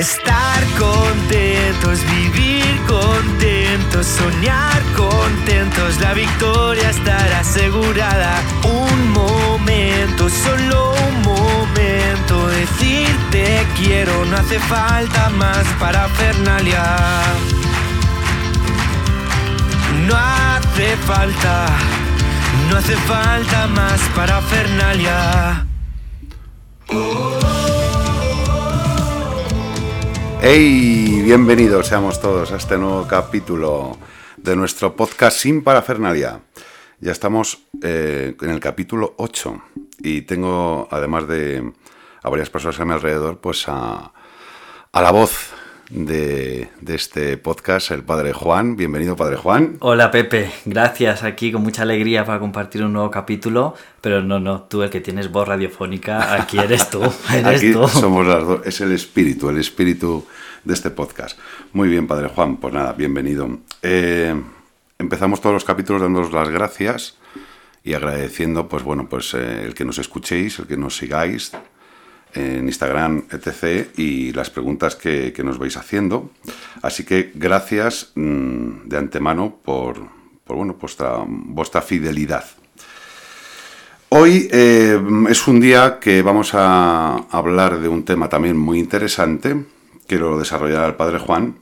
Estar 0.00 0.64
contentos, 0.78 2.00
vivir 2.06 2.80
contentos, 2.86 4.06
soñar 4.06 4.82
contentos, 4.96 6.00
la 6.00 6.14
victoria 6.14 6.88
estará 6.88 7.40
asegurada. 7.40 8.40
Un 8.64 9.10
momento, 9.10 10.30
solo 10.30 10.94
un 10.94 11.20
momento, 11.20 12.48
decirte 12.48 13.66
quiero, 13.76 14.24
no 14.24 14.38
hace 14.38 14.58
falta 14.58 15.28
más 15.36 15.66
para 15.78 16.08
Fernalia. 16.08 16.96
No 20.08 20.16
hace 20.16 20.96
falta, 20.96 21.66
no 22.70 22.78
hace 22.78 22.96
falta 22.96 23.66
más 23.66 24.00
para 24.16 24.40
Fernalia. 24.40 25.66
¡Hey! 30.42 31.20
Bienvenidos 31.22 31.88
seamos 31.88 32.18
todos 32.18 32.50
a 32.50 32.56
este 32.56 32.78
nuevo 32.78 33.06
capítulo 33.06 33.98
de 34.38 34.56
nuestro 34.56 34.96
podcast 34.96 35.36
Sin 35.36 35.62
Parafernalia. 35.62 36.40
Ya 36.98 37.12
estamos 37.12 37.66
eh, 37.82 38.34
en 38.40 38.48
el 38.48 38.58
capítulo 38.58 39.12
8 39.18 39.62
y 39.98 40.22
tengo, 40.22 40.88
además 40.90 41.28
de 41.28 41.70
a 42.22 42.30
varias 42.30 42.48
personas 42.48 42.80
a 42.80 42.86
mi 42.86 42.92
alrededor, 42.94 43.38
pues 43.38 43.68
a, 43.68 44.14
a 44.90 45.02
la 45.02 45.10
voz 45.10 45.52
de, 45.90 46.68
de, 46.80 46.94
este 46.94 47.36
podcast, 47.36 47.90
el 47.90 48.02
Padre 48.02 48.32
Juan. 48.32 48.76
Bienvenido, 48.76 49.16
Padre 49.16 49.36
Juan. 49.36 49.76
Hola, 49.80 50.10
Pepe. 50.10 50.50
Gracias. 50.64 51.24
Aquí 51.24 51.52
con 51.52 51.62
mucha 51.62 51.82
alegría 51.82 52.24
para 52.24 52.38
compartir 52.38 52.84
un 52.84 52.92
nuevo 52.92 53.10
capítulo. 53.10 53.74
Pero 54.00 54.22
no, 54.22 54.38
no, 54.38 54.62
tú 54.62 54.82
el 54.82 54.90
que 54.90 55.00
tienes 55.00 55.30
voz 55.30 55.46
radiofónica, 55.48 56.34
aquí 56.34 56.58
eres 56.58 56.88
tú. 56.90 57.02
Eres 57.32 57.46
aquí 57.46 57.72
tú. 57.72 57.86
somos 57.88 58.26
las 58.26 58.46
dos. 58.46 58.66
Es 58.66 58.80
el 58.80 58.92
espíritu, 58.92 59.50
el 59.50 59.58
espíritu 59.58 60.24
de 60.64 60.74
este 60.74 60.90
podcast. 60.90 61.38
Muy 61.72 61.88
bien, 61.88 62.06
Padre 62.06 62.28
Juan. 62.28 62.56
Pues 62.58 62.72
nada, 62.72 62.92
bienvenido. 62.92 63.58
Eh, 63.82 64.34
empezamos 64.98 65.40
todos 65.40 65.54
los 65.54 65.64
capítulos 65.64 66.00
dándoos 66.02 66.32
las 66.32 66.48
gracias 66.48 67.16
y 67.82 67.94
agradeciendo, 67.94 68.68
pues 68.68 68.82
bueno, 68.84 69.08
pues 69.08 69.34
eh, 69.34 69.64
el 69.64 69.74
que 69.74 69.84
nos 69.84 69.98
escuchéis, 69.98 70.58
el 70.60 70.66
que 70.66 70.76
nos 70.76 70.96
sigáis 70.96 71.52
en 72.34 72.66
Instagram, 72.66 73.24
etc. 73.30 73.88
y 73.96 74.32
las 74.32 74.50
preguntas 74.50 74.96
que, 74.96 75.32
que 75.32 75.44
nos 75.44 75.58
vais 75.58 75.76
haciendo. 75.76 76.30
Así 76.82 77.04
que 77.04 77.32
gracias 77.34 78.12
mmm, 78.14 78.88
de 78.88 78.98
antemano 78.98 79.56
por, 79.64 80.08
por 80.44 80.56
bueno, 80.56 80.76
vuestra, 80.80 81.24
vuestra 81.26 81.82
fidelidad. 81.82 82.44
Hoy 84.12 84.48
eh, 84.50 85.00
es 85.28 85.46
un 85.46 85.60
día 85.60 86.00
que 86.00 86.22
vamos 86.22 86.50
a 86.54 87.26
hablar 87.30 87.78
de 87.78 87.86
un 87.86 88.04
tema 88.04 88.28
también 88.28 88.56
muy 88.56 88.80
interesante, 88.80 89.64
que 90.08 90.18
lo 90.18 90.36
desarrollará 90.36 90.88
el 90.88 90.96
Padre 90.96 91.20
Juan, 91.20 91.58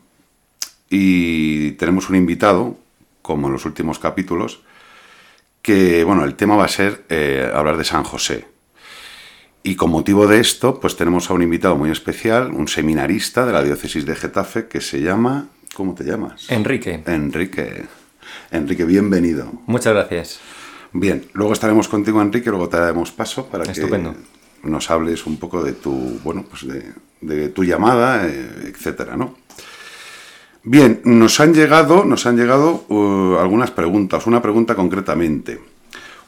y 0.89 1.73
tenemos 1.73 2.09
un 2.09 2.17
invitado, 2.17 2.79
como 3.21 3.49
en 3.49 3.53
los 3.53 3.67
últimos 3.67 3.99
capítulos, 3.99 4.63
que, 5.61 6.03
bueno, 6.05 6.25
el 6.25 6.37
tema 6.37 6.57
va 6.57 6.65
a 6.65 6.69
ser 6.69 7.05
eh, 7.11 7.51
hablar 7.53 7.77
de 7.77 7.85
San 7.85 8.03
José. 8.03 8.47
Y 9.69 9.77
con 9.77 9.91
motivo 9.91 10.27
de 10.27 10.41
esto, 10.41 10.81
pues 10.81 10.97
tenemos 10.97 11.29
a 11.29 11.35
un 11.35 11.43
invitado 11.43 11.77
muy 11.77 11.91
especial, 11.91 12.53
un 12.53 12.69
seminarista 12.69 13.45
de 13.45 13.53
la 13.53 13.63
diócesis 13.63 14.07
de 14.07 14.17
Getafe 14.17 14.67
que 14.67 14.81
se 14.81 15.03
llama... 15.03 15.49
¿Cómo 15.75 15.95
te 15.95 16.05
llamas? 16.05 16.51
Enrique. 16.51 17.03
Enrique. 17.05 17.85
Enrique, 18.51 18.87
bienvenido. 18.87 19.53
Muchas 19.67 19.93
gracias. 19.93 20.41
Bien, 20.95 21.27
luego 21.35 21.53
estaremos 21.53 21.87
contigo, 21.87 22.23
Enrique, 22.23 22.49
luego 22.49 22.71
te 22.71 22.79
daremos 22.79 23.13
paso 23.13 23.45
para 23.45 23.71
Estupendo. 23.71 24.15
que 24.63 24.71
nos 24.71 24.91
hables 24.91 25.27
un 25.27 25.37
poco 25.37 25.63
de 25.63 25.75
tu, 25.75 26.19
bueno, 26.25 26.47
pues 26.49 26.67
de, 26.67 26.95
de 27.21 27.51
tu 27.51 27.63
llamada, 27.63 28.27
eh, 28.27 28.73
etcétera, 28.73 29.19
¿no? 29.19 29.35
Bien, 30.63 31.03
nos 31.05 31.41
han 31.41 31.53
llegado, 31.53 32.07
nos 32.07 32.25
han 32.25 32.39
llegado 32.39 32.87
uh, 32.89 33.37
algunas 33.39 33.71
preguntas. 33.71 34.27
Una 34.27 34.41
pregunta 34.41 34.75
concretamente. 34.75 35.61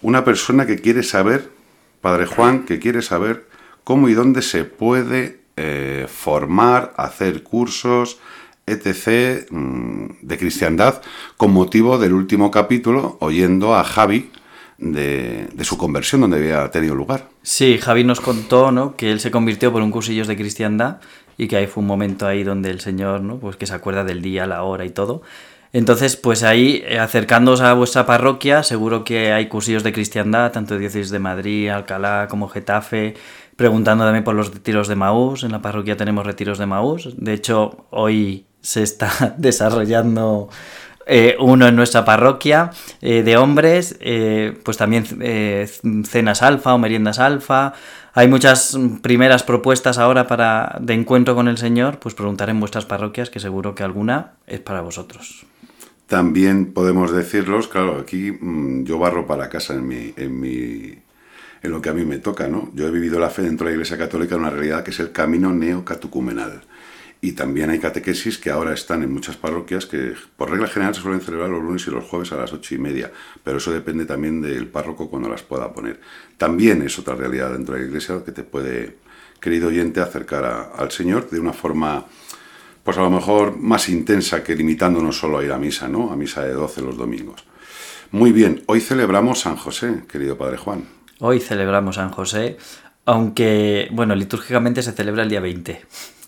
Una 0.03 0.27
persona 0.27 0.67
que 0.67 0.77
quiere 0.77 1.03
saber 1.03 1.60
Padre 2.01 2.27
Juan, 2.27 2.65
que 2.65 2.79
quiere 2.79 3.03
saber 3.03 3.47
cómo 3.85 4.09
y 4.09 4.15
dónde 4.15 4.43
se 4.43 4.65
puede 4.65 5.41
eh, 5.57 6.07
formar, 6.09 6.95
hacer 6.97 7.43
cursos, 7.43 8.19
etc., 8.67 9.47
mmm, 9.51 10.07
de 10.23 10.39
cristiandad, 10.39 11.03
con 11.37 11.53
motivo 11.53 11.99
del 11.99 12.13
último 12.13 12.51
capítulo, 12.51 13.19
oyendo 13.21 13.75
a 13.75 13.85
Javi 13.85 14.31
de, 14.79 15.49
de, 15.53 15.65
su 15.65 15.77
conversión, 15.77 16.23
donde 16.23 16.39
había 16.39 16.71
tenido 16.71 16.95
lugar. 16.95 17.29
Sí, 17.43 17.79
Javi 17.79 18.05
nos 18.05 18.21
contó 18.21 18.73
¿no? 18.73 18.97
que 18.97 19.11
él 19.11 19.21
se 19.21 19.31
convirtió 19.31 19.73
por 19.73 19.83
un 19.83 19.91
cursillo 19.91 20.25
de 20.25 20.37
cristiandad 20.37 21.01
y 21.37 21.49
que 21.49 21.57
ahí 21.57 21.67
fue 21.67 21.83
un 21.83 21.87
momento 21.87 22.27
ahí 22.27 22.45
donde 22.45 22.71
el 22.71 22.81
Señor, 22.81 23.21
¿no? 23.21 23.39
pues 23.39 23.57
que 23.57 23.67
se 23.67 23.75
acuerda 23.75 24.05
del 24.05 24.23
día, 24.23 24.47
la 24.47 24.63
hora 24.63 24.87
y 24.87 24.91
todo. 24.91 25.23
Entonces, 25.73 26.17
pues 26.17 26.43
ahí, 26.43 26.83
acercándoos 26.99 27.61
a 27.61 27.73
vuestra 27.75 28.05
parroquia, 28.05 28.63
seguro 28.63 29.05
que 29.05 29.33
hay 29.33 29.47
cursillos 29.47 29.85
de 29.85 29.93
cristiandad, 29.93 30.51
tanto 30.51 30.75
de 30.75 30.81
Diócesis 30.81 31.11
de 31.11 31.21
Madrid, 31.21 31.69
Alcalá 31.69 32.27
como 32.29 32.49
Getafe, 32.49 33.15
preguntando 33.57 34.05
también 34.05 34.25
por 34.25 34.35
los 34.35 34.53
retiros 34.53 34.89
de 34.89 34.97
Maús. 34.97 35.45
En 35.45 35.53
la 35.53 35.63
parroquia 35.63 35.97
tenemos 35.97 36.27
retiros 36.27 36.59
de 36.59 36.67
Maús. 36.67 37.15
De 37.17 37.35
hecho, 37.35 37.87
hoy 37.91 38.47
se 38.61 38.83
está 38.83 39.35
desarrollando 39.39 40.49
eh, 41.07 41.37
uno 41.41 41.67
en 41.67 41.77
nuestra 41.77 42.05
parroquia 42.05 42.71
eh, 43.01 43.23
de 43.23 43.37
hombres, 43.37 43.97
eh, 44.01 44.59
pues 44.65 44.77
también 44.77 45.05
eh, 45.21 45.69
cenas 46.05 46.43
alfa 46.43 46.75
o 46.75 46.79
meriendas 46.79 47.19
alfa. 47.19 47.73
Hay 48.13 48.29
muchas 48.29 48.79
primeras 49.03 49.43
propuestas 49.43 49.99
ahora 49.99 50.27
para 50.27 50.77
de 50.81 50.95
encuentro 50.95 51.35
con 51.35 51.49
el 51.49 51.59
Señor, 51.59 51.99
pues 51.99 52.15
preguntar 52.15 52.49
en 52.51 52.61
vuestras 52.61 52.87
parroquias, 52.87 53.31
que 53.31 53.41
seguro 53.41 53.75
que 53.75 53.83
alguna 53.83 54.33
es 54.47 54.61
para 54.61 54.81
vosotros. 54.83 55.50
También 56.11 56.73
podemos 56.73 57.13
decirlos, 57.13 57.69
claro, 57.69 57.99
aquí 57.99 58.33
mmm, 58.33 58.83
yo 58.83 58.99
barro 58.99 59.29
para 59.29 59.49
casa 59.49 59.75
en 59.75 59.87
mi, 59.87 60.13
en 60.17 60.41
mi 60.41 60.99
en 61.63 61.71
lo 61.71 61.81
que 61.81 61.89
a 61.89 61.93
mí 61.93 62.05
me 62.05 62.19
toca, 62.19 62.49
¿no? 62.49 62.73
Yo 62.75 62.89
he 62.89 62.91
vivido 62.91 63.21
la 63.21 63.31
fe 63.31 63.43
dentro 63.43 63.65
de 63.65 63.71
la 63.71 63.75
Iglesia 63.77 63.97
Católica 63.97 64.35
en 64.35 64.41
una 64.41 64.51
realidad 64.51 64.83
que 64.83 64.91
es 64.91 64.99
el 64.99 65.13
camino 65.13 65.53
neocatucumenal. 65.53 66.63
Y 67.21 67.33
también 67.33 67.71
hay 67.71 67.79
catequesis 67.79 68.39
que 68.39 68.51
ahora 68.51 68.75
están 68.75 69.05
en 69.05 69.13
muchas 69.13 69.37
parroquias 69.37 69.87
que 69.87 70.15
por 70.37 70.51
regla 70.51 70.67
general 70.67 70.97
se 70.97 71.01
suelen 71.01 71.21
celebrar 71.21 71.49
los 71.49 71.63
lunes 71.63 71.87
y 71.87 71.93
los 71.93 72.05
jueves 72.05 72.33
a 72.33 72.39
las 72.39 72.53
ocho 72.53 72.75
y 72.75 72.79
media, 72.79 73.13
pero 73.45 73.59
eso 73.59 73.71
depende 73.71 74.05
también 74.05 74.43
del 74.43 74.67
párroco 74.67 75.09
cuando 75.09 75.29
las 75.29 75.45
pueda 75.45 75.73
poner. 75.73 76.01
También 76.37 76.83
es 76.83 76.99
otra 76.99 77.15
realidad 77.15 77.53
dentro 77.53 77.77
de 77.77 77.83
la 77.83 77.87
Iglesia 77.87 78.21
que 78.25 78.33
te 78.33 78.43
puede, 78.43 78.97
querido 79.41 79.69
oyente, 79.69 80.01
acercar 80.01 80.73
al 80.77 80.91
Señor 80.91 81.31
de 81.31 81.39
una 81.39 81.53
forma 81.53 82.07
pues 82.83 82.97
a 82.99 83.03
lo 83.03 83.11
mejor 83.11 83.57
más 83.57 83.89
intensa 83.89 84.43
que 84.43 84.55
limitándonos 84.55 85.19
solo 85.19 85.39
a 85.39 85.45
ir 85.45 85.53
a 85.53 85.59
misa, 85.59 85.89
¿no? 85.89 86.11
A 86.13 86.17
misa 86.17 86.43
de 86.45 86.53
12 86.53 86.83
los 86.83 86.97
domingos. 86.97 87.45
Muy 88.11 88.33
bien, 88.33 88.63
hoy 88.67 88.81
celebramos 88.81 89.41
San 89.41 89.57
José, 89.57 90.03
querido 90.11 90.37
Padre 90.37 90.57
Juan. 90.57 90.89
Hoy 91.21 91.39
celebramos 91.39 91.97
San 91.97 92.11
José, 92.11 92.57
aunque, 93.07 93.89
bueno, 93.93 94.15
litúrgicamente 94.15 94.83
se 94.83 94.93
celebra 94.93 95.23
el 95.23 95.31
día 95.31 95.41
20. 95.41 95.81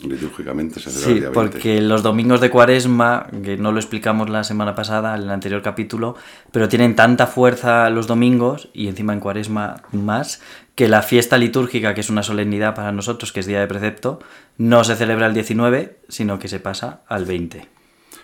Litúrgicamente 0.02 0.80
se 0.80 0.90
celebra 0.90 1.04
sí, 1.04 1.10
el 1.12 1.20
día 1.20 1.30
20. 1.30 1.34
porque 1.40 1.80
los 1.80 2.02
domingos 2.02 2.40
de 2.40 2.50
cuaresma, 2.50 3.28
que 3.44 3.56
no 3.56 3.72
lo 3.72 3.78
explicamos 3.78 4.30
la 4.30 4.42
semana 4.42 4.74
pasada, 4.74 5.14
en 5.14 5.22
el 5.22 5.30
anterior 5.30 5.62
capítulo, 5.62 6.16
pero 6.50 6.68
tienen 6.68 6.96
tanta 6.96 7.26
fuerza 7.26 7.88
los 7.90 8.06
domingos, 8.06 8.68
y 8.72 8.88
encima 8.88 9.12
en 9.12 9.20
cuaresma 9.20 9.82
más, 9.92 10.40
que 10.74 10.88
la 10.88 11.02
fiesta 11.02 11.38
litúrgica, 11.38 11.94
que 11.94 12.00
es 12.00 12.10
una 12.10 12.22
solemnidad 12.22 12.74
para 12.74 12.90
nosotros, 12.90 13.32
que 13.32 13.40
es 13.40 13.46
día 13.46 13.60
de 13.60 13.66
precepto, 13.66 14.20
no 14.58 14.82
se 14.82 14.96
celebra 14.96 15.26
el 15.26 15.34
19, 15.34 15.98
sino 16.08 16.38
que 16.38 16.48
se 16.48 16.58
pasa 16.58 17.02
al 17.06 17.26
20. 17.26 17.68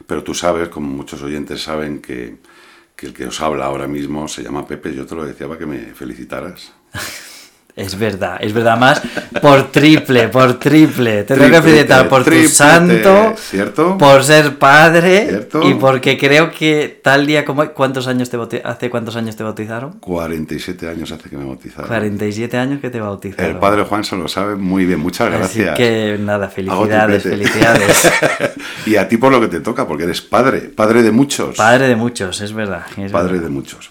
Pero 0.06 0.24
tú 0.24 0.34
sabes, 0.34 0.68
como 0.68 0.88
muchos 0.88 1.22
oyentes 1.22 1.62
saben, 1.62 2.00
que, 2.00 2.38
que 2.96 3.06
el 3.06 3.12
que 3.12 3.26
os 3.26 3.40
habla 3.40 3.66
ahora 3.66 3.86
mismo 3.86 4.26
se 4.26 4.42
llama 4.42 4.66
Pepe. 4.66 4.94
Yo 4.94 5.06
te 5.06 5.14
lo 5.14 5.24
decía 5.24 5.46
para 5.46 5.58
que 5.58 5.66
me 5.66 5.78
felicitaras. 5.94 6.72
Es 7.78 7.96
verdad, 7.96 8.38
es 8.40 8.52
verdad, 8.52 8.76
más 8.76 9.00
por 9.40 9.70
triple, 9.70 10.26
por 10.28 10.58
triple. 10.58 11.22
Te 11.22 11.36
tengo 11.36 11.48
que 11.48 11.62
felicitar 11.62 12.08
por 12.08 12.24
tu 12.24 12.48
santo, 12.48 13.34
¿cierto? 13.36 13.96
por 13.96 14.24
ser 14.24 14.58
padre 14.58 15.26
¿Cierto? 15.28 15.62
y 15.62 15.74
porque 15.74 16.18
creo 16.18 16.50
que 16.50 17.00
tal 17.00 17.24
día 17.24 17.44
como 17.44 17.64
¿cuántos 17.68 18.08
años 18.08 18.30
te 18.30 18.62
hace 18.64 18.90
cuántos 18.90 19.14
años 19.14 19.36
te 19.36 19.44
bautizaron? 19.44 19.92
47 20.00 20.88
años 20.88 21.12
hace 21.12 21.30
que 21.30 21.36
me 21.36 21.44
bautizaron. 21.44 21.86
47 21.86 22.56
años 22.56 22.80
que 22.80 22.90
te 22.90 22.98
bautizaron. 23.00 23.52
El 23.52 23.58
padre 23.58 23.84
Juan 23.84 24.02
se 24.02 24.16
lo 24.16 24.26
sabe 24.26 24.56
muy 24.56 24.84
bien. 24.84 24.98
Muchas 24.98 25.30
gracias. 25.30 25.68
Así 25.68 25.76
que 25.80 26.18
nada, 26.18 26.48
felicidades, 26.48 27.22
felicidades. 27.22 28.12
y 28.86 28.96
a 28.96 29.08
ti 29.08 29.18
por 29.18 29.30
lo 29.30 29.40
que 29.40 29.46
te 29.46 29.60
toca, 29.60 29.86
porque 29.86 30.02
eres 30.02 30.20
padre, 30.20 30.62
padre 30.62 31.04
de 31.04 31.12
muchos. 31.12 31.56
Padre 31.56 31.86
de 31.86 31.94
muchos, 31.94 32.40
es 32.40 32.52
verdad. 32.52 32.82
Es 32.96 33.12
Padre 33.12 33.34
verdad. 33.34 33.44
de 33.44 33.50
muchos. 33.50 33.90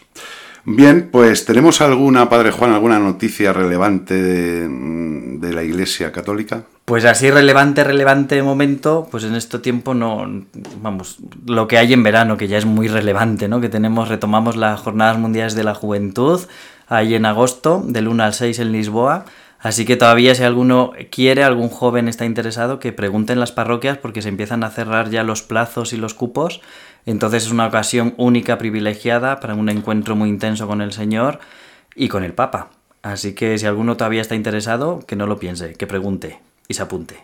Bien, 0.69 1.07
pues 1.09 1.45
tenemos 1.45 1.79
alguna, 1.79 2.27
Padre 2.27 2.51
Juan, 2.51 2.73
alguna 2.73 2.99
noticia 2.99 3.53
relevante 3.53 4.21
de, 4.21 4.67
de 4.67 5.53
la 5.53 5.63
Iglesia 5.63 6.11
Católica. 6.11 6.63
Pues 6.83 7.05
así 7.05 7.31
relevante, 7.31 7.85
relevante 7.85 8.43
momento, 8.43 9.07
pues 9.09 9.23
en 9.23 9.35
este 9.35 9.59
tiempo 9.59 9.93
no, 9.93 10.43
vamos, 10.81 11.19
lo 11.45 11.69
que 11.69 11.77
hay 11.77 11.93
en 11.93 12.03
verano, 12.03 12.35
que 12.35 12.49
ya 12.49 12.57
es 12.57 12.65
muy 12.65 12.89
relevante, 12.89 13.47
¿no? 13.47 13.61
Que 13.61 13.69
tenemos, 13.69 14.09
retomamos 14.09 14.57
las 14.57 14.81
Jornadas 14.81 15.17
Mundiales 15.17 15.55
de 15.55 15.63
la 15.63 15.73
Juventud, 15.73 16.41
ahí 16.89 17.15
en 17.15 17.25
agosto, 17.25 17.81
del 17.85 18.09
1 18.09 18.23
al 18.25 18.33
6 18.33 18.59
en 18.59 18.73
Lisboa, 18.73 19.23
Así 19.59 19.85
que 19.85 19.97
todavía 19.97 20.35
si 20.35 20.43
alguno 20.43 20.91
quiere, 21.09 21.43
algún 21.43 21.69
joven 21.69 22.07
está 22.07 22.25
interesado, 22.25 22.79
que 22.79 22.93
pregunte 22.93 23.33
en 23.33 23.39
las 23.39 23.51
parroquias 23.51 23.97
porque 23.97 24.21
se 24.21 24.29
empiezan 24.29 24.63
a 24.63 24.69
cerrar 24.69 25.09
ya 25.09 25.23
los 25.23 25.41
plazos 25.41 25.93
y 25.93 25.97
los 25.97 26.13
cupos. 26.13 26.61
Entonces 27.05 27.45
es 27.45 27.51
una 27.51 27.67
ocasión 27.67 28.13
única, 28.17 28.57
privilegiada 28.57 29.39
para 29.39 29.55
un 29.55 29.69
encuentro 29.69 30.15
muy 30.15 30.29
intenso 30.29 30.67
con 30.67 30.81
el 30.81 30.93
Señor 30.93 31.39
y 31.95 32.07
con 32.07 32.23
el 32.23 32.33
Papa. 32.33 32.69
Así 33.01 33.33
que 33.33 33.57
si 33.57 33.65
alguno 33.65 33.97
todavía 33.97 34.21
está 34.21 34.35
interesado, 34.35 34.99
que 35.07 35.15
no 35.15 35.25
lo 35.25 35.39
piense, 35.39 35.73
que 35.73 35.87
pregunte 35.87 36.39
y 36.67 36.73
se 36.73 36.83
apunte. 36.83 37.23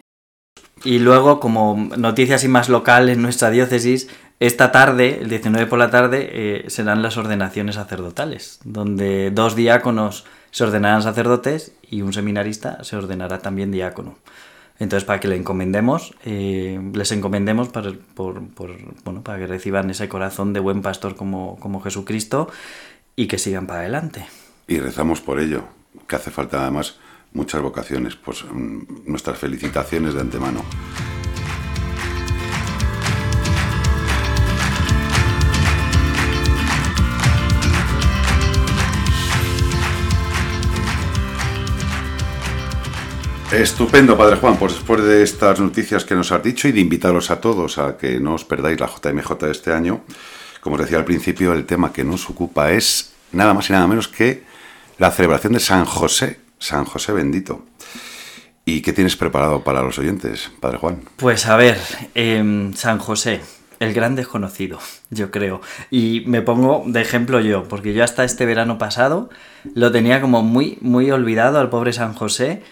Y 0.84 1.00
luego, 1.00 1.40
como 1.40 1.90
noticia 1.98 2.36
así 2.36 2.48
más 2.48 2.68
local 2.68 3.10
en 3.10 3.22
nuestra 3.22 3.52
diócesis, 3.52 4.10
esta 4.46 4.74
tarde, 4.74 5.20
el 5.22 5.30
19 5.30 5.68
por 5.68 5.80
la 5.80 5.90
tarde, 5.90 6.30
eh, 6.34 6.70
serán 6.70 7.02
las 7.02 7.16
ordenaciones 7.16 7.76
sacerdotales, 7.76 8.60
donde 8.66 9.32
dos 9.32 9.56
diáconos 9.56 10.26
se 10.52 10.66
ordenarán 10.66 11.02
sacerdotes 11.02 11.72
y 11.90 12.02
un 12.02 12.12
seminarista 12.12 12.84
se 12.84 12.98
ordenará 12.98 13.40
también 13.40 13.72
diácono. 13.72 14.18
Entonces, 14.80 15.06
para 15.06 15.22
que 15.22 15.30
le 15.30 15.38
encomendemos, 15.38 16.14
eh, 16.26 16.78
les 16.94 17.14
encomendemos 17.14 17.70
para, 17.70 17.94
bueno, 18.18 19.22
para 19.24 19.40
que 19.40 19.48
reciban 19.48 19.90
ese 19.90 20.10
corazón 20.10 20.52
de 20.52 20.60
buen 20.60 20.82
pastor 20.82 21.16
como, 21.16 21.58
como 21.62 21.80
Jesucristo 21.80 22.52
y 23.16 23.28
que 23.28 23.38
sigan 23.38 23.66
para 23.66 23.80
adelante. 23.80 24.28
Y 24.68 24.78
rezamos 24.78 25.22
por 25.22 25.40
ello, 25.40 25.64
que 26.06 26.18
hace 26.18 26.32
falta 26.32 26.64
además 26.64 26.98
muchas 27.32 27.62
vocaciones. 27.62 28.18
Pues 28.18 28.44
mm, 28.44 29.06
nuestras 29.06 29.38
felicitaciones 29.40 30.16
de 30.16 30.20
antemano. 30.20 30.66
Estupendo, 43.54 44.18
Padre 44.18 44.38
Juan, 44.38 44.58
pues 44.58 44.74
después 44.74 45.04
de 45.04 45.22
estas 45.22 45.60
noticias 45.60 46.06
que 46.06 46.16
nos 46.16 46.32
has 46.32 46.42
dicho 46.42 46.68
y 46.68 46.72
de 46.72 46.80
invitaros 46.80 47.30
a 47.30 47.40
todos 47.40 47.78
a 47.78 47.98
que 47.98 48.20
no 48.20 48.34
os 48.34 48.46
perdáis 48.46 48.80
la 48.80 48.88
JMJ 48.88 49.38
de 49.40 49.52
este 49.52 49.72
año, 49.72 50.02
como 50.60 50.76
os 50.76 50.82
decía 50.82 50.98
al 50.98 51.06
principio, 51.06 51.54
el 51.54 51.68
tema 51.68 51.94
que 51.94 52.04
nos 52.04 52.28
ocupa 52.32 52.72
es 52.72 53.14
nada 53.32 53.54
más 53.54 53.70
y 53.70 53.74
nada 53.74 53.86
menos 53.86 54.08
que 54.08 54.44
la 54.98 55.12
celebración 55.12 55.54
de 55.54 55.60
San 55.60 55.86
José, 55.86 56.40
San 56.58 56.86
José 56.86 57.14
bendito. 57.14 57.64
¿Y 58.66 58.82
qué 58.82 58.92
tienes 58.92 59.16
preparado 59.16 59.64
para 59.64 59.84
los 59.84 60.00
oyentes, 60.00 60.50
Padre 60.60 60.80
Juan? 60.80 61.02
Pues 61.18 61.46
a 61.46 61.56
ver, 61.56 61.78
em, 62.16 62.74
San 62.74 62.98
José, 62.98 63.42
el 63.80 63.94
gran 63.94 64.16
desconocido, 64.16 64.80
yo 65.12 65.30
creo. 65.30 65.62
Y 65.92 66.24
me 66.26 66.42
pongo 66.42 66.84
de 66.88 67.02
ejemplo 67.02 67.40
yo, 67.40 67.68
porque 67.68 67.94
yo 67.94 68.04
hasta 68.04 68.24
este 68.24 68.48
verano 68.48 68.80
pasado 68.80 69.30
lo 69.76 69.92
tenía 69.92 70.22
como 70.22 70.42
muy, 70.42 70.80
muy 70.82 71.12
olvidado 71.12 71.60
al 71.60 71.70
pobre 71.70 71.94
San 71.94 72.16
José 72.16 72.64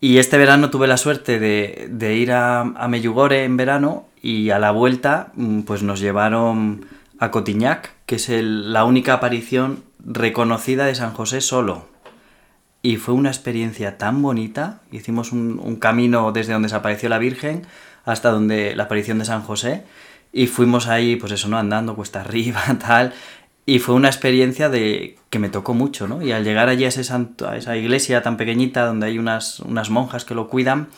y 0.00 0.18
este 0.18 0.38
verano 0.38 0.70
tuve 0.70 0.86
la 0.86 0.96
suerte 0.96 1.38
de, 1.40 2.14
ir 2.14 2.32
a, 2.32 2.60
a, 2.60 2.88
Meyugore 2.88 3.44
en 3.44 3.56
verano 3.56 4.06
y 4.22 4.50
a 4.50 4.58
la 4.58 4.70
vuelta 4.70 5.32
mm, 5.34 5.62
pues 5.62 5.82
nos 5.82 6.00
llevaron 6.00 6.86
a 7.18 7.30
Cotignac, 7.30 7.94
que 8.06 8.16
es 8.16 8.28
la 8.28 8.84
única 8.84 9.14
aparición 9.14 9.82
reconocida 10.04 10.86
de 10.86 10.94
San 10.94 11.12
José 11.12 11.40
solo. 11.40 11.86
Y 12.80 12.96
fue 12.96 13.14
una 13.14 13.30
experiencia 13.30 13.98
tan 13.98 14.22
bonita. 14.22 14.80
Hicimos 14.92 15.32
un, 15.32 15.60
un 15.62 15.76
camino 15.76 16.30
desde 16.30 16.52
donde 16.52 16.66
desapareció 16.66 17.08
la 17.08 17.18
Virgen 17.18 17.66
hasta 18.04 18.30
donde 18.30 18.76
la 18.76 18.84
aparición 18.84 19.18
de 19.18 19.24
San 19.24 19.42
José. 19.42 19.82
Y 20.32 20.46
fuimos 20.46 20.86
ahí, 20.86 21.16
pues 21.16 21.32
eso, 21.32 21.48
¿no? 21.48 21.58
Andando 21.58 21.96
cuesta 21.96 22.20
arriba, 22.20 22.62
tal. 22.86 23.12
Y 23.68 23.80
fue 23.80 23.94
una 23.94 24.08
experiencia 24.08 24.70
de 24.70 25.18
que 25.28 25.38
me 25.38 25.50
tocó 25.50 25.74
mucho, 25.74 26.08
¿no? 26.08 26.22
Y 26.22 26.32
al 26.32 26.42
llegar 26.42 26.70
allí 26.70 26.86
a, 26.86 26.88
esa 26.88 27.76
iglesia 27.76 28.22
tan 28.22 28.38
pequeñita 28.38 28.86
donde 28.86 29.08
hay 29.08 29.18
unas, 29.18 29.60
monjas 29.90 30.24
que 30.24 30.34
lo 30.34 30.48
cuidan, 30.48 30.88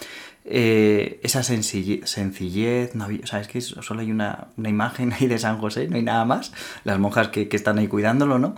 eh, 0.44 1.18
esa 1.24 1.42
sencillez, 1.42 2.08
sencillez 2.08 2.94
no 2.94 3.08
es 3.10 3.48
que 3.48 3.60
solo 3.60 4.02
hay 4.02 4.12
una, 4.12 4.46
imagen 4.56 5.12
ahí 5.12 5.26
de 5.26 5.40
San 5.40 5.58
José, 5.58 5.88
no 5.88 5.96
hay 5.96 6.04
nada 6.04 6.24
más, 6.24 6.52
las 6.84 7.00
monjas 7.00 7.30
que, 7.30 7.48
que, 7.48 7.56
están 7.56 7.76
ahí 7.78 7.88
cuidándolo, 7.88 8.38
¿no? 8.38 8.54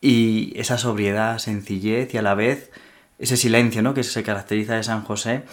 Y 0.00 0.52
esa 0.56 0.76
sobriedad, 0.76 1.38
sencillez 1.38 2.12
y 2.14 2.18
a 2.18 2.22
la 2.22 2.34
vez 2.34 2.72
ese 3.20 3.36
silencio, 3.36 3.80
¿no? 3.80 3.94
Que 3.94 4.02
se 4.02 4.24
caracteriza 4.24 4.74
de 4.74 4.82
San 4.82 5.04
José, 5.04 5.44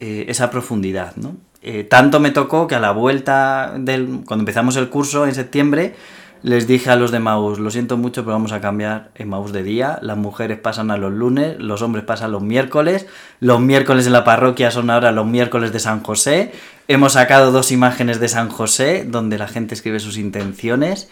eh, 0.00 0.24
esa 0.26 0.50
profundidad, 0.50 1.14
¿no? 1.14 1.36
Eh, 1.62 1.84
tanto 1.84 2.18
me 2.18 2.32
tocó 2.32 2.66
que 2.66 2.74
a 2.74 2.80
la 2.80 2.90
vuelta 2.90 3.74
del, 3.78 4.24
cuando 4.26 4.40
empezamos 4.40 4.74
el 4.74 4.88
curso 4.88 5.28
en 5.28 5.34
septiembre, 5.36 5.94
les 6.42 6.66
dije 6.66 6.90
a 6.90 6.96
los 6.96 7.12
de 7.12 7.20
Maus, 7.20 7.60
lo 7.60 7.70
siento 7.70 7.96
mucho, 7.96 8.22
pero 8.22 8.32
vamos 8.32 8.50
a 8.50 8.60
cambiar 8.60 9.12
en 9.14 9.28
Maus 9.28 9.52
de 9.52 9.62
día. 9.62 9.98
Las 10.02 10.16
mujeres 10.16 10.58
pasan 10.58 10.90
a 10.90 10.96
los 10.96 11.12
lunes, 11.12 11.56
los 11.60 11.82
hombres 11.82 12.04
pasan 12.04 12.32
los 12.32 12.42
miércoles. 12.42 13.06
Los 13.38 13.60
miércoles 13.60 14.06
en 14.06 14.12
la 14.12 14.24
parroquia 14.24 14.72
son 14.72 14.90
ahora 14.90 15.12
los 15.12 15.24
miércoles 15.24 15.72
de 15.72 15.78
San 15.78 16.02
José. 16.02 16.52
Hemos 16.88 17.12
sacado 17.12 17.52
dos 17.52 17.70
imágenes 17.70 18.18
de 18.18 18.26
San 18.26 18.48
José 18.48 19.04
donde 19.06 19.38
la 19.38 19.46
gente 19.46 19.74
escribe 19.74 20.00
sus 20.00 20.18
intenciones. 20.18 21.08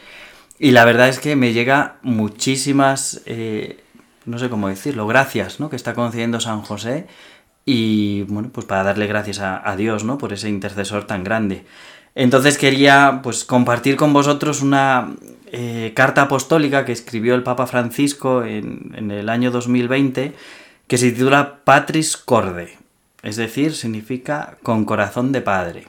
Y 0.59 0.73
la 0.73 0.85
verdad 0.85 1.09
es 1.09 1.21
que 1.21 1.37
me 1.37 1.53
llega 1.53 1.97
muchísimas, 2.03 3.23
eh, 3.26 3.85
no 4.26 4.38
sé 4.38 4.50
cómo 4.50 4.69
decirlo, 4.69 5.06
gracias 5.06 5.61
¿no? 5.61 5.71
que 5.71 5.76
está 5.76 5.94
concediendo 5.94 6.41
San 6.41 6.62
José. 6.62 7.06
Y 7.65 8.23
bueno, 8.23 8.50
pues 8.53 8.67
para 8.67 8.83
darle 8.83 9.06
gracias 9.06 9.38
a, 9.38 9.69
a 9.69 9.76
Dios 9.76 10.03
¿no? 10.03 10.19
por 10.19 10.33
ese 10.33 10.49
intercesor 10.49 11.06
tan 11.06 11.23
grande. 11.23 11.65
Entonces 12.20 12.58
quería 12.58 13.20
pues 13.22 13.46
compartir 13.46 13.96
con 13.96 14.12
vosotros 14.12 14.61
una 14.61 15.14
eh, 15.52 15.93
carta 15.96 16.20
apostólica 16.20 16.84
que 16.84 16.93
escribió 16.93 17.34
el 17.34 17.43
Papa 17.43 17.67
Francisco 17.67 18.44
en, 18.44 19.11
el 19.11 19.31
año 19.31 19.50
2020 19.50 20.34
que 20.87 20.99
se 20.99 21.12
titula 21.12 21.61
Patris 21.64 22.19
Corde, 22.19 22.76
es 23.22 23.37
decir, 23.37 23.75
significa 23.75 24.58
con 24.62 24.84
corazón 24.84 25.32
de 25.32 25.40
padre. 25.40 25.87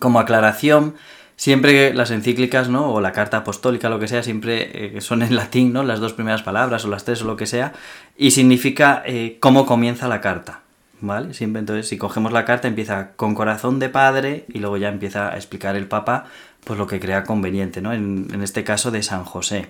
Como 0.00 0.18
aclaración, 0.18 0.96
siempre 1.36 1.94
las 1.94 2.10
encíclicas, 2.10 2.68
¿no? 2.68 2.92
O 2.92 3.00
la 3.00 3.12
carta 3.12 3.36
apostólica, 3.36 3.88
lo 3.88 4.00
que 4.00 4.08
sea, 4.08 4.24
siempre 4.24 4.96
eh, 4.96 5.00
son 5.00 5.22
en 5.22 5.36
latín, 5.36 5.72
¿no? 5.72 5.84
Las 5.84 6.00
dos 6.00 6.14
primeras 6.14 6.42
palabras 6.42 6.84
o 6.86 6.88
las 6.88 7.04
tres 7.04 7.22
o 7.22 7.26
lo 7.26 7.36
que 7.36 7.46
sea, 7.46 7.72
y 8.16 8.32
significa 8.32 9.04
eh, 9.06 9.36
cómo 9.38 9.64
comienza 9.64 10.08
la 10.08 10.20
carta. 10.20 10.63
¿Vale? 11.00 11.34
Siempre 11.34 11.60
entonces, 11.60 11.88
si 11.88 11.98
cogemos 11.98 12.32
la 12.32 12.44
carta, 12.44 12.68
empieza 12.68 13.12
con 13.16 13.34
corazón 13.34 13.78
de 13.78 13.88
padre 13.88 14.44
y 14.48 14.58
luego 14.58 14.76
ya 14.76 14.88
empieza 14.88 15.32
a 15.32 15.36
explicar 15.36 15.76
el 15.76 15.86
Papa 15.86 16.26
pues 16.64 16.78
lo 16.78 16.86
que 16.86 17.00
crea 17.00 17.24
conveniente, 17.24 17.80
¿no? 17.80 17.92
En, 17.92 18.42
este 18.42 18.64
caso 18.64 18.90
de 18.90 19.02
San 19.02 19.24
José. 19.24 19.66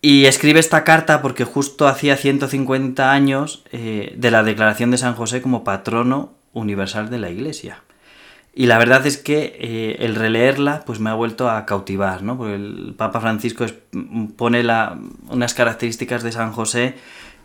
Y 0.00 0.26
escribe 0.26 0.60
esta 0.60 0.84
carta 0.84 1.22
porque 1.22 1.44
justo 1.44 1.88
hacía 1.88 2.16
150 2.16 3.10
años 3.10 3.64
eh, 3.72 4.14
de 4.16 4.30
la 4.30 4.44
declaración 4.44 4.92
de 4.92 4.98
San 4.98 5.14
José 5.14 5.42
como 5.42 5.64
patrono 5.64 6.34
universal 6.52 7.10
de 7.10 7.18
la 7.18 7.30
Iglesia. 7.30 7.82
Y 8.54 8.66
la 8.66 8.78
verdad 8.78 9.06
es 9.06 9.18
que 9.18 9.56
eh, 9.60 9.96
el 10.00 10.14
releerla 10.14 10.82
pues 10.84 10.98
me 10.98 11.10
ha 11.10 11.14
vuelto 11.14 11.48
a 11.48 11.64
cautivar, 11.66 12.22
¿no? 12.22 12.36
Porque 12.36 12.54
el 12.54 12.94
Papa 12.96 13.20
Francisco 13.20 13.66
pone 14.36 14.64
unas 15.28 15.54
características 15.54 16.22
de 16.22 16.32
San 16.32 16.52
José 16.52 16.96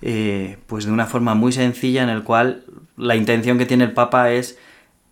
eh, 0.06 0.58
pues 0.68 0.84
de 0.84 0.92
una 0.92 1.06
forma 1.06 1.34
muy 1.34 1.54
sencilla 1.54 2.04
en 2.04 2.10
el 2.10 2.24
cual 2.24 2.66
la 2.98 3.16
intención 3.16 3.58
que 3.58 3.66
tiene 3.66 3.86
el 3.86 3.94
Papa 3.94 4.32
es 4.32 4.58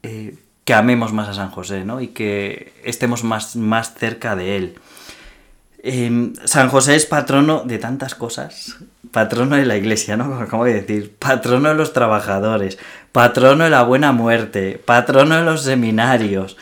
eh, 0.03 0.35
que 0.65 0.73
amemos 0.73 1.13
más 1.13 1.29
a 1.29 1.33
San 1.33 1.49
José, 1.49 1.85
¿no? 1.85 2.01
Y 2.01 2.09
que 2.09 2.73
estemos 2.83 3.23
más, 3.23 3.55
más 3.55 3.93
cerca 3.95 4.35
de 4.35 4.57
él. 4.57 4.75
Em, 5.81 6.33
San 6.43 6.67
José 6.67 6.97
es 6.97 7.05
patrono 7.05 7.63
de 7.63 7.77
tantas 7.77 8.15
cosas. 8.15 8.79
Patrono 9.11 9.55
de 9.55 9.65
la 9.65 9.77
iglesia, 9.77 10.17
¿no? 10.17 10.45
Como 10.49 10.65
de 10.65 10.73
decir, 10.73 11.15
patrono 11.17 11.69
de 11.69 11.75
los 11.75 11.93
trabajadores, 11.93 12.77
patrono 13.13 13.63
de 13.63 13.69
la 13.69 13.83
buena 13.83 14.11
muerte, 14.11 14.81
patrono 14.83 15.37
de 15.37 15.43
los 15.43 15.63
seminarios. 15.63 16.57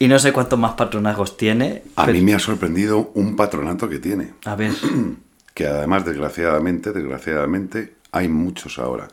Y 0.00 0.08
no 0.08 0.18
sé 0.18 0.32
cuántos 0.32 0.58
más 0.58 0.72
patronazgos 0.72 1.36
tiene. 1.36 1.84
A 1.94 2.06
mí 2.08 2.22
me 2.22 2.34
ha 2.34 2.40
sorprendido 2.40 3.12
un 3.14 3.36
patronato 3.36 3.88
que 3.88 4.00
tiene. 4.00 4.32
A 4.44 4.56
ver. 4.56 4.72
que 5.58 5.66
además, 5.66 6.04
desgraciadamente, 6.04 6.92
desgraciadamente, 6.92 7.94
hay 8.12 8.28
muchos 8.28 8.78
ahora, 8.78 9.08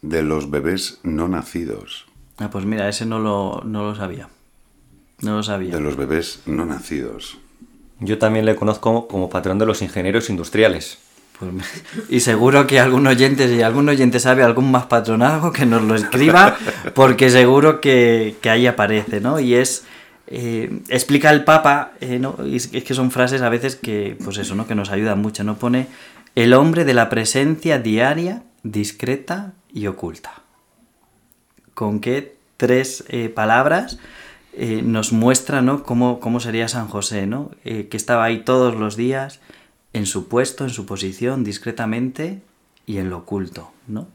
de 0.00 0.22
los 0.22 0.50
bebés 0.50 0.98
no 1.02 1.28
nacidos. 1.28 2.06
Ah, 2.38 2.48
pues 2.48 2.64
mira, 2.64 2.88
ese 2.88 3.04
no 3.04 3.18
lo, 3.18 3.60
no 3.66 3.82
lo 3.82 3.94
sabía. 3.94 4.30
No 5.20 5.36
lo 5.36 5.42
sabía. 5.42 5.74
De 5.74 5.80
los 5.82 5.96
bebés 5.96 6.40
no 6.46 6.64
nacidos. 6.64 7.36
Yo 7.98 8.16
también 8.16 8.46
le 8.46 8.56
conozco 8.56 9.08
como 9.08 9.28
patrón 9.28 9.58
de 9.58 9.66
los 9.66 9.82
ingenieros 9.82 10.30
industriales. 10.30 10.96
Pues, 11.38 11.52
y 12.08 12.20
seguro 12.20 12.66
que 12.66 12.80
algún 12.80 13.06
oyente, 13.06 13.46
si 13.54 13.60
algún 13.60 13.86
oyente 13.90 14.20
sabe 14.20 14.42
algún 14.42 14.70
más 14.70 14.86
patronazgo, 14.86 15.52
que 15.52 15.66
nos 15.66 15.82
lo 15.82 15.96
escriba, 15.96 16.56
porque 16.94 17.28
seguro 17.28 17.82
que, 17.82 18.36
que 18.40 18.48
ahí 18.48 18.66
aparece, 18.66 19.20
¿no? 19.20 19.38
Y 19.38 19.54
es 19.54 19.84
eh, 20.30 20.82
explica 20.88 21.30
el 21.30 21.42
Papa, 21.42 21.92
eh, 22.00 22.20
es 22.44 22.68
que 22.68 22.94
son 22.94 23.10
frases 23.10 23.42
a 23.42 23.48
veces 23.48 23.74
que, 23.74 24.16
pues 24.22 24.38
eso, 24.38 24.54
¿no? 24.54 24.66
que 24.66 24.76
nos 24.76 24.90
ayudan 24.90 25.20
mucho, 25.20 25.42
¿no? 25.42 25.56
Pone 25.56 25.88
el 26.36 26.54
hombre 26.54 26.84
de 26.84 26.94
la 26.94 27.08
presencia 27.08 27.80
diaria, 27.80 28.44
discreta 28.62 29.54
y 29.72 29.88
oculta. 29.88 30.34
¿Con 31.74 32.00
qué 32.00 32.36
tres 32.56 33.04
eh, 33.08 33.28
palabras 33.28 33.98
nos 34.82 35.12
muestra 35.12 35.62
¿no? 35.62 35.84
cómo, 35.84 36.18
cómo 36.18 36.40
sería 36.40 36.66
San 36.66 36.88
José, 36.88 37.24
¿no? 37.26 37.52
que 37.62 37.88
estaba 37.92 38.24
ahí 38.24 38.42
todos 38.42 38.74
los 38.74 38.96
días, 38.96 39.40
en 39.92 40.06
su 40.06 40.28
puesto, 40.28 40.64
en 40.64 40.70
su 40.70 40.86
posición, 40.86 41.44
discretamente 41.44 42.42
y 42.84 42.98
en 42.98 43.10
lo 43.10 43.18
oculto, 43.18 43.70
¿no? 43.86 44.08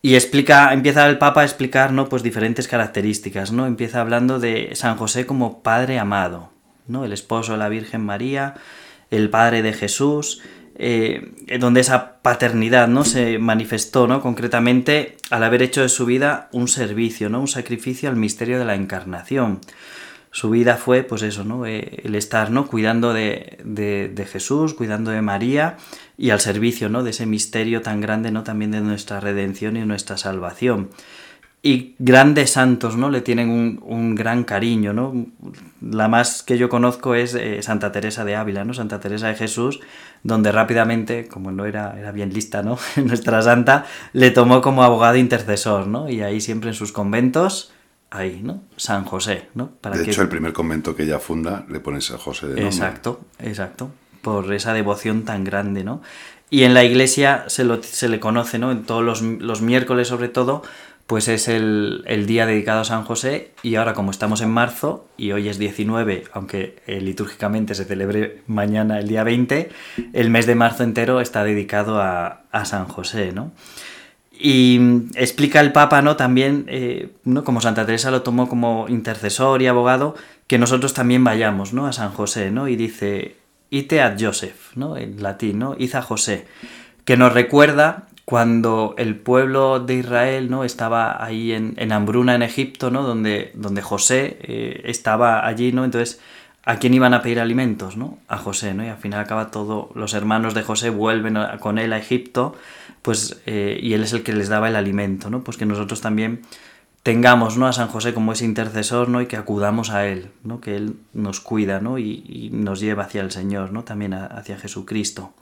Y 0.00 0.14
explica, 0.14 0.72
empieza 0.72 1.08
el 1.08 1.18
Papa 1.18 1.40
a 1.40 1.44
explicar, 1.44 1.92
¿no? 1.92 2.08
Pues 2.08 2.22
diferentes 2.22 2.68
características, 2.68 3.50
¿no? 3.50 3.66
Empieza 3.66 4.00
hablando 4.00 4.38
de 4.38 4.70
San 4.74 4.96
José 4.96 5.26
como 5.26 5.62
Padre 5.62 5.98
amado, 5.98 6.50
¿no? 6.86 7.04
El 7.04 7.12
esposo 7.12 7.52
de 7.52 7.58
la 7.58 7.68
Virgen 7.68 8.04
María, 8.04 8.54
el 9.10 9.28
Padre 9.28 9.62
de 9.62 9.72
Jesús, 9.72 10.42
eh, 10.80 11.32
donde 11.58 11.80
esa 11.80 12.22
paternidad 12.22 12.86
¿no? 12.86 13.04
se 13.04 13.40
manifestó 13.40 14.06
¿no? 14.06 14.20
concretamente 14.20 15.16
al 15.28 15.42
haber 15.42 15.62
hecho 15.62 15.82
de 15.82 15.88
su 15.88 16.06
vida 16.06 16.48
un 16.52 16.68
servicio, 16.68 17.28
¿no? 17.28 17.40
un 17.40 17.48
sacrificio 17.48 18.08
al 18.08 18.14
misterio 18.14 18.60
de 18.60 18.64
la 18.64 18.76
encarnación. 18.76 19.60
Su 20.30 20.50
vida 20.50 20.76
fue, 20.76 21.02
pues 21.02 21.22
eso, 21.22 21.42
¿no? 21.42 21.66
Eh, 21.66 22.02
el 22.04 22.14
estar 22.14 22.52
¿no? 22.52 22.68
cuidando 22.68 23.12
de, 23.12 23.58
de, 23.64 24.26
Jesús, 24.26 24.74
cuidando 24.74 25.10
de 25.10 25.20
María 25.20 25.78
y 26.18 26.30
al 26.30 26.40
servicio 26.40 26.90
¿no? 26.90 27.02
de 27.02 27.10
ese 27.10 27.24
misterio 27.24 27.80
tan 27.80 28.00
grande 28.02 28.30
¿no? 28.30 28.42
también 28.42 28.72
de 28.72 28.80
nuestra 28.82 29.20
redención 29.20 29.76
y 29.76 29.86
nuestra 29.86 30.18
salvación 30.18 30.90
y 31.62 31.96
grandes 31.98 32.50
santos, 32.50 32.96
¿no? 32.96 33.10
Le 33.10 33.20
tienen 33.20 33.80
un, 33.82 34.14
gran 34.14 34.44
cariño, 34.44 34.92
¿no? 34.92 35.26
La 35.80 36.06
más 36.06 36.42
que 36.42 36.56
yo 36.56 36.68
conozco 36.68 37.14
es 37.14 37.34
eh, 37.34 37.62
Santa 37.62 37.90
Teresa 37.90 38.24
de 38.24 38.36
Ávila, 38.36 38.64
¿no? 38.64 38.74
Santa 38.74 39.00
Teresa 39.00 39.26
de 39.26 39.34
Jesús, 39.34 39.80
donde 40.22 40.52
rápidamente, 40.52 41.26
como 41.26 41.50
no 41.50 41.66
era, 41.66 41.98
era 41.98 42.12
bien 42.12 42.32
lista, 42.32 42.62
¿no? 42.62 42.78
Nuestra 42.96 43.42
santa 43.42 43.86
le 44.12 44.30
tomó 44.30 44.60
como 44.60 44.84
abogado 44.84 45.16
intercesor, 45.16 45.88
¿no? 45.88 46.08
Y 46.08 46.22
ahí 46.22 46.40
siempre 46.40 46.70
en 46.70 46.74
sus 46.74 46.92
conventos, 46.92 47.72
ahí, 48.10 48.40
¿no? 48.42 48.62
San 48.76 49.04
José, 49.04 49.48
¿no? 49.54 49.72
Para 49.80 49.96
de 49.96 50.04
hecho, 50.04 50.22
el 50.22 50.28
primer 50.28 50.52
convento 50.52 50.94
que 50.94 51.02
ella 51.02 51.18
funda 51.18 51.66
le 51.68 51.80
pone 51.80 52.00
San 52.00 52.18
José 52.18 52.46
de 52.46 52.52
nombre. 52.52 52.68
Exacto, 52.68 53.20
exacto. 53.40 53.90
Por 54.28 54.52
esa 54.52 54.74
devoción 54.74 55.24
tan 55.24 55.42
grande, 55.42 55.84
¿no? 55.84 56.02
Y 56.50 56.64
en 56.64 56.74
la 56.74 56.84
iglesia 56.84 57.44
se, 57.46 57.64
le 57.64 58.20
conoce, 58.20 58.58
¿no? 58.58 58.70
En 58.70 58.84
todos 58.84 59.22
los, 59.22 59.62
miércoles, 59.62 60.08
sobre 60.08 60.28
todo, 60.28 60.62
pues 61.06 61.28
es 61.28 61.48
el, 61.48 62.04
día 62.26 62.44
dedicado 62.44 62.82
a 62.82 62.84
San 62.84 63.04
José 63.04 63.52
y 63.62 63.76
ahora 63.76 63.94
como 63.94 64.10
estamos 64.10 64.42
en 64.42 64.50
marzo 64.50 65.06
y 65.16 65.32
hoy 65.32 65.48
es 65.48 65.58
19, 65.58 66.24
aunque 66.32 66.76
eh, 66.86 67.00
litúrgicamente 67.00 67.74
se 67.74 67.86
celebre 67.86 68.42
mañana 68.46 68.98
el 68.98 69.08
día 69.08 69.24
20, 69.24 69.70
el 70.12 70.28
mes 70.28 70.44
de 70.44 70.54
marzo 70.54 70.84
entero 70.84 71.22
está 71.22 71.42
dedicado 71.42 72.02
a, 72.02 72.42
San 72.64 72.86
José, 72.86 73.32
¿no? 73.32 73.52
Y 74.32 74.78
explica 75.14 75.60
el 75.60 75.72
Papa, 75.72 76.02
¿no? 76.02 76.16
También, 76.16 76.66
eh, 76.68 77.10
como 77.44 77.62
Santa 77.62 77.86
Teresa 77.86 78.10
lo 78.10 78.22
tomó 78.22 78.48
como 78.48 78.86
intercesor 78.88 79.62
y 79.62 79.66
abogado, 79.66 80.16
que 80.46 80.58
nosotros 80.58 80.94
también 80.94 81.24
vayamos, 81.24 81.72
¿no? 81.72 81.86
A 81.86 81.92
San 81.92 82.10
José, 82.12 82.50
¿no? 82.50 82.68
Y 82.68 82.76
dice, 82.76 83.36
ite 83.70 84.00
ad 84.00 84.16
Joseph, 84.18 84.76
¿no? 84.76 84.96
En 84.96 85.22
latín, 85.22 85.58
¿no? 85.58 85.76
Iza 85.78 86.02
José, 86.02 86.46
que 87.04 87.16
nos 87.16 87.32
recuerda 87.32 88.08
cuando 88.28 88.94
el 88.98 89.16
pueblo 89.16 89.80
de 89.80 89.94
Israel 89.94 90.50
¿no? 90.50 90.62
estaba 90.62 91.24
ahí 91.24 91.52
en, 91.52 91.92
hambruna 91.92 92.34
en 92.34 92.42
Egipto, 92.42 92.90
¿no? 92.90 93.02
donde, 93.02 93.52
donde 93.54 93.80
José 93.80 94.36
eh, 94.42 94.82
estaba 94.84 95.46
allí, 95.46 95.72
¿no? 95.72 95.82
entonces 95.82 96.20
¿a 96.66 96.76
quién 96.78 96.92
iban 96.92 97.14
a 97.14 97.22
pedir 97.22 97.40
alimentos? 97.40 97.96
¿no? 97.96 98.18
A 98.28 98.36
José, 98.36 98.74
¿no? 98.74 98.84
y 98.84 98.88
al 98.88 98.98
final 98.98 99.20
acaba 99.20 99.50
todo, 99.50 99.90
los 99.94 100.12
hermanos 100.12 100.52
de 100.52 100.62
José 100.62 100.90
vuelven 100.90 101.38
con 101.60 101.78
él 101.78 101.94
a 101.94 101.96
Egipto, 101.96 102.54
pues, 103.00 103.40
eh, 103.46 103.80
y 103.82 103.94
él 103.94 104.02
es 104.02 104.12
el 104.12 104.22
que 104.22 104.34
les 104.34 104.50
daba 104.50 104.68
el 104.68 104.76
alimento, 104.76 105.30
¿no? 105.30 105.42
pues 105.42 105.56
que 105.56 105.64
nosotros 105.64 106.02
también 106.02 106.42
tengamos 107.08 107.56
¿no? 107.56 107.66
a 107.66 107.72
San 107.72 107.88
José 107.88 108.12
como 108.12 108.32
ese 108.32 108.44
intercesor 108.44 109.08
¿no? 109.08 109.22
y 109.22 109.26
que 109.26 109.38
acudamos 109.38 109.88
a 109.88 110.06
él, 110.06 110.30
¿no? 110.44 110.60
que 110.60 110.76
él 110.76 110.96
nos 111.14 111.40
cuida 111.40 111.80
¿no? 111.80 111.98
y, 111.98 112.50
nos 112.52 112.80
lleva 112.80 113.04
hacia 113.04 113.22
el 113.22 113.30
Señor, 113.30 113.72
¿no? 113.72 113.82
también 113.82 114.12
hacia 114.12 114.58
Jesucristo. 114.58 115.32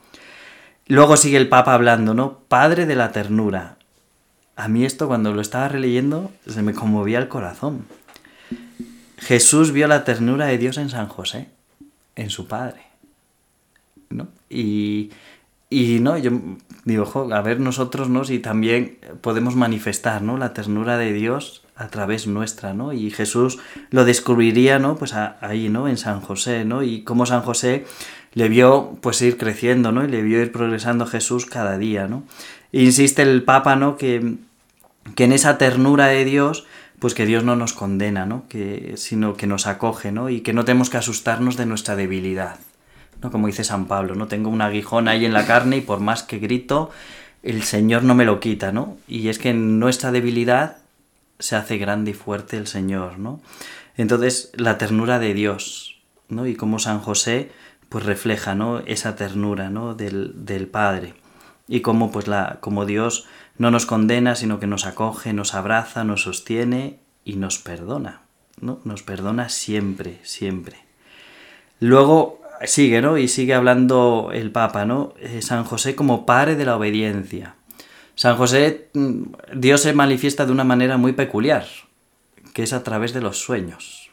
Luego 0.87 1.17
sigue 1.17 1.39
el 1.39 1.49
Papa 1.49 1.75
hablando, 1.75 2.15
¿no? 2.15 2.39
Padre 2.47 2.87
de 2.87 2.95
la 2.95 3.11
ternura. 3.11 3.79
A 4.55 4.69
mí 4.69 4.85
esto 4.85 5.09
cuando 5.09 5.35
lo 5.35 5.41
estaba 5.41 5.67
releyendo 5.67 6.31
se 6.47 6.63
me 6.63 6.73
conmovía 6.73 7.19
el 7.19 7.27
corazón. 7.27 7.85
Jesús 9.19 9.73
vio 9.73 9.89
la 9.89 10.05
ternura 10.05 10.47
de 10.47 10.59
Dios 10.59 10.79
en 10.79 10.89
San 10.89 11.09
José, 11.09 11.49
en 12.15 12.31
su 12.31 12.47
Padre. 12.47 12.83
¿no? 14.09 14.29
Y, 14.49 15.11
y 15.69 15.99
no, 15.99 16.17
yo 16.17 16.31
digo, 16.85 17.29
a 17.33 17.41
ver 17.43 17.59
nosotros, 17.59 18.09
¿no? 18.09 18.25
Si 18.25 18.39
también 18.39 18.99
podemos 19.21 19.57
manifestar, 19.57 20.23
¿no? 20.23 20.37
La 20.37 20.53
ternura 20.53 20.97
de 20.97 21.13
Dios 21.13 21.65
a 21.75 21.89
través 21.89 22.27
nuestra, 22.27 22.73
¿no? 22.73 22.93
Y 22.93 23.11
Jesús 23.11 23.59
lo 23.91 24.05
descubriría, 24.05 24.79
¿no? 24.79 24.97
Pues 24.97 25.13
ahí, 25.15 25.69
¿no? 25.69 25.89
En 25.89 25.99
San 25.99 26.21
José, 26.21 26.65
¿no? 26.65 26.83
Y 26.83 27.03
cómo 27.03 27.27
San 27.27 27.43
José 27.43 27.85
le 28.33 28.49
vio 28.49 28.97
pues 29.01 29.21
ir 29.23 29.37
creciendo, 29.37 29.93
¿no? 29.93 30.05
Y 30.05 30.09
le 30.09 30.23
vio 30.23 30.41
ir 30.41 30.53
progresando 30.53 31.05
Jesús 31.07 31.47
cada 31.47 31.79
día, 31.79 32.07
¿no? 32.07 32.23
Insiste 32.71 33.23
el 33.23 33.43
Papa, 33.43 33.75
¿no? 33.75 33.97
Que, 33.97 34.37
que 35.15 35.25
en 35.25 35.33
esa 35.33 35.59
ternura 35.59 36.07
de 36.07 36.25
Dios, 36.25 36.65
pues 36.99 37.15
que 37.15 37.27
Dios 37.27 37.45
no 37.45 37.57
nos 37.57 37.73
condena, 37.73 38.25
¿no? 38.25 38.45
Que, 38.49 38.95
sino 38.97 39.35
que 39.35 39.47
nos 39.47 39.67
acoge, 39.67 40.13
¿no? 40.13 40.31
Y 40.31 40.41
que 40.43 40.53
no 40.53 40.65
tenemos 40.65 40.91
que 40.91 40.97
asustarnos 40.97 41.57
de 41.57 41.67
nuestra 41.67 41.97
debilidad, 41.97 42.59
¿no? 43.23 43.31
Como 43.31 43.47
dice 43.47 43.65
San 43.65 43.87
Pablo, 43.87 44.15
¿no? 44.15 44.29
Tengo 44.29 44.51
un 44.51 44.63
aguijón 44.63 45.09
ahí 45.09 45.25
en 45.25 45.33
la 45.33 45.47
carne 45.47 45.79
y 45.79 45.81
por 45.81 46.01
más 46.01 46.23
que 46.23 46.39
grito, 46.39 46.91
el 47.43 47.63
Señor 47.63 48.03
no 48.03 48.15
me 48.15 48.25
lo 48.25 48.41
quita, 48.41 48.73
¿no? 48.73 48.97
Y 49.09 49.29
es 49.29 49.39
que 49.39 49.51
en 49.51 49.79
nuestra 49.79 50.13
debilidad 50.13 50.79
se 51.39 51.57
hace 51.57 51.79
grande 51.79 52.13
y 52.13 52.15
fuerte 52.15 52.57
el 52.57 52.67
Señor, 52.67 53.19
¿no? 53.19 53.41
Entonces, 53.97 54.53
la 54.55 54.79
ternura 54.79 55.19
de 55.19 55.35
Dios, 55.35 56.01
¿no? 56.29 56.47
Y 56.47 56.55
como 56.55 56.79
San 56.79 57.01
José, 57.01 57.51
pues 57.89 58.05
refleja 58.05 58.55
¿no? 58.55 58.81
esa 58.81 59.17
ternura 59.17 59.71
¿no? 59.71 59.95
del, 59.95 60.69
Padre 60.71 61.15
y 61.69 61.81
cómo, 61.81 62.13
pues 62.13 62.29
la, 62.29 62.59
como 62.61 62.85
Dios 62.85 63.27
no 63.59 63.71
nos 63.71 63.87
condena, 63.87 64.35
sino 64.35 64.61
que 64.61 64.67
nos 64.67 64.87
acoge, 64.87 65.33
nos 65.33 65.55
abraza, 65.55 66.05
nos 66.05 66.23
sostiene 66.23 66.99
y 67.25 67.37
nos 67.37 67.59
perdona. 67.59 68.23
¿no? 68.61 68.81
Nos 68.85 69.03
perdona 69.03 69.49
siempre, 69.49 70.21
siempre. 70.23 70.77
Luego 71.81 72.41
sigue, 72.65 73.03
¿no? 73.03 73.19
Y 73.19 73.29
sigue 73.29 73.55
hablando 73.55 74.31
el 74.33 74.51
Papa, 74.51 74.85
¿no? 74.85 75.15
Eh, 75.21 75.43
San 75.43 75.65
José 75.65 75.95
como 75.95 76.27
padre 76.27 76.57
de 76.57 76.65
la 76.65 76.77
obediencia. 76.77 77.57
San 78.15 78.37
José, 78.37 78.89
mm, 78.95 79.23
Dios 79.55 79.83
se 79.83 79.93
manifiesta 79.93 80.47
de 80.47 80.53
una 80.53 80.65
manera 80.65 80.97
muy 80.97 81.13
peculiar, 81.13 81.67
que 82.55 82.63
es 82.63 82.73
a 82.73 82.83
través 82.83 83.13
de 83.13 83.21
los 83.21 83.39
sueños. 83.39 84.11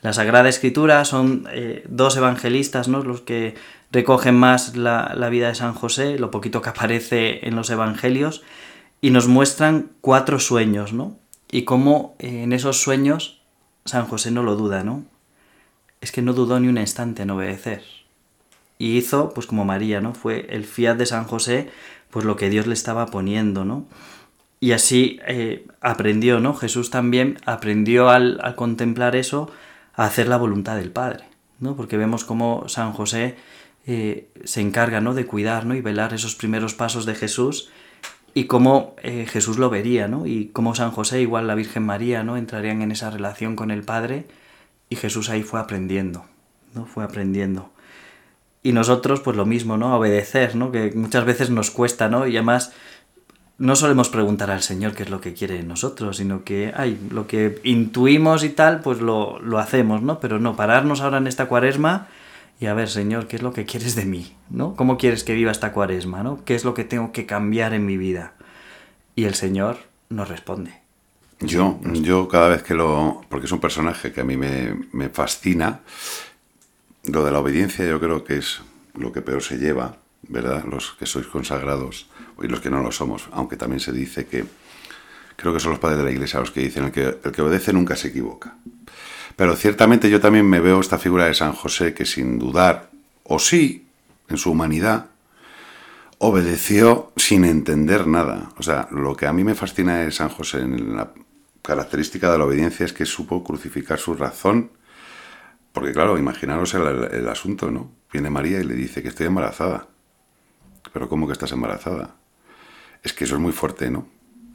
La 0.00 0.12
Sagrada 0.12 0.48
Escritura 0.48 1.04
son 1.04 1.46
eh, 1.52 1.84
dos 1.88 2.16
evangelistas 2.16 2.88
¿no? 2.88 3.02
los 3.02 3.20
que 3.20 3.54
recogen 3.92 4.34
más 4.34 4.76
la, 4.76 5.14
vida 5.30 5.48
de 5.48 5.54
San 5.54 5.74
José, 5.74 6.18
lo 6.18 6.30
poquito 6.30 6.62
que 6.62 6.70
aparece 6.70 7.46
en 7.46 7.54
los 7.54 7.70
evangelios, 7.70 8.42
y 9.00 9.10
nos 9.10 9.28
muestran 9.28 9.90
cuatro 10.00 10.38
sueños, 10.38 10.92
¿no? 10.92 11.18
Y 11.50 11.62
cómo 11.62 12.16
eh, 12.18 12.42
en 12.44 12.52
esos 12.52 12.80
sueños 12.80 13.42
San 13.84 14.06
José 14.06 14.30
no 14.30 14.42
lo 14.42 14.56
duda, 14.56 14.82
¿no? 14.82 15.04
Es 16.02 16.12
que 16.12 16.20
no 16.20 16.34
dudó 16.34 16.60
ni 16.60 16.68
un 16.68 16.76
instante 16.76 17.22
en 17.22 17.30
obedecer. 17.30 17.82
Y 18.76 18.98
hizo, 18.98 19.32
pues 19.32 19.46
como 19.46 19.64
María, 19.64 20.00
¿no? 20.00 20.12
Fue 20.12 20.46
el 20.50 20.64
fiat 20.64 20.96
de 20.96 21.06
San 21.06 21.24
José, 21.24 21.70
pues 22.10 22.26
lo 22.26 22.36
que 22.36 22.50
Dios 22.50 22.66
le 22.66 22.74
estaba 22.74 23.06
poniendo, 23.06 23.64
¿no? 23.64 23.86
Y 24.58 24.72
así 24.72 25.20
eh, 25.26 25.66
aprendió, 25.80 26.40
¿no? 26.40 26.54
Jesús 26.54 26.90
también 26.90 27.38
aprendió 27.46 28.10
al, 28.10 28.40
contemplar 28.56 29.16
eso, 29.16 29.50
a 29.94 30.04
hacer 30.04 30.28
la 30.28 30.36
voluntad 30.36 30.76
del 30.76 30.90
Padre, 30.90 31.24
¿no? 31.60 31.76
Porque 31.76 31.96
vemos 31.96 32.24
cómo 32.24 32.68
San 32.68 32.92
José 32.92 33.36
eh, 33.86 34.28
se 34.44 34.60
encarga, 34.60 35.00
¿no? 35.00 35.14
De 35.14 35.26
cuidar, 35.26 35.66
¿no? 35.66 35.76
Y 35.76 35.80
velar 35.80 36.14
esos 36.14 36.34
primeros 36.34 36.74
pasos 36.74 37.06
de 37.06 37.14
Jesús 37.14 37.70
y 38.34 38.44
cómo 38.44 38.96
eh, 39.02 39.26
Jesús 39.28 39.58
lo 39.58 39.70
vería, 39.70 40.08
¿no? 40.08 40.26
Y 40.26 40.50
cómo 40.52 40.74
San 40.74 40.90
José, 40.90 41.20
igual 41.20 41.46
la 41.46 41.54
Virgen 41.54 41.84
María, 41.84 42.24
¿no? 42.24 42.36
Entrarían 42.36 42.82
en 42.82 42.90
esa 42.90 43.10
relación 43.10 43.54
con 43.54 43.70
el 43.70 43.82
Padre 43.82 44.26
y 44.92 44.96
Jesús 44.96 45.30
ahí 45.30 45.42
fue 45.42 45.58
aprendiendo, 45.58 46.26
¿no? 46.74 46.84
Fue 46.84 47.02
aprendiendo. 47.02 47.70
Y 48.62 48.72
nosotros, 48.72 49.20
pues 49.20 49.38
lo 49.38 49.46
mismo, 49.46 49.78
¿no? 49.78 49.96
Obedecer, 49.96 50.54
¿no? 50.54 50.70
Que 50.70 50.92
muchas 50.94 51.24
veces 51.24 51.48
nos 51.48 51.70
cuesta, 51.70 52.10
¿no? 52.10 52.26
Y 52.26 52.36
además 52.36 52.74
no 53.56 53.74
solemos 53.74 54.10
preguntar 54.10 54.50
al 54.50 54.60
Señor 54.60 54.94
qué 54.94 55.04
es 55.04 55.08
lo 55.08 55.22
que 55.22 55.32
quiere 55.32 55.54
de 55.54 55.62
nosotros, 55.62 56.18
sino 56.18 56.44
que, 56.44 56.74
ay, 56.76 57.00
lo 57.10 57.26
que 57.26 57.58
intuimos 57.64 58.44
y 58.44 58.50
tal, 58.50 58.82
pues 58.82 59.00
lo, 59.00 59.40
hacemos, 59.58 60.02
¿no? 60.02 60.20
Pero 60.20 60.38
no, 60.38 60.56
pararnos 60.56 61.00
ahora 61.00 61.16
en 61.16 61.26
esta 61.26 61.46
cuaresma 61.46 62.08
y 62.60 62.66
a 62.66 62.74
ver, 62.74 62.90
Señor, 62.90 63.28
¿qué 63.28 63.36
es 63.36 63.42
lo 63.42 63.54
que 63.54 63.64
quieres 63.64 63.94
de 63.94 64.04
mí? 64.04 64.36
¿No? 64.50 64.76
¿Cómo 64.76 64.98
quieres 64.98 65.24
que 65.24 65.32
viva 65.32 65.52
esta 65.52 65.72
cuaresma? 65.72 66.22
¿No? 66.22 66.44
¿Qué 66.44 66.54
es 66.54 66.66
lo 66.66 66.74
que 66.74 66.84
tengo 66.84 67.12
que 67.12 67.24
cambiar 67.24 67.72
en 67.72 67.86
mi 67.86 67.96
vida? 67.96 68.34
Y 69.16 69.24
el 69.24 69.32
Señor 69.32 69.78
nos 70.10 70.28
responde. 70.28 70.81
Yo, 71.42 71.80
yo 71.82 72.28
cada 72.28 72.48
vez 72.48 72.62
que 72.62 72.74
lo... 72.74 73.22
porque 73.28 73.46
es 73.46 73.52
un 73.52 73.60
personaje 73.60 74.12
que 74.12 74.20
a 74.20 74.24
mí 74.24 74.36
me, 74.36 74.74
me 74.92 75.08
fascina, 75.08 75.80
lo 77.04 77.24
de 77.24 77.32
la 77.32 77.40
obediencia 77.40 77.84
yo 77.86 77.98
creo 78.00 78.24
que 78.24 78.38
es 78.38 78.60
lo 78.94 79.12
que 79.12 79.22
peor 79.22 79.42
se 79.42 79.58
lleva, 79.58 79.96
¿verdad? 80.28 80.64
Los 80.64 80.92
que 80.92 81.06
sois 81.06 81.26
consagrados 81.26 82.08
y 82.42 82.46
los 82.46 82.60
que 82.60 82.70
no 82.70 82.82
lo 82.82 82.92
somos, 82.92 83.28
aunque 83.32 83.56
también 83.56 83.80
se 83.80 83.92
dice 83.92 84.26
que 84.26 84.44
creo 85.36 85.52
que 85.52 85.60
son 85.60 85.72
los 85.72 85.80
padres 85.80 85.98
de 85.98 86.04
la 86.04 86.10
iglesia 86.10 86.40
los 86.40 86.50
que 86.50 86.60
dicen 86.60 86.84
el 86.84 86.92
que, 86.92 87.18
el 87.22 87.32
que 87.32 87.42
obedece 87.42 87.72
nunca 87.72 87.96
se 87.96 88.08
equivoca. 88.08 88.56
Pero 89.36 89.56
ciertamente 89.56 90.10
yo 90.10 90.20
también 90.20 90.48
me 90.48 90.60
veo 90.60 90.80
esta 90.80 90.98
figura 90.98 91.26
de 91.26 91.34
San 91.34 91.52
José 91.52 91.94
que 91.94 92.04
sin 92.04 92.38
dudar, 92.38 92.90
o 93.24 93.38
sí, 93.38 93.86
en 94.28 94.36
su 94.36 94.50
humanidad, 94.50 95.06
obedeció 96.18 97.12
sin 97.16 97.44
entender 97.44 98.06
nada. 98.06 98.50
O 98.58 98.62
sea, 98.62 98.88
lo 98.92 99.16
que 99.16 99.26
a 99.26 99.32
mí 99.32 99.42
me 99.42 99.54
fascina 99.54 99.98
de 99.98 100.12
San 100.12 100.28
José 100.28 100.60
en 100.60 100.94
la 100.94 101.12
característica 101.62 102.30
de 102.30 102.38
la 102.38 102.44
obediencia 102.44 102.84
es 102.84 102.92
que 102.92 103.06
supo 103.06 103.42
crucificar 103.42 103.98
su 103.98 104.14
razón. 104.14 104.72
Porque 105.72 105.92
claro, 105.92 106.18
imaginaros 106.18 106.74
el, 106.74 107.28
asunto, 107.28 107.70
¿no? 107.70 107.90
Viene 108.12 108.28
María 108.28 108.60
y 108.60 108.64
le 108.64 108.74
dice 108.74 109.02
que 109.02 109.08
estoy 109.08 109.26
embarazada. 109.26 109.88
Pero 110.92 111.08
¿cómo 111.08 111.26
que 111.26 111.32
estás 111.32 111.52
embarazada? 111.52 112.16
Es 113.02 113.12
que 113.14 113.24
eso 113.24 113.36
es 113.36 113.40
muy 113.40 113.52
fuerte, 113.52 113.90
¿no? 113.90 114.06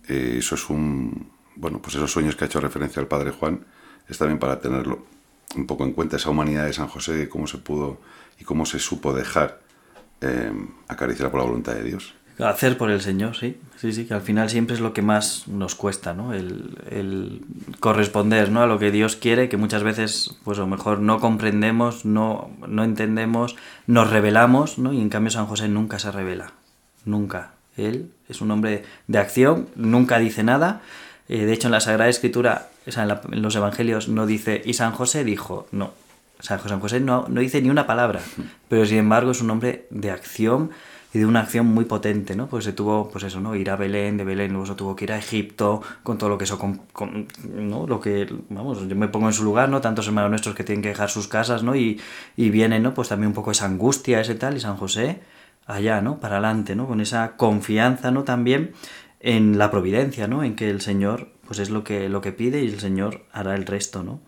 Eh, 0.07 0.35
eso 0.37 0.55
es 0.55 0.69
un... 0.69 1.31
Bueno, 1.55 1.81
pues 1.81 1.95
esos 1.95 2.11
sueños 2.11 2.35
que 2.35 2.43
ha 2.43 2.47
hecho 2.47 2.59
referencia 2.59 2.99
el 2.99 3.07
Padre 3.07 3.31
Juan 3.31 3.65
es 4.07 4.17
también 4.19 4.37
para 4.37 4.59
tenerlo 4.59 5.07
un 5.55 5.65
poco 5.65 5.85
en 5.85 5.93
cuenta, 5.93 6.17
esa 6.17 6.29
humanidad 6.29 6.65
de 6.65 6.73
San 6.73 6.87
José, 6.87 7.29
cómo 7.29 7.47
se 7.47 7.57
pudo 7.57 7.99
y 8.39 8.43
cómo 8.43 8.65
se 8.65 8.79
supo 8.79 9.13
dejar 9.13 9.61
eh, 10.21 10.51
acariciar 10.87 11.31
por 11.31 11.39
la 11.39 11.45
voluntad 11.45 11.73
de 11.73 11.83
Dios. 11.83 12.13
Hacer 12.39 12.77
por 12.77 12.91
el 12.91 13.01
Señor, 13.01 13.35
sí. 13.35 13.57
Sí, 13.77 13.91
sí, 13.93 14.05
que 14.05 14.13
al 14.13 14.21
final 14.21 14.49
siempre 14.49 14.75
es 14.75 14.79
lo 14.79 14.93
que 14.93 15.01
más 15.01 15.47
nos 15.47 15.75
cuesta, 15.75 16.13
¿no? 16.13 16.33
El, 16.33 16.77
el, 16.89 17.41
corresponder, 17.79 18.51
¿no? 18.51 18.61
A 18.61 18.67
lo 18.67 18.77
que 18.77 18.91
Dios 18.91 19.15
quiere, 19.15 19.49
que 19.49 19.57
muchas 19.57 19.83
veces, 19.83 20.35
pues 20.43 20.57
a 20.57 20.61
lo 20.61 20.67
mejor 20.67 20.99
no 20.99 21.19
comprendemos, 21.19 22.05
no, 22.05 22.51
no 22.67 22.83
entendemos, 22.83 23.55
nos 23.87 24.09
revelamos, 24.09 24.77
¿no? 24.77 24.93
Y 24.93 25.01
en 25.01 25.09
cambio 25.09 25.31
San 25.31 25.47
José 25.47 25.67
nunca 25.67 25.97
se 25.99 26.11
revela. 26.11 26.53
Nunca. 27.05 27.51
Él 27.75 28.11
es 28.29 28.41
un 28.41 28.51
hombre 28.51 28.83
de 29.07 29.17
acción, 29.17 29.67
nunca 29.75 30.19
dice 30.19 30.43
nada. 30.43 30.81
Eh, 31.29 31.45
de 31.45 31.53
hecho, 31.53 31.67
en 31.67 31.71
la 31.71 31.79
Sagrada 31.79 32.09
Escritura, 32.09 32.69
o 32.85 32.91
sea, 32.91 33.03
en, 33.03 33.41
los 33.41 33.55
Evangelios 33.55 34.09
no 34.09 34.25
dice, 34.25 34.61
y 34.63 34.73
San 34.73 34.91
José 34.91 35.23
dijo, 35.23 35.67
no. 35.71 35.91
San 36.39 36.57
José, 36.57 36.69
San 36.69 36.79
José 36.79 36.99
no, 36.99 37.25
no 37.29 37.41
dice 37.41 37.61
ni 37.61 37.69
una 37.71 37.87
palabra, 37.87 38.21
pero 38.69 38.85
sin 38.85 38.97
embargo 38.97 39.31
es 39.31 39.41
un 39.41 39.49
hombre 39.49 39.87
de 39.89 40.11
acción 40.11 40.69
y 41.17 41.21
de 41.21 41.25
una 41.25 41.39
acción 41.39 41.65
muy 41.65 41.85
potente, 41.85 42.35
¿no? 42.35 42.45
Pues 42.45 42.63
se 42.63 42.73
tuvo, 42.73 43.09
pues 43.09 43.23
eso, 43.23 43.39
¿no? 43.39 43.55
Ir 43.55 43.71
a 43.71 43.75
Belén, 43.75 44.17
de 44.17 44.23
Belén 44.23 44.51
luego 44.51 44.67
se 44.67 44.75
tuvo 44.75 44.95
que 44.95 45.05
ir 45.05 45.11
a 45.11 45.17
Egipto, 45.17 45.81
con 46.03 46.19
todo 46.19 46.29
lo 46.29 46.37
que 46.37 46.43
eso, 46.43 46.59
con, 46.59 46.77
con, 46.93 47.27
¿no? 47.43 47.87
Lo 47.87 47.99
que, 47.99 48.31
vamos, 48.49 48.87
yo 48.87 48.95
me 48.95 49.07
pongo 49.07 49.25
en 49.25 49.33
su 49.33 49.43
lugar, 49.43 49.67
¿no? 49.69 49.81
Tantos 49.81 50.05
hermanos 50.05 50.29
nuestros 50.29 50.53
que 50.53 50.63
tienen 50.63 50.83
que 50.83 50.89
dejar 50.89 51.09
sus 51.09 51.27
casas, 51.27 51.63
¿no? 51.63 51.75
Y, 51.75 51.99
y 52.35 52.51
vienen, 52.51 52.83
¿no? 52.83 52.93
Pues 52.93 53.09
también 53.09 53.29
un 53.29 53.33
poco 53.33 53.49
esa 53.49 53.65
angustia, 53.65 54.21
ese 54.21 54.35
tal, 54.35 54.57
y 54.57 54.59
San 54.59 54.77
José, 54.77 55.21
allá, 55.65 56.01
¿no? 56.01 56.19
Para 56.19 56.35
adelante, 56.35 56.75
¿no? 56.75 56.87
Con 56.87 57.01
esa 57.01 57.35
confianza, 57.35 58.11
¿no? 58.11 58.23
También 58.23 58.73
en 59.19 59.57
la 59.57 59.71
providencia, 59.71 60.27
¿no? 60.27 60.43
En 60.43 60.55
que 60.55 60.69
el 60.69 60.81
Señor, 60.81 61.29
pues 61.47 61.57
es 61.57 61.71
lo 61.71 61.83
que, 61.83 62.09
lo 62.09 62.21
que 62.21 62.31
pide 62.31 62.63
y 62.63 62.67
el 62.67 62.79
Señor 62.79 63.23
hará 63.31 63.55
el 63.55 63.65
resto, 63.65 64.03
¿no? 64.03 64.19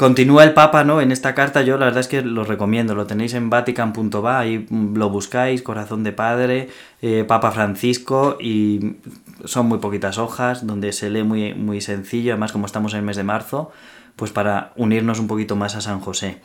Continúa 0.00 0.44
el 0.44 0.54
Papa, 0.54 0.82
¿no? 0.82 1.02
En 1.02 1.12
esta 1.12 1.34
carta 1.34 1.60
yo 1.60 1.76
la 1.76 1.84
verdad 1.84 2.00
es 2.00 2.08
que 2.08 2.22
lo 2.22 2.44
recomiendo, 2.44 2.94
lo 2.94 3.06
tenéis 3.06 3.34
en 3.34 3.50
vatican.va, 3.50 4.38
ahí 4.38 4.66
lo 4.70 5.10
buscáis, 5.10 5.60
Corazón 5.60 6.04
de 6.04 6.12
Padre, 6.12 6.70
eh, 7.02 7.26
Papa 7.28 7.50
Francisco, 7.50 8.38
y 8.40 8.96
son 9.44 9.66
muy 9.66 9.76
poquitas 9.76 10.16
hojas, 10.16 10.66
donde 10.66 10.94
se 10.94 11.10
lee 11.10 11.22
muy, 11.22 11.52
muy 11.52 11.82
sencillo, 11.82 12.32
además 12.32 12.50
como 12.50 12.64
estamos 12.64 12.94
en 12.94 13.00
el 13.00 13.04
mes 13.04 13.18
de 13.18 13.24
marzo, 13.24 13.72
pues 14.16 14.30
para 14.30 14.72
unirnos 14.76 15.20
un 15.20 15.26
poquito 15.26 15.54
más 15.54 15.76
a 15.76 15.82
San 15.82 16.00
José. 16.00 16.40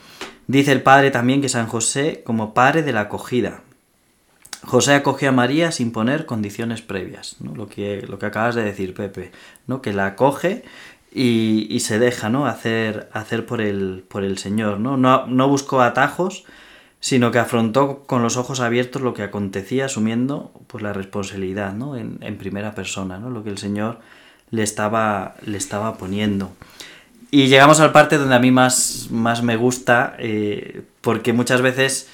Dice 0.48 0.74
el 0.74 0.82
Padre 0.82 1.10
también 1.10 1.40
que 1.40 1.48
San 1.48 1.68
José 1.68 2.24
como 2.26 2.54
padre 2.54 2.84
de 2.84 2.92
la 2.92 3.00
acogida. 3.00 3.62
José 4.66 4.96
acogió 4.96 5.30
a 5.30 5.32
María 5.32 5.72
sin 5.72 5.92
poner 5.92 6.26
condiciones 6.26 6.82
previas, 6.82 7.38
¿no? 7.40 7.56
lo, 7.56 7.68
que, 7.68 8.02
lo 8.02 8.18
que 8.18 8.26
acabas 8.26 8.56
de 8.56 8.64
decir, 8.64 8.96
Pepe, 8.96 9.32
¿no? 9.68 9.82
que 9.82 9.94
la 9.94 10.08
acoge 10.08 10.64
y, 11.16 11.68
y, 11.70 11.80
se 11.80 11.98
deja 11.98 12.30
¿no? 12.30 12.46
hacer, 12.46 13.10
hacer 13.14 13.46
por, 13.46 13.62
el, 13.62 14.04
por 14.08 14.24
el 14.24 14.38
Señor. 14.38 14.80
¿no? 14.80 14.98
No, 14.98 15.26
no 15.28 15.48
buscó 15.48 15.82
atajos, 15.82 16.44
sino 17.00 17.32
que 17.32 17.40
afrontó 17.40 18.04
con 18.06 18.22
los 18.22 18.36
ojos 18.36 18.60
abiertos 18.60 19.02
lo 19.02 19.14
que 19.14 19.24
acontecía, 19.24 19.86
asumiendo 19.86 20.52
pues, 20.68 20.84
la 20.84 20.92
responsabilidad 20.92 21.74
¿no? 21.74 21.96
en, 21.96 22.18
en 22.22 22.38
primera 22.38 22.76
persona, 22.76 23.18
¿no? 23.18 23.30
lo 23.30 23.44
que 23.44 23.50
el 23.50 23.58
Señor 23.58 24.00
le 24.52 24.64
estaba, 24.64 25.36
le 25.46 25.58
estaba 25.58 25.98
poniendo. 25.98 26.52
Y 27.32 27.48
llegamos 27.48 27.80
al 27.80 27.92
parte 27.92 28.18
donde 28.18 28.36
a 28.36 28.40
mí 28.40 28.52
más, 28.52 29.08
más 29.12 29.44
me 29.44 29.58
gusta, 29.58 30.16
eh, 30.20 30.84
porque 31.02 31.34
muchas 31.34 31.62
veces 31.62 32.10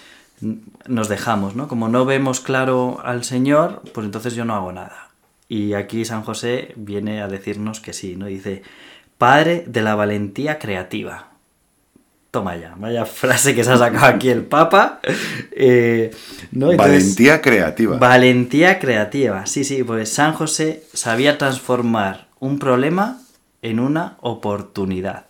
nos 0.87 1.09
dejamos, 1.09 1.55
¿no? 1.55 1.67
Como 1.67 1.89
no 1.89 2.05
vemos 2.05 2.39
claro 2.39 2.99
al 3.03 3.23
Señor, 3.23 3.83
pues 3.93 4.05
entonces 4.05 4.33
yo 4.33 4.45
no 4.45 4.55
hago 4.55 4.71
nada. 4.71 5.10
Y 5.51 5.73
aquí 5.73 6.05
San 6.05 6.23
José 6.23 6.71
viene 6.77 7.21
a 7.21 7.27
decirnos 7.27 7.81
que 7.81 7.91
sí, 7.91 8.15
¿no? 8.15 8.27
Dice, 8.27 8.61
Padre 9.17 9.65
de 9.67 9.81
la 9.81 9.95
valentía 9.95 10.59
creativa. 10.59 11.27
Toma 12.31 12.55
ya, 12.55 12.73
vaya 12.77 13.03
frase 13.05 13.53
que 13.53 13.65
se 13.65 13.73
ha 13.73 13.77
sacado 13.77 14.05
aquí 14.05 14.29
el 14.29 14.45
Papa. 14.45 15.01
Eh, 15.51 16.11
¿no? 16.53 16.71
Entonces, 16.71 16.93
valentía 16.93 17.41
creativa. 17.41 17.97
Valentía 17.97 18.79
creativa, 18.79 19.45
sí, 19.45 19.65
sí, 19.65 19.83
pues 19.83 20.13
San 20.13 20.31
José 20.31 20.85
sabía 20.93 21.37
transformar 21.37 22.27
un 22.39 22.57
problema 22.57 23.21
en 23.61 23.81
una 23.81 24.15
oportunidad, 24.21 25.25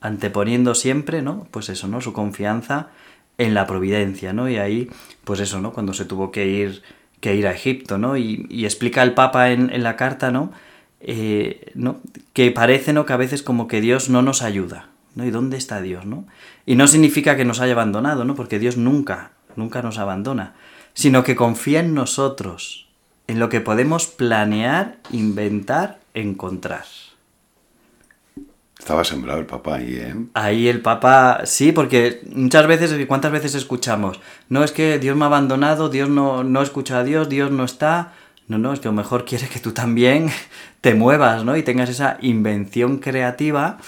anteponiendo 0.00 0.74
siempre, 0.74 1.20
¿no? 1.20 1.46
Pues 1.50 1.68
eso, 1.68 1.88
¿no? 1.88 2.00
Su 2.00 2.14
confianza 2.14 2.88
en 3.36 3.52
la 3.52 3.66
providencia, 3.66 4.32
¿no? 4.32 4.48
Y 4.48 4.56
ahí, 4.56 4.88
pues 5.24 5.40
eso, 5.40 5.60
¿no? 5.60 5.74
Cuando 5.74 5.92
se 5.92 6.06
tuvo 6.06 6.32
que 6.32 6.46
ir, 6.46 6.82
que 7.20 7.34
ir 7.34 7.46
a 7.46 7.52
Egipto, 7.52 7.98
¿no? 7.98 8.16
Y, 8.16 8.64
explica 8.64 9.02
el 9.02 9.14
Papa 9.14 9.50
en, 9.50 9.70
en, 9.70 9.82
la 9.82 9.96
carta, 9.96 10.30
¿no? 10.30 10.52
Eh, 11.00 11.72
¿no? 11.74 12.00
Que 12.32 12.50
parece, 12.50 12.92
¿no? 12.92 13.06
Que 13.06 13.12
a 13.12 13.18
veces 13.18 13.42
como 13.42 13.68
que 13.68 13.80
Dios 13.80 14.08
no 14.08 14.22
nos 14.22 14.42
ayuda, 14.42 14.88
¿no? 15.14 15.24
¿Y 15.24 15.30
dónde 15.30 15.56
está 15.56 15.80
Dios, 15.80 16.04
¿no? 16.06 16.26
Y 16.66 16.76
no 16.76 16.88
significa 16.88 17.36
que 17.36 17.44
nos 17.44 17.60
haya 17.60 17.72
abandonado, 17.72 18.24
¿no? 18.24 18.34
Porque 18.34 18.58
Dios 18.58 18.76
nunca, 18.76 19.32
nunca 19.56 19.82
nos 19.82 19.98
abandona, 19.98 20.54
sino 20.94 21.24
que 21.24 21.36
confía 21.36 21.80
en 21.80 21.94
nosotros, 21.94 22.88
en 23.26 23.38
lo 23.38 23.48
que 23.48 23.60
podemos 23.60 24.06
planear, 24.06 24.98
inventar, 25.10 26.00
encontrar. 26.14 26.84
Estaba 28.86 29.02
sembrado 29.02 29.40
el 29.40 29.46
Papa 29.46 29.74
ahí, 29.74 29.96
¿eh? 29.96 30.14
Ahí 30.34 30.68
el 30.68 30.80
Papa, 30.80 31.40
sí, 31.42 31.72
porque 31.72 32.20
muchas 32.32 32.68
veces, 32.68 32.94
¿cuántas 33.08 33.32
veces 33.32 33.56
escuchamos? 33.56 34.20
No 34.48 34.62
es 34.62 34.70
que 34.70 35.00
Dios 35.00 35.16
me 35.16 35.24
ha 35.24 35.26
abandonado, 35.26 35.88
Dios 35.88 36.08
no, 36.08 36.44
no 36.44 36.62
escucha 36.62 37.00
a 37.00 37.02
Dios, 37.02 37.28
Dios 37.28 37.50
no 37.50 37.64
está. 37.64 38.12
No, 38.46 38.58
no, 38.58 38.72
es 38.72 38.78
que 38.78 38.86
a 38.86 38.92
lo 38.92 38.96
mejor 38.96 39.24
quiere 39.24 39.48
que 39.48 39.58
tú 39.58 39.72
también 39.72 40.30
te 40.82 40.94
muevas, 40.94 41.44
¿no? 41.44 41.56
Y 41.56 41.64
tengas 41.64 41.90
esa 41.90 42.16
invención 42.20 42.98
creativa 42.98 43.78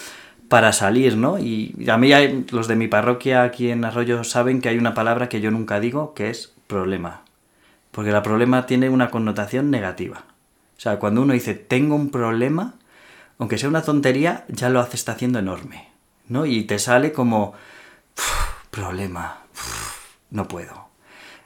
para 0.48 0.72
salir, 0.72 1.16
¿no? 1.16 1.38
Y 1.38 1.76
a 1.88 1.96
mí, 1.96 2.12
hay, 2.12 2.44
los 2.50 2.66
de 2.66 2.74
mi 2.74 2.88
parroquia 2.88 3.44
aquí 3.44 3.70
en 3.70 3.84
Arroyo 3.84 4.24
saben 4.24 4.60
que 4.60 4.68
hay 4.68 4.78
una 4.78 4.94
palabra 4.94 5.28
que 5.28 5.40
yo 5.40 5.52
nunca 5.52 5.78
digo, 5.78 6.12
que 6.12 6.28
es 6.28 6.54
problema. 6.66 7.22
Porque 7.92 8.10
el 8.10 8.20
problema 8.22 8.66
tiene 8.66 8.88
una 8.88 9.10
connotación 9.10 9.70
negativa. 9.70 10.24
O 10.76 10.80
sea, 10.80 10.98
cuando 10.98 11.22
uno 11.22 11.34
dice, 11.34 11.54
tengo 11.54 11.94
un 11.94 12.10
problema, 12.10 12.74
aunque 13.38 13.58
sea 13.58 13.68
una 13.68 13.82
tontería, 13.82 14.44
ya 14.48 14.68
lo 14.68 14.80
hace, 14.80 14.96
está 14.96 15.12
haciendo 15.12 15.38
enorme, 15.38 15.88
¿no? 16.28 16.46
Y 16.46 16.64
te 16.64 16.78
sale 16.78 17.12
como, 17.12 17.54
problema, 18.70 19.38
no 20.30 20.48
puedo. 20.48 20.88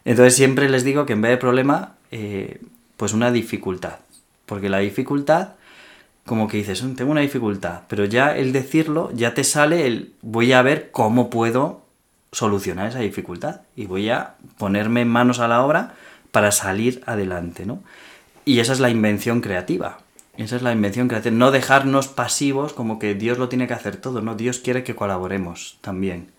Entonces 0.04 0.34
siempre 0.34 0.68
les 0.68 0.84
digo 0.84 1.06
que 1.06 1.12
en 1.12 1.22
vez 1.22 1.30
de 1.30 1.36
problema, 1.36 1.94
eh, 2.10 2.60
pues 2.96 3.12
una 3.12 3.30
dificultad. 3.30 4.00
Porque 4.46 4.68
la 4.68 4.78
dificultad, 4.78 5.54
como 6.26 6.48
que 6.48 6.58
dices, 6.58 6.84
tengo 6.96 7.12
una 7.12 7.20
dificultad, 7.20 7.82
pero 7.88 8.04
ya 8.04 8.36
el 8.36 8.52
decirlo, 8.52 9.10
ya 9.14 9.34
te 9.34 9.44
sale 9.44 9.86
el, 9.86 10.14
voy 10.22 10.52
a 10.52 10.62
ver 10.62 10.90
cómo 10.90 11.30
puedo 11.30 11.82
solucionar 12.32 12.88
esa 12.88 13.00
dificultad 13.00 13.62
y 13.76 13.86
voy 13.86 14.08
a 14.10 14.34
ponerme 14.58 15.04
manos 15.04 15.38
a 15.38 15.48
la 15.48 15.62
obra 15.62 15.94
para 16.32 16.50
salir 16.50 17.02
adelante, 17.06 17.66
¿no? 17.66 17.82
Y 18.44 18.58
esa 18.58 18.72
es 18.72 18.80
la 18.80 18.90
invención 18.90 19.40
creativa. 19.40 19.98
Esa 20.36 20.56
es 20.56 20.62
la 20.62 20.72
invención 20.72 21.08
creativa. 21.08 21.34
No 21.34 21.50
dejarnos 21.50 22.08
pasivos 22.08 22.72
como 22.72 22.98
que 22.98 23.14
Dios 23.14 23.38
lo 23.38 23.48
tiene 23.48 23.66
que 23.66 23.74
hacer 23.74 23.96
todo, 23.96 24.22
¿no? 24.22 24.34
Dios 24.34 24.58
quiere 24.58 24.82
que 24.82 24.94
colaboremos 24.94 25.78
también. 25.80 26.30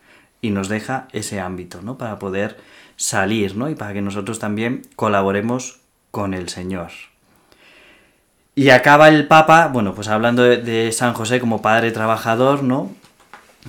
Y 0.42 0.50
nos 0.50 0.68
deja 0.68 1.08
ese 1.12 1.40
ámbito, 1.40 1.82
¿no? 1.82 1.98
Para 1.98 2.20
poder 2.20 2.58
salir, 2.96 3.56
¿no? 3.56 3.70
Y 3.70 3.76
para 3.76 3.94
que 3.94 4.02
nosotros 4.02 4.40
también 4.40 4.82
colaboremos 4.96 5.80
con 6.12 6.34
el 6.34 6.50
Señor. 6.50 6.92
Y 8.56 8.70
acaba 8.70 9.10
el 9.10 9.28
Papa, 9.28 9.68
bueno, 9.68 9.96
pues 9.96 10.08
hablando 10.08 10.44
de, 10.44 10.58
de 10.58 10.92
San 10.92 11.14
José 11.14 11.40
como 11.40 11.62
padre 11.62 11.92
trabajador, 11.92 12.64
¿no? 12.64 12.92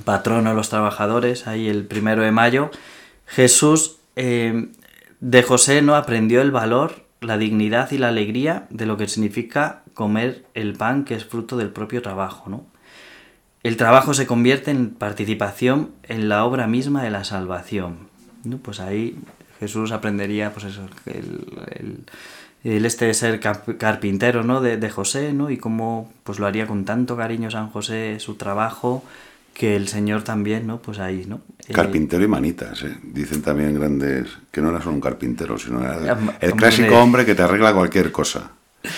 Patrono 0.04 0.50
de 0.50 0.56
los 0.56 0.68
trabajadores, 0.68 1.46
ahí 1.46 1.68
el 1.68 1.87
primero 1.87 2.22
de 2.22 2.32
mayo. 2.32 2.70
Jesús 3.26 3.98
eh, 4.16 4.68
de 5.20 5.42
José, 5.42 5.82
¿no? 5.82 5.96
Aprendió 5.96 6.42
el 6.42 6.50
valor, 6.50 7.03
la 7.24 7.38
dignidad 7.38 7.90
y 7.90 7.98
la 7.98 8.08
alegría 8.08 8.66
de 8.70 8.87
lo 8.87 8.96
que 8.96 9.08
significa 9.08 9.82
comer 9.94 10.44
el 10.54 10.74
pan 10.74 11.04
que 11.04 11.14
es 11.14 11.24
fruto 11.24 11.56
del 11.56 11.70
propio 11.70 12.02
trabajo, 12.02 12.50
¿no? 12.50 12.64
El 13.62 13.78
trabajo 13.78 14.12
se 14.12 14.26
convierte 14.26 14.70
en 14.70 14.90
participación 14.90 15.92
en 16.02 16.28
la 16.28 16.44
obra 16.44 16.66
misma 16.66 17.02
de 17.02 17.10
la 17.10 17.24
salvación. 17.24 18.08
¿no? 18.44 18.58
Pues 18.58 18.78
ahí 18.78 19.18
Jesús 19.58 19.90
aprendería, 19.90 20.52
pues 20.52 20.66
eso, 20.66 20.87
el, 21.06 22.04
el, 22.62 22.84
este 22.84 23.06
de 23.06 23.14
ser 23.14 23.40
carpintero, 23.40 24.44
¿no? 24.44 24.60
De, 24.60 24.76
de, 24.76 24.90
José, 24.90 25.32
¿no? 25.32 25.48
Y 25.48 25.56
cómo 25.56 26.12
pues 26.24 26.38
lo 26.38 26.46
haría 26.46 26.66
con 26.66 26.84
tanto 26.84 27.16
cariño 27.16 27.50
San 27.50 27.70
José, 27.70 28.20
su 28.20 28.34
trabajo, 28.34 29.02
que 29.54 29.76
el 29.76 29.88
Señor 29.88 30.22
también, 30.24 30.66
¿no? 30.66 30.82
Pues 30.82 30.98
ahí, 30.98 31.24
¿no? 31.26 31.40
Eh, 31.66 31.72
Carpintero 31.72 32.22
y 32.24 32.28
manitas, 32.28 32.82
¿eh? 32.82 32.96
Dicen 33.02 33.40
también 33.40 33.74
grandes 33.74 34.28
que 34.50 34.60
no 34.60 34.68
era 34.70 34.80
solo 34.80 34.96
un 34.96 35.00
carpintero, 35.00 35.56
sino 35.58 35.80
era 35.82 36.18
el, 36.40 36.52
clásico 36.54 36.98
hombre 36.98 37.24
que 37.24 37.34
te 37.34 37.42
arregla 37.42 37.72
cualquier 37.72 38.10
cosa. 38.12 38.50
Que 38.82 38.90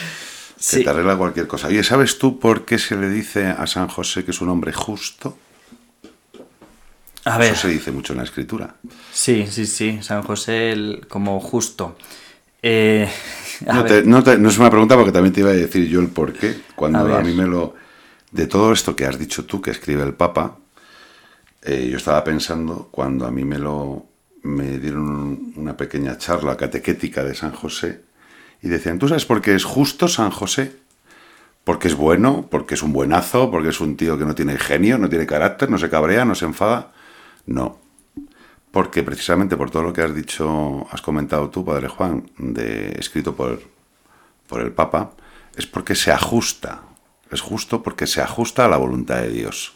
Sí. 0.59 0.83
te 0.83 0.89
arregla 0.91 1.17
cualquier 1.17 1.47
cosa. 1.47 1.69
Oye, 1.69 1.85
¿sabes 1.85 2.19
tú 2.19 2.41
por 2.41 2.65
qué 2.65 2.79
se 2.79 2.97
le 2.97 3.11
dice 3.11 3.47
a 3.47 3.67
San 3.67 3.89
José 3.89 4.25
que 4.25 4.31
es 4.33 4.41
un 4.41 4.49
hombre 4.49 4.73
justo? 4.73 5.37
A 7.25 7.39
ver, 7.39 7.53
Eso 7.53 7.63
se 7.63 7.69
dice 7.69 7.91
mucho 7.93 8.13
en 8.13 8.19
la 8.19 8.25
escritura. 8.25 8.75
sí, 9.13 9.47
sí, 9.51 9.67
sí, 9.67 9.99
San 10.03 10.23
José 10.23 10.71
el- 10.73 11.07
como 11.09 11.39
justo. 11.41 11.97
Eh, 12.63 13.09
No, 13.67 13.85
te- 13.85 14.03
no 14.05 14.23
te- 14.23 14.39
no 14.39 14.49
es 14.49 14.59
una 14.59 14.71
pregunta 14.71 14.97
porque 14.97 15.13
también 15.13 15.33
te 15.33 15.41
iba 15.41 15.51
a 15.51 15.55
decir 15.55 15.89
yo 15.89 16.01
el 16.01 16.09
por 16.09 16.33
qué. 16.33 16.57
Cuando 16.75 16.99
A 17.15 17.19
a, 17.19 17.23
mí 17.23 17.33
me 17.35 17.47
lo... 17.47 17.75
De 18.37 18.47
todo 18.47 18.73
esto 18.73 18.95
que 18.97 19.07
has 19.07 19.19
dicho 19.19 19.47
tú, 19.47 19.61
que 19.63 19.71
escribe 19.71 20.03
el 20.03 20.15
Papa, 20.15 20.59
eh, 21.63 21.89
yo 21.91 21.97
estaba 21.97 22.23
pensando 22.25 22.89
cuando 22.91 23.27
a 23.27 23.31
mí 23.31 23.45
me 23.45 23.59
lo... 23.59 24.07
Me 24.43 24.79
dieron 24.79 25.09
un- 25.09 25.53
una 25.57 25.77
pequeña 25.77 26.19
charla 26.19 26.57
catequética 26.57 27.25
de 27.25 27.35
San 27.35 27.51
José 27.53 28.03
y 28.63 28.69
decían, 28.69 28.99
¿tú 29.01 29.09
sabes 29.09 29.27
por 29.27 29.41
qué 29.43 29.55
es 29.57 29.65
justo 29.65 30.07
San 30.07 30.31
José? 30.31 30.77
Porque 31.65 31.89
es 31.89 31.97
bueno, 31.97 32.47
porque 32.49 32.75
es 32.75 32.83
un 32.85 32.93
buenazo, 32.93 33.51
porque 33.51 33.71
es 33.71 33.81
un 33.81 33.97
tío 33.97 34.17
que 34.19 34.25
no 34.25 34.37
tiene 34.37 34.57
genio, 34.57 34.99
no 34.99 35.09
tiene 35.09 35.27
carácter, 35.27 35.69
no 35.69 35.79
se 35.79 35.91
cabrea, 35.91 36.25
no 36.25 36.37
se 36.37 36.45
enfada. 36.45 36.93
No, 37.47 37.79
porque 38.71 39.03
precisamente 39.03 39.57
por 39.57 39.71
todo 39.71 39.83
lo 39.83 39.93
que 39.93 40.03
has 40.03 40.15
dicho, 40.15 40.87
has 40.93 41.03
comentado 41.03 41.51
tú, 41.51 41.65
Padre 41.65 41.89
Juan, 41.89 42.31
de, 42.39 42.95
escrito 43.01 43.35
por, 43.35 43.61
por 44.49 44.61
el 44.61 44.73
Papa, 44.73 45.13
es 45.57 45.67
porque 45.67 45.97
se 45.97 46.13
ajusta. 46.13 46.83
Es 47.31 47.41
justo 47.41 47.83
porque 47.83 48.07
se 48.07 48.21
ajusta 48.21 48.65
a 48.65 48.69
la 48.69 48.77
voluntad 48.77 49.17
de 49.17 49.31
Dios. 49.31 49.75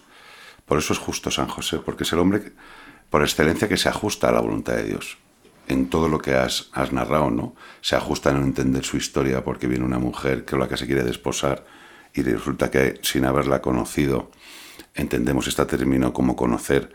Por 0.66 0.78
eso 0.78 0.92
es 0.92 0.98
justo 0.98 1.30
San 1.30 1.48
José, 1.48 1.78
porque 1.78 2.04
es 2.04 2.12
el 2.12 2.20
hombre 2.20 2.52
por 3.10 3.22
excelencia 3.22 3.68
que 3.68 3.76
se 3.76 3.88
ajusta 3.88 4.28
a 4.28 4.32
la 4.32 4.40
voluntad 4.40 4.74
de 4.74 4.84
Dios. 4.84 5.18
En 5.66 5.88
todo 5.88 6.08
lo 6.08 6.18
que 6.18 6.34
has, 6.34 6.70
narrado, 6.92 7.30
¿no? 7.30 7.54
Se 7.80 7.96
ajusta 7.96 8.32
no 8.32 8.42
entender 8.44 8.84
su 8.84 8.96
historia 8.96 9.44
porque 9.44 9.66
viene 9.66 9.84
una 9.84 9.98
mujer 9.98 10.44
que 10.44 10.54
es 10.54 10.60
la 10.60 10.68
que 10.68 10.76
se 10.76 10.86
quiere 10.86 11.02
desposar 11.02 11.64
y 12.14 12.22
resulta 12.22 12.70
que 12.70 12.98
sin 13.02 13.24
haberla 13.24 13.60
conocido, 13.60 14.30
entendemos 14.94 15.46
este 15.46 15.64
término 15.66 16.12
como 16.12 16.34
conocer, 16.34 16.92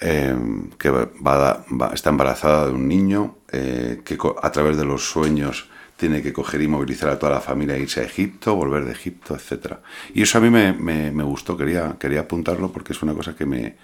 eh, 0.00 0.36
que 0.78 1.08
está 1.94 2.10
embarazada 2.10 2.66
de 2.66 2.72
un 2.72 2.88
niño, 2.88 3.36
eh, 3.52 4.02
que 4.04 4.18
a 4.42 4.50
través 4.50 4.76
de 4.76 4.84
los 4.84 5.08
sueños 5.08 5.68
tiene 6.02 6.22
que 6.22 6.32
coger 6.32 6.60
y 6.62 6.68
movilizar 6.68 7.08
a 7.10 7.18
toda 7.20 7.32
la 7.38 7.40
familia 7.40 7.76
e 7.76 7.82
irse 7.86 8.00
a 8.00 8.04
Egipto, 8.12 8.54
volver 8.62 8.84
de 8.84 8.92
Egipto, 8.92 9.30
etc. 9.38 9.76
Y 10.14 10.22
eso 10.22 10.38
a 10.38 10.40
mí 10.40 10.50
me, 10.50 10.72
me- 10.72 11.10
me 11.12 11.24
gustó, 11.32 11.56
quería, 11.56 11.96
quería 12.02 12.20
apuntarlo 12.26 12.72
porque 12.72 12.92
es 12.92 13.02
una 13.02 13.14
cosa 13.14 13.34
que 13.36 13.46
me, 13.46 13.76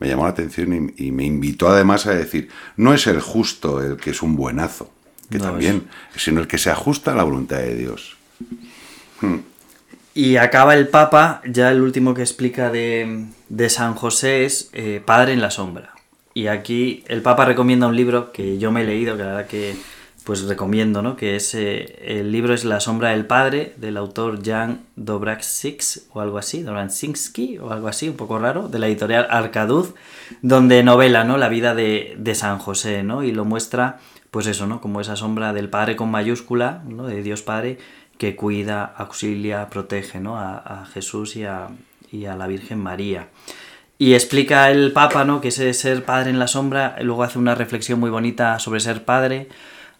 me 0.00 0.08
llamó 0.08 0.24
la 0.24 0.30
atención 0.30 0.68
y, 0.98 1.06
y 1.06 1.12
me 1.12 1.24
invitó 1.24 1.68
además 1.68 2.06
a 2.06 2.14
decir, 2.14 2.48
no 2.76 2.94
es 2.94 3.06
el 3.06 3.20
justo 3.20 3.82
el 3.82 3.96
que 3.98 4.10
es 4.10 4.22
un 4.22 4.34
buenazo, 4.36 4.90
que 5.30 5.38
No, 5.38 5.44
también, 5.46 5.84
sino 6.16 6.40
el 6.40 6.46
que 6.48 6.58
se 6.58 6.70
ajusta 6.70 7.12
a 7.12 7.16
la 7.16 7.24
voluntad 7.24 7.58
de 7.58 7.76
Dios. 7.76 8.16
Y 10.14 10.36
acaba 10.36 10.74
el 10.74 10.88
Papa, 10.88 11.42
ya 11.46 11.70
el 11.70 11.82
último 11.82 12.14
que 12.14 12.22
explica 12.22 12.70
de, 12.70 13.26
de 13.48 13.68
San 13.68 13.94
José 13.94 14.44
es 14.46 14.70
eh, 14.72 15.02
Padre 15.04 15.32
en 15.34 15.42
la 15.42 15.50
sombra. 15.50 15.92
Y 16.32 16.46
aquí 16.46 17.04
el 17.08 17.22
Papa 17.22 17.44
recomienda 17.44 17.86
un 17.86 17.96
libro 17.96 18.32
que 18.32 18.58
yo 18.58 18.72
me 18.72 18.82
he 18.82 18.84
leído, 18.84 19.16
que 19.16 19.22
la 19.22 19.28
verdad 19.34 19.46
que 19.46 19.74
pues 20.26 20.42
recomiendo, 20.42 21.02
¿no? 21.02 21.14
Que 21.14 21.36
es 21.36 21.54
eh, 21.54 22.00
el 22.02 22.32
libro 22.32 22.52
es 22.52 22.64
La 22.64 22.80
sombra 22.80 23.10
del 23.10 23.26
padre 23.26 23.74
del 23.76 23.96
autor 23.96 24.44
Jan 24.44 24.80
Dobraksix 24.96 26.08
o 26.12 26.20
algo 26.20 26.38
así, 26.38 26.64
Dobransinski 26.64 27.58
o 27.58 27.70
algo 27.70 27.86
así, 27.86 28.08
un 28.08 28.16
poco 28.16 28.36
raro, 28.40 28.66
de 28.66 28.80
la 28.80 28.88
editorial 28.88 29.28
Arcaduz, 29.30 29.94
donde 30.42 30.82
novela, 30.82 31.22
¿no? 31.22 31.38
La 31.38 31.48
vida 31.48 31.76
de, 31.76 32.16
de 32.18 32.34
San 32.34 32.58
José, 32.58 33.04
¿no? 33.04 33.22
Y 33.22 33.30
lo 33.30 33.44
muestra, 33.44 34.00
pues 34.32 34.48
eso, 34.48 34.66
¿no? 34.66 34.80
Como 34.80 35.00
esa 35.00 35.14
sombra 35.14 35.52
del 35.52 35.70
Padre 35.70 35.94
con 35.94 36.10
mayúscula, 36.10 36.82
¿no? 36.88 37.06
De 37.06 37.22
Dios 37.22 37.42
Padre 37.42 37.78
que 38.18 38.34
cuida, 38.34 38.84
auxilia, 38.84 39.70
protege, 39.70 40.18
¿no? 40.18 40.38
A, 40.38 40.56
a 40.56 40.86
Jesús 40.86 41.36
y 41.36 41.44
a, 41.44 41.68
y 42.10 42.24
a 42.24 42.34
la 42.34 42.48
Virgen 42.48 42.80
María. 42.80 43.28
Y 43.96 44.14
explica 44.14 44.72
el 44.72 44.92
Papa, 44.92 45.24
¿no? 45.24 45.40
Que 45.40 45.48
ese 45.48 45.72
ser 45.72 46.04
padre 46.04 46.30
en 46.30 46.40
la 46.40 46.48
sombra, 46.48 46.96
luego 47.00 47.22
hace 47.22 47.38
una 47.38 47.54
reflexión 47.54 48.00
muy 48.00 48.10
bonita 48.10 48.58
sobre 48.58 48.80
ser 48.80 49.04
padre, 49.04 49.48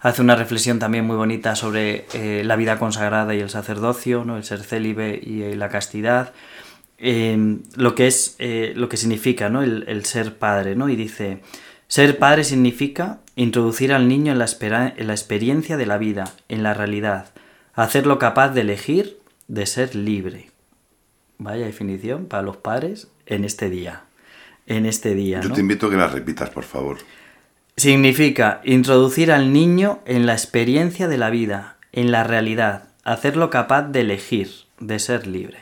hace 0.00 0.22
una 0.22 0.36
reflexión 0.36 0.78
también 0.78 1.04
muy 1.04 1.16
bonita 1.16 1.56
sobre 1.56 2.06
eh, 2.14 2.42
la 2.44 2.56
vida 2.56 2.78
consagrada 2.78 3.34
y 3.34 3.40
el 3.40 3.50
sacerdocio, 3.50 4.24
¿no? 4.24 4.36
El 4.36 4.44
ser 4.44 4.62
célibe 4.62 5.20
y, 5.22 5.42
eh, 5.42 5.56
la 5.56 5.68
castidad, 5.68 6.32
eh, 6.98 7.58
lo 7.76 7.94
que 7.94 8.06
es, 8.06 8.36
eh, 8.38 8.72
lo 8.76 8.88
que 8.88 8.96
significa, 8.96 9.48
¿no? 9.48 9.62
El, 9.62 9.84
el 9.88 10.04
ser 10.04 10.36
padre, 10.38 10.76
¿no? 10.76 10.88
Y 10.88 10.96
dice, 10.96 11.40
ser 11.88 12.18
padre 12.18 12.44
significa 12.44 13.18
introducir 13.36 13.92
al 13.92 14.08
niño 14.08 14.32
en 14.32 14.38
la, 14.38 14.44
espera- 14.46 14.94
en 14.96 15.06
la 15.06 15.12
experiencia 15.12 15.76
de 15.76 15.86
la 15.86 15.98
vida, 15.98 16.24
en 16.48 16.62
la 16.62 16.72
realidad, 16.74 17.32
hacerlo 17.74 18.18
capaz 18.18 18.50
de 18.50 18.62
elegir, 18.62 19.18
de 19.48 19.66
ser 19.66 19.94
libre. 19.94 20.50
Vaya 21.38 21.66
definición 21.66 22.26
para 22.26 22.42
los 22.42 22.56
padres 22.56 23.08
en 23.26 23.44
este 23.44 23.68
día. 23.68 24.04
En 24.66 24.86
este 24.86 25.14
día. 25.14 25.40
Yo 25.42 25.50
¿no? 25.50 25.54
te 25.54 25.60
invito 25.60 25.86
a 25.86 25.90
que 25.90 25.96
las 25.96 26.12
repitas, 26.12 26.48
por 26.50 26.64
favor. 26.64 26.96
Significa 27.78 28.62
introducir 28.64 29.30
al 29.30 29.52
niño 29.52 30.00
en 30.06 30.24
la 30.24 30.32
experiencia 30.32 31.08
de 31.08 31.18
la 31.18 31.28
vida, 31.28 31.76
en 31.92 32.10
la 32.10 32.24
realidad, 32.24 32.84
hacerlo 33.04 33.50
capaz 33.50 33.82
de 33.82 34.00
elegir, 34.00 34.50
de 34.80 34.98
ser 34.98 35.26
libre. 35.26 35.58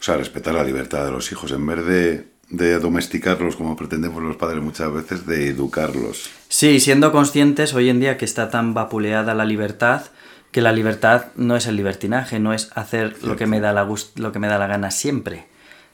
O 0.00 0.02
sea, 0.02 0.16
respetar 0.16 0.54
la 0.54 0.64
libertad 0.64 1.04
de 1.04 1.12
los 1.12 1.30
hijos 1.30 1.52
en 1.52 1.64
vez 1.64 1.86
de, 1.86 2.28
de 2.48 2.80
domesticarlos 2.80 3.54
como 3.54 3.76
pretendemos 3.76 4.24
los 4.24 4.36
padres 4.36 4.60
muchas 4.60 4.92
veces, 4.92 5.24
de 5.24 5.48
educarlos. 5.48 6.30
Sí, 6.48 6.80
siendo 6.80 7.12
conscientes 7.12 7.74
hoy 7.74 7.90
en 7.90 8.00
día 8.00 8.18
que 8.18 8.24
está 8.24 8.50
tan 8.50 8.74
vapuleada 8.74 9.32
la 9.32 9.44
libertad, 9.44 10.02
que 10.50 10.62
la 10.62 10.72
libertad 10.72 11.26
no 11.36 11.54
es 11.54 11.68
el 11.68 11.76
libertinaje, 11.76 12.40
no 12.40 12.54
es 12.54 12.70
hacer 12.74 13.22
lo 13.22 13.36
que 13.36 13.46
me 13.46 13.60
da 13.60 13.72
la 13.72 13.86
lo 14.16 14.32
que 14.32 14.38
me 14.40 14.48
da 14.48 14.58
la 14.58 14.66
gana 14.66 14.90
siempre. 14.90 15.46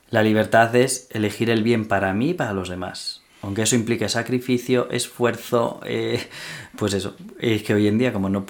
La 0.08 0.22
libertad 0.22 0.74
es 0.76 1.08
elegir 1.10 1.50
el 1.50 1.62
bien 1.62 1.86
para 1.86 2.14
mí 2.14 2.30
y 2.30 2.34
para 2.34 2.54
los 2.54 2.70
demás. 2.70 3.21
Aunque 3.42 3.62
eso 3.62 3.74
implique 3.74 4.08
sacrificio, 4.08 4.88
esfuerzo, 4.90 5.80
eh, 5.84 6.28
pues 6.76 6.94
eso. 6.94 7.16
Es 7.40 7.62
que 7.64 7.74
hoy 7.74 7.88
en 7.88 7.98
día, 7.98 8.12
como 8.12 8.28
no 8.28 8.46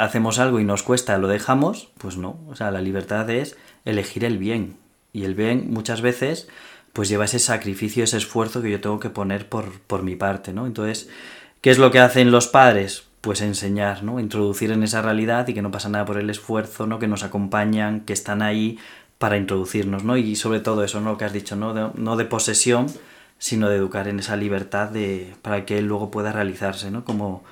hacemos 0.00 0.38
algo 0.38 0.60
y 0.60 0.64
nos 0.64 0.82
cuesta, 0.82 1.18
lo 1.18 1.26
dejamos, 1.26 1.88
pues 1.98 2.16
no. 2.16 2.38
O 2.48 2.54
sea, 2.54 2.70
la 2.70 2.80
libertad 2.80 3.28
es 3.30 3.56
elegir 3.84 4.24
el 4.24 4.38
bien. 4.38 4.76
Y 5.12 5.24
el 5.24 5.34
bien 5.34 5.72
muchas 5.72 6.02
veces 6.02 6.48
pues 6.92 7.08
lleva 7.08 7.26
ese 7.26 7.38
sacrificio, 7.38 8.04
ese 8.04 8.16
esfuerzo 8.16 8.62
que 8.62 8.70
yo 8.70 8.80
tengo 8.80 8.98
que 8.98 9.10
poner 9.10 9.48
por, 9.48 9.80
por 9.82 10.02
mi 10.02 10.16
parte, 10.16 10.52
¿no? 10.52 10.66
Entonces, 10.66 11.08
¿qué 11.60 11.70
es 11.70 11.78
lo 11.78 11.90
que 11.90 12.00
hacen 12.00 12.30
los 12.30 12.48
padres? 12.48 13.04
Pues 13.20 13.40
enseñar, 13.40 14.02
¿no? 14.02 14.18
Introducir 14.18 14.72
en 14.72 14.82
esa 14.82 15.02
realidad 15.02 15.46
y 15.48 15.54
que 15.54 15.62
no 15.62 15.70
pasa 15.70 15.88
nada 15.88 16.04
por 16.04 16.18
el 16.18 16.30
esfuerzo, 16.30 16.86
¿no? 16.86 16.98
Que 16.98 17.06
nos 17.06 17.22
acompañan, 17.22 18.00
que 18.00 18.12
están 18.12 18.42
ahí 18.42 18.78
para 19.18 19.36
introducirnos, 19.36 20.04
¿no? 20.04 20.16
Y 20.16 20.34
sobre 20.36 20.60
todo 20.60 20.82
eso, 20.82 21.00
¿no? 21.00 21.12
Lo 21.12 21.18
que 21.18 21.24
has 21.24 21.32
dicho, 21.32 21.56
¿no? 21.56 21.92
No 21.94 22.16
de 22.16 22.24
posesión, 22.24 22.86
sino 23.38 23.68
de 23.68 23.76
educar 23.76 24.08
en 24.08 24.18
esa 24.18 24.36
libertad 24.36 24.88
de, 24.88 25.34
para 25.42 25.64
que 25.64 25.78
él 25.78 25.86
luego 25.86 26.10
pueda 26.10 26.32
realizarse, 26.32 26.90
¿no? 26.90 27.04
Como, 27.04 27.44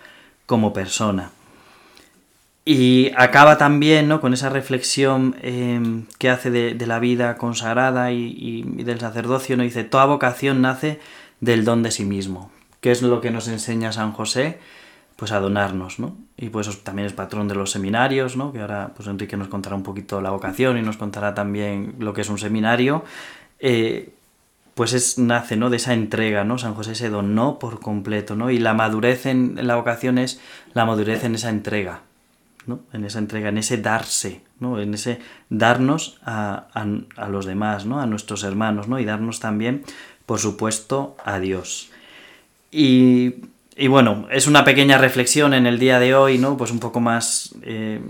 como 0.47 0.73
persona. 0.73 1.31
Y 2.69 3.13
acaba 3.17 3.59
también 3.59 4.09
¿no? 4.09 4.21
con 4.21 4.35
esa 4.35 4.49
reflexión 4.49 5.37
eh, 5.41 6.03
que 6.19 6.31
hace 6.31 6.51
de, 6.51 6.75
de 6.75 6.87
la 6.89 6.99
vida 6.99 7.37
consagrada 7.37 8.11
y, 8.11 8.63
del 8.63 8.99
sacerdocio. 8.99 9.57
¿no? 9.57 9.63
Dice, 9.63 9.85
toda 9.85 10.05
vocación 10.05 10.63
nace 10.63 10.99
del 11.41 11.65
don 11.65 11.85
de 11.85 11.93
sí 11.93 12.05
mismo. 12.05 12.51
¿Qué 12.81 12.91
es 12.91 13.03
lo 13.03 13.21
que 13.21 13.31
nos 13.31 13.47
enseña 13.47 13.93
San 13.93 14.11
José? 14.11 14.59
Pues 15.15 15.31
a 15.31 15.39
donarnos, 15.39 16.01
¿no? 16.01 16.17
Y 16.37 16.49
pues 16.51 16.83
también 16.83 17.07
es 17.07 17.15
patrón 17.15 17.47
de 17.47 17.55
los 17.55 17.71
seminarios, 17.71 18.37
¿no? 18.37 18.53
Que 18.53 18.61
ahora 18.61 18.93
pues 18.95 19.09
Enrique 19.09 19.37
nos 19.37 19.49
contará 19.49 19.77
un 19.77 19.85
poquito 19.85 20.21
la 20.21 20.31
vocación 20.31 20.77
y 20.77 20.83
nos 20.83 20.97
contará 20.97 21.35
también 21.35 21.95
lo 22.01 22.13
que 22.13 22.23
es 22.23 22.29
un 22.29 22.37
seminario. 22.37 23.05
Eh, 23.61 24.13
pues 24.77 24.93
es, 24.93 25.19
nace 25.19 25.57
¿no? 25.57 25.71
de 25.71 25.79
esa 25.79 25.95
entrega, 25.95 26.45
¿no? 26.45 26.59
San 26.59 26.75
José 26.75 26.95
se 26.95 27.09
donó 27.11 27.59
por 27.59 27.81
completo, 27.81 28.37
¿no? 28.37 28.51
Y 28.51 28.59
la 28.59 28.75
madurez 28.75 29.27
en, 29.27 29.59
la 29.67 29.75
vocación 29.77 30.19
es 30.19 30.41
la 30.75 30.85
madurez 30.85 31.25
en 31.25 31.35
esa 31.35 31.49
entrega, 31.49 32.03
¿no? 32.67 32.81
En 32.93 33.05
esa 33.05 33.19
entrega, 33.19 33.49
en 33.49 33.57
ese 33.59 33.79
darse, 33.79 34.43
¿no? 34.61 34.79
En 34.79 34.93
ese 34.95 35.19
darnos 35.49 36.19
a, 36.25 36.67
a- 37.17 37.29
los 37.29 37.47
demás, 37.47 37.87
¿no? 37.87 38.01
A 38.01 38.07
nuestros 38.07 38.45
hermanos, 38.45 38.87
¿no? 38.87 39.01
Y 39.01 39.07
darnos 39.07 39.41
también, 39.41 39.83
por 40.27 40.39
supuesto, 40.41 41.17
a 41.25 41.39
Dios. 41.41 41.89
Y, 42.71 43.37
y 43.77 43.89
bueno, 43.89 44.27
es 44.31 44.47
una 44.47 44.65
pequeña 44.65 44.99
reflexión 44.99 45.55
en 45.55 45.67
el 45.67 45.79
día 45.79 45.99
de 45.99 46.15
hoy, 46.15 46.39
¿no? 46.39 46.59
Pues 46.59 46.71
un 46.71 46.81
poco 46.81 47.01
más, 47.01 47.55
eh, 47.63 48.01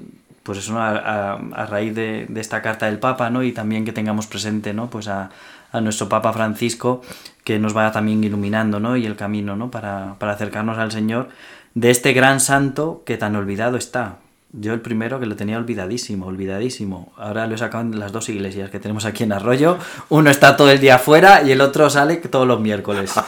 pues 0.42 0.58
eso, 0.58 0.78
a 0.80 1.66
raíz 1.70 1.94
de, 1.94 2.26
de 2.28 2.40
esta 2.40 2.62
carta 2.62 2.86
del 2.86 2.98
Papa, 2.98 3.30
¿no? 3.30 3.42
Y 3.42 3.52
también 3.52 3.84
que 3.84 3.92
tengamos 3.92 4.26
presente, 4.26 4.72
¿no? 4.74 4.90
Pues 4.90 5.08
a, 5.08 5.30
a 5.76 5.80
nuestro 5.80 6.08
Papa 6.08 6.32
Francisco, 6.32 7.02
que 7.44 7.58
nos 7.58 7.72
vaya 7.72 7.92
también 7.92 8.22
iluminando, 8.24 8.80
¿no? 8.80 8.96
Y 8.96 9.06
el 9.06 9.16
camino, 9.16 9.56
¿no? 9.56 9.70
Para, 9.70 10.16
para 10.18 10.32
acercarnos 10.32 10.78
al 10.78 10.92
Señor 10.92 11.28
de 11.74 11.90
este 11.90 12.12
gran 12.12 12.40
santo 12.40 13.02
que 13.04 13.18
tan 13.18 13.36
olvidado 13.36 13.76
está. 13.76 14.16
Yo 14.58 14.72
el 14.72 14.80
primero 14.80 15.20
que 15.20 15.26
lo 15.26 15.36
tenía 15.36 15.58
olvidadísimo, 15.58 16.26
olvidadísimo. 16.26 17.12
Ahora 17.18 17.46
lo 17.46 17.54
he 17.54 17.58
sacado 17.58 17.82
en 17.82 17.98
las 17.98 18.12
dos 18.12 18.30
iglesias 18.30 18.70
que 18.70 18.78
tenemos 18.78 19.04
aquí 19.04 19.24
en 19.24 19.32
Arroyo. 19.32 19.76
Uno 20.08 20.30
está 20.30 20.56
todo 20.56 20.70
el 20.70 20.80
día 20.80 20.94
afuera 20.94 21.42
y 21.42 21.52
el 21.52 21.60
otro 21.60 21.90
sale 21.90 22.16
todos 22.16 22.46
los 22.46 22.60
miércoles. 22.60 23.12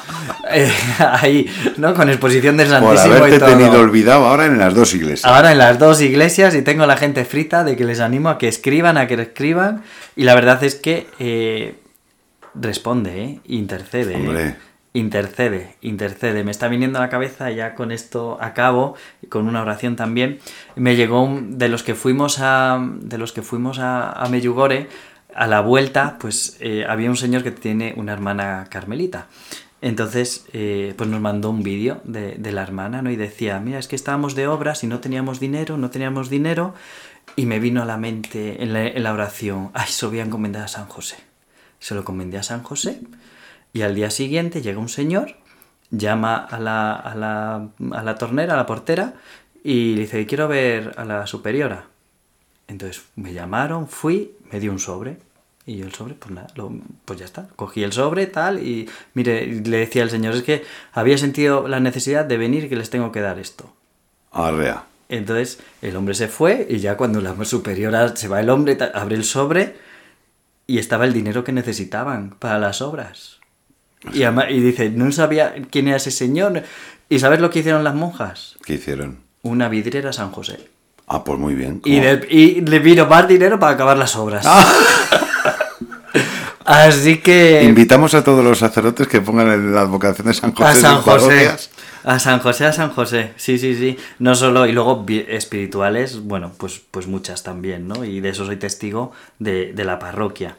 Eh, 0.50 0.72
ahí, 0.98 1.46
¿no? 1.76 1.92
Con 1.92 2.08
exposición 2.08 2.56
del 2.56 2.68
Por 2.68 2.96
Santísimo 2.96 3.12
y 3.12 3.16
haberte 3.18 3.38
todo. 3.38 3.50
tenido 3.50 3.80
olvidado 3.80 4.24
ahora 4.24 4.46
en 4.46 4.56
las 4.56 4.74
dos 4.74 4.94
iglesias. 4.94 5.26
Ahora 5.26 5.52
en 5.52 5.58
las 5.58 5.78
dos 5.78 6.00
iglesias 6.00 6.54
y 6.54 6.62
tengo 6.62 6.86
la 6.86 6.96
gente 6.96 7.26
frita 7.26 7.64
de 7.64 7.76
que 7.76 7.84
les 7.84 8.00
animo 8.00 8.30
a 8.30 8.38
que 8.38 8.48
escriban, 8.48 8.96
a 8.96 9.06
que 9.06 9.20
escriban. 9.20 9.82
Y 10.16 10.24
la 10.24 10.34
verdad 10.34 10.64
es 10.64 10.74
que 10.74 11.06
eh, 11.18 11.74
responde, 12.54 13.22
¿eh? 13.22 13.40
intercede. 13.46 14.12
¿eh? 14.14 14.16
Hombre. 14.16 14.56
Intercede, 14.94 15.76
intercede. 15.82 16.42
Me 16.44 16.50
está 16.50 16.66
viniendo 16.68 16.98
a 16.98 17.02
la 17.02 17.08
cabeza, 17.08 17.50
ya 17.50 17.74
con 17.74 17.92
esto 17.92 18.38
acabo, 18.40 18.94
con 19.28 19.46
una 19.46 19.60
oración 19.62 19.96
también. 19.96 20.38
Me 20.76 20.96
llegó 20.96 21.22
un- 21.22 21.58
de 21.58 21.68
los 21.68 21.82
que 21.82 21.94
fuimos 21.94 22.38
a. 22.40 22.80
De 23.00 23.18
los 23.18 23.32
que 23.32 23.42
fuimos 23.42 23.78
a, 23.78 24.10
a 24.12 24.28
Meyugore, 24.28 24.88
a 25.34 25.46
la 25.46 25.60
vuelta, 25.60 26.16
pues 26.18 26.56
eh, 26.60 26.84
había 26.88 27.10
un 27.10 27.16
señor 27.16 27.42
que 27.44 27.50
tiene 27.52 27.92
una 27.96 28.12
hermana 28.12 28.66
carmelita. 28.70 29.26
Entonces, 29.82 30.46
eh, 30.52 30.94
pues 30.96 31.08
nos 31.08 31.20
mandó 31.20 31.50
un 31.50 31.62
vídeo 31.62 32.00
de, 32.02 32.34
de 32.36 32.50
la 32.50 32.62
hermana, 32.62 33.00
¿no? 33.02 33.10
Y 33.12 33.16
decía, 33.16 33.60
mira, 33.60 33.78
es 33.78 33.86
que 33.86 33.94
estábamos 33.94 34.34
de 34.34 34.48
obras 34.48 34.82
y 34.82 34.88
no 34.88 34.98
teníamos 34.98 35.38
dinero, 35.38 35.76
no 35.76 35.90
teníamos 35.90 36.30
dinero. 36.30 36.74
Y 37.36 37.46
me 37.46 37.60
vino 37.60 37.82
a 37.82 37.84
la 37.84 37.98
mente 37.98 38.62
en 38.64 38.72
la, 38.72 38.84
en 38.88 39.02
la 39.04 39.12
oración, 39.12 39.70
ay, 39.74 39.86
se 39.88 40.06
voy 40.06 40.18
a 40.18 40.24
encomendar 40.24 40.62
a 40.64 40.68
San 40.68 40.86
José. 40.86 41.16
Se 41.80 41.94
lo 41.94 42.00
encomendé 42.00 42.38
a 42.38 42.42
San 42.42 42.62
José. 42.62 43.00
Y 43.72 43.82
al 43.82 43.94
día 43.94 44.10
siguiente 44.10 44.62
llega 44.62 44.78
un 44.78 44.88
señor, 44.88 45.36
llama 45.90 46.36
a 46.36 46.58
la, 46.58 46.92
a 46.94 47.14
la, 47.14 47.68
a 47.92 48.02
la 48.02 48.14
tornera, 48.16 48.54
a 48.54 48.56
la 48.56 48.66
portera, 48.66 49.14
y 49.62 49.94
le 49.94 50.02
dice, 50.02 50.26
quiero 50.26 50.48
ver 50.48 50.94
a 50.96 51.04
la 51.04 51.26
superiora. 51.26 51.84
Entonces 52.66 53.04
me 53.16 53.32
llamaron, 53.32 53.88
fui, 53.88 54.32
me 54.50 54.60
dio 54.60 54.72
un 54.72 54.78
sobre. 54.78 55.18
Y 55.66 55.76
yo 55.76 55.84
el 55.84 55.92
sobre, 55.94 56.14
pues 56.14 56.30
nada, 56.30 56.48
lo- 56.54 56.72
pues 57.04 57.18
ya 57.18 57.26
está. 57.26 57.46
Cogí 57.56 57.82
el 57.82 57.92
sobre, 57.92 58.26
tal, 58.26 58.58
y 58.66 58.88
mire, 59.12 59.46
le 59.46 59.76
decía 59.78 60.02
al 60.02 60.08
señor, 60.10 60.34
es 60.34 60.42
que 60.42 60.64
había 60.92 61.18
sentido 61.18 61.68
la 61.68 61.78
necesidad 61.78 62.24
de 62.24 62.38
venir 62.38 62.64
y 62.64 62.68
que 62.70 62.76
les 62.76 62.88
tengo 62.88 63.12
que 63.12 63.20
dar 63.20 63.38
esto. 63.38 63.70
Arrea. 64.32 64.84
Entonces 65.10 65.58
el 65.82 65.94
hombre 65.96 66.14
se 66.14 66.28
fue 66.28 66.66
y 66.70 66.78
ya 66.78 66.96
cuando 66.96 67.20
la 67.20 67.34
superiora 67.44 68.16
se 68.16 68.28
va 68.28 68.40
el 68.40 68.48
hombre, 68.50 68.78
abre 68.94 69.16
el 69.16 69.24
sobre 69.24 69.76
y 70.68 70.78
estaba 70.78 71.04
el 71.06 71.12
dinero 71.14 71.42
que 71.42 71.50
necesitaban 71.52 72.36
para 72.38 72.58
las 72.60 72.80
obras. 72.82 73.38
Y, 74.12 74.22
ama- 74.22 74.48
y 74.50 74.60
dice, 74.60 74.90
no 74.90 75.10
sabía 75.10 75.54
quién 75.70 75.88
era 75.88 75.96
ese 75.96 76.12
señor. 76.12 76.62
¿Y 77.08 77.18
sabes 77.18 77.40
lo 77.40 77.50
que 77.50 77.60
hicieron 77.60 77.82
las 77.82 77.94
monjas? 77.96 78.56
¿Qué 78.64 78.74
hicieron? 78.74 79.18
Una 79.42 79.68
vidriera 79.70 80.10
a 80.10 80.12
San 80.12 80.30
José. 80.30 80.68
Ah, 81.08 81.24
pues 81.24 81.38
muy 81.38 81.54
bien. 81.54 81.80
Y, 81.86 81.96
¿Cómo? 81.96 82.06
de- 82.06 82.26
y 82.30 82.60
le 82.60 82.78
vino 82.80 83.06
más 83.06 83.26
dinero 83.26 83.58
para 83.58 83.72
acabar 83.72 83.96
las 83.96 84.14
obras. 84.14 84.46
Así 86.64 87.18
que... 87.18 87.62
Invitamos 87.64 88.12
a 88.14 88.22
todos 88.22 88.44
los 88.44 88.58
sacerdotes 88.58 89.08
que 89.08 89.22
pongan 89.22 89.50
en 89.50 89.74
la 89.74 89.80
advocación 89.80 90.26
de 90.26 90.34
San 90.34 90.52
José. 90.54 90.68
A 90.70 90.74
San 90.74 91.00
José. 91.00 91.50
A 92.08 92.18
San 92.18 92.38
José, 92.38 92.64
a 92.64 92.72
San 92.72 92.88
José. 92.88 93.34
Sí, 93.36 93.58
sí, 93.58 93.74
sí. 93.74 93.98
No 94.18 94.34
solo, 94.34 94.64
y 94.64 94.72
luego 94.72 95.04
espirituales, 95.28 96.22
bueno, 96.22 96.52
pues, 96.56 96.80
pues 96.90 97.06
muchas 97.06 97.42
también, 97.42 97.86
¿no? 97.86 98.02
Y 98.02 98.20
de 98.20 98.30
eso 98.30 98.46
soy 98.46 98.56
testigo 98.56 99.12
de, 99.38 99.74
de 99.74 99.84
la 99.84 99.98
parroquia. 99.98 100.56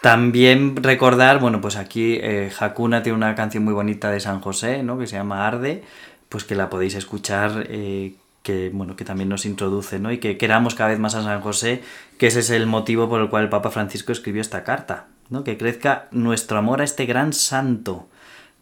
También 0.00 0.74
recordar, 0.82 1.38
bueno, 1.38 1.60
pues 1.60 1.76
aquí 1.76 2.18
eh, 2.22 2.50
Hakuna 2.58 3.02
tiene 3.02 3.18
una 3.18 3.34
canción 3.34 3.62
muy 3.62 3.74
bonita 3.74 4.10
de 4.10 4.20
San 4.20 4.40
José, 4.40 4.82
¿no? 4.82 4.96
Que 4.96 5.06
se 5.06 5.16
llama 5.16 5.46
Arde, 5.46 5.84
pues 6.30 6.44
que 6.44 6.54
la 6.54 6.70
podéis 6.70 6.94
escuchar, 6.94 7.66
eh, 7.68 8.14
que, 8.42 8.70
bueno, 8.72 8.96
que 8.96 9.04
también 9.04 9.28
nos 9.28 9.44
introduce, 9.44 9.98
¿no? 9.98 10.12
Y 10.12 10.16
que 10.16 10.38
queramos 10.38 10.74
cada 10.74 10.88
vez 10.88 10.98
más 10.98 11.14
a 11.14 11.22
San 11.22 11.42
José, 11.42 11.82
que 12.16 12.28
ese 12.28 12.40
es 12.40 12.48
el 12.48 12.64
motivo 12.64 13.10
por 13.10 13.20
el 13.20 13.28
cual 13.28 13.42
el 13.42 13.50
Papa 13.50 13.68
Francisco 13.68 14.12
escribió 14.12 14.40
esta 14.40 14.64
carta, 14.64 15.08
¿no? 15.28 15.44
Que 15.44 15.58
crezca 15.58 16.08
nuestro 16.10 16.56
amor 16.56 16.80
a 16.80 16.84
este 16.84 17.04
gran 17.04 17.34
santo, 17.34 18.08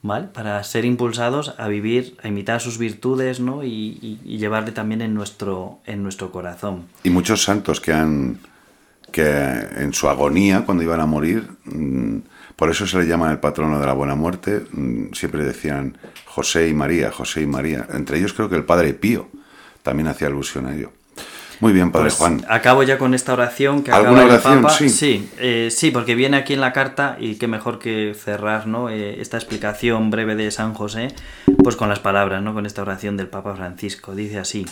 ¿vale? 0.05 0.29
Para 0.29 0.63
ser 0.63 0.85
impulsados 0.85 1.55
a 1.59 1.67
vivir, 1.67 2.17
a 2.23 2.29
imitar 2.29 2.61
sus 2.61 2.77
virtudes, 2.79 3.41
¿no? 3.41 3.65
Y, 3.65 4.21
y- 4.25 4.37
llevarle 4.39 4.71
también 4.71 5.01
en 5.01 5.15
nuestro, 5.15 5.79
en 5.87 6.03
nuestro 6.03 6.31
corazón. 6.31 6.85
Y 7.03 7.11
muchos 7.11 7.43
santos 7.43 7.81
que 7.81 7.93
han 7.93 8.39
que 9.11 9.23
en 9.77 9.93
su 9.95 10.09
agonía, 10.09 10.65
cuando 10.67 10.83
iban 10.83 11.01
a 11.01 11.07
morir, 11.07 11.49
mm, 11.65 12.19
por 12.57 12.69
eso 12.71 12.85
se 12.87 12.99
le 12.99 13.07
llama 13.07 13.31
el 13.31 13.39
patrono 13.39 13.79
de 13.81 13.87
la 13.87 13.93
buena 13.93 14.15
muerte, 14.17 14.67
mm, 14.73 15.13
siempre 15.15 15.45
decían 15.45 15.97
José 16.27 16.69
y 16.69 16.75
María, 16.75 17.11
José 17.13 17.43
y 17.43 17.47
María. 17.47 17.87
Entre 17.93 18.19
ellos 18.19 18.33
creo 18.35 18.49
que 18.51 18.57
el 18.57 18.65
padre 18.65 18.93
Pío 18.93 19.29
también 19.85 20.09
hacía 20.09 20.27
alusión 20.27 20.67
a 20.67 20.75
ello. 20.75 20.91
Muy 21.61 21.73
bien, 21.73 21.91
padre 21.93 22.07
Pues, 22.07 22.15
Juan. 22.17 22.45
Acabo 22.49 22.83
ya 22.83 22.99
con 22.99 23.15
esta 23.15 23.33
oración 23.33 23.83
que 23.83 23.93
¿Alguna 23.93 24.23
acaba 24.23 24.23
el 24.23 24.31
oración? 24.31 24.63
Papa. 24.63 24.75
Sí. 24.77 24.89
Sí, 24.89 25.29
eh, 25.39 25.69
sí, 25.71 25.91
porque 25.91 26.15
viene 26.15 26.37
aquí 26.37 26.55
en 26.55 26.61
la 26.61 26.73
carta 26.73 27.17
y 27.19 27.37
qué 27.37 27.47
mejor 27.49 27.79
que 27.79 28.15
cerrar 28.15 28.67
¿no? 28.67 28.89
Eh, 28.91 29.21
esta 29.21 29.37
explicación 29.37 30.11
breve 30.11 30.35
de 30.35 30.51
San 30.51 30.75
José, 30.75 31.09
pues 31.63 31.77
con 31.77 31.89
las 31.89 32.01
palabras, 32.01 32.43
¿no? 32.43 32.55
con 32.55 32.67
esta 32.67 32.83
oración 32.83 33.17
del 33.17 33.29
Papa 33.29 33.55
Francisco. 33.55 34.15
Dice 34.15 34.39
así, 34.39 34.67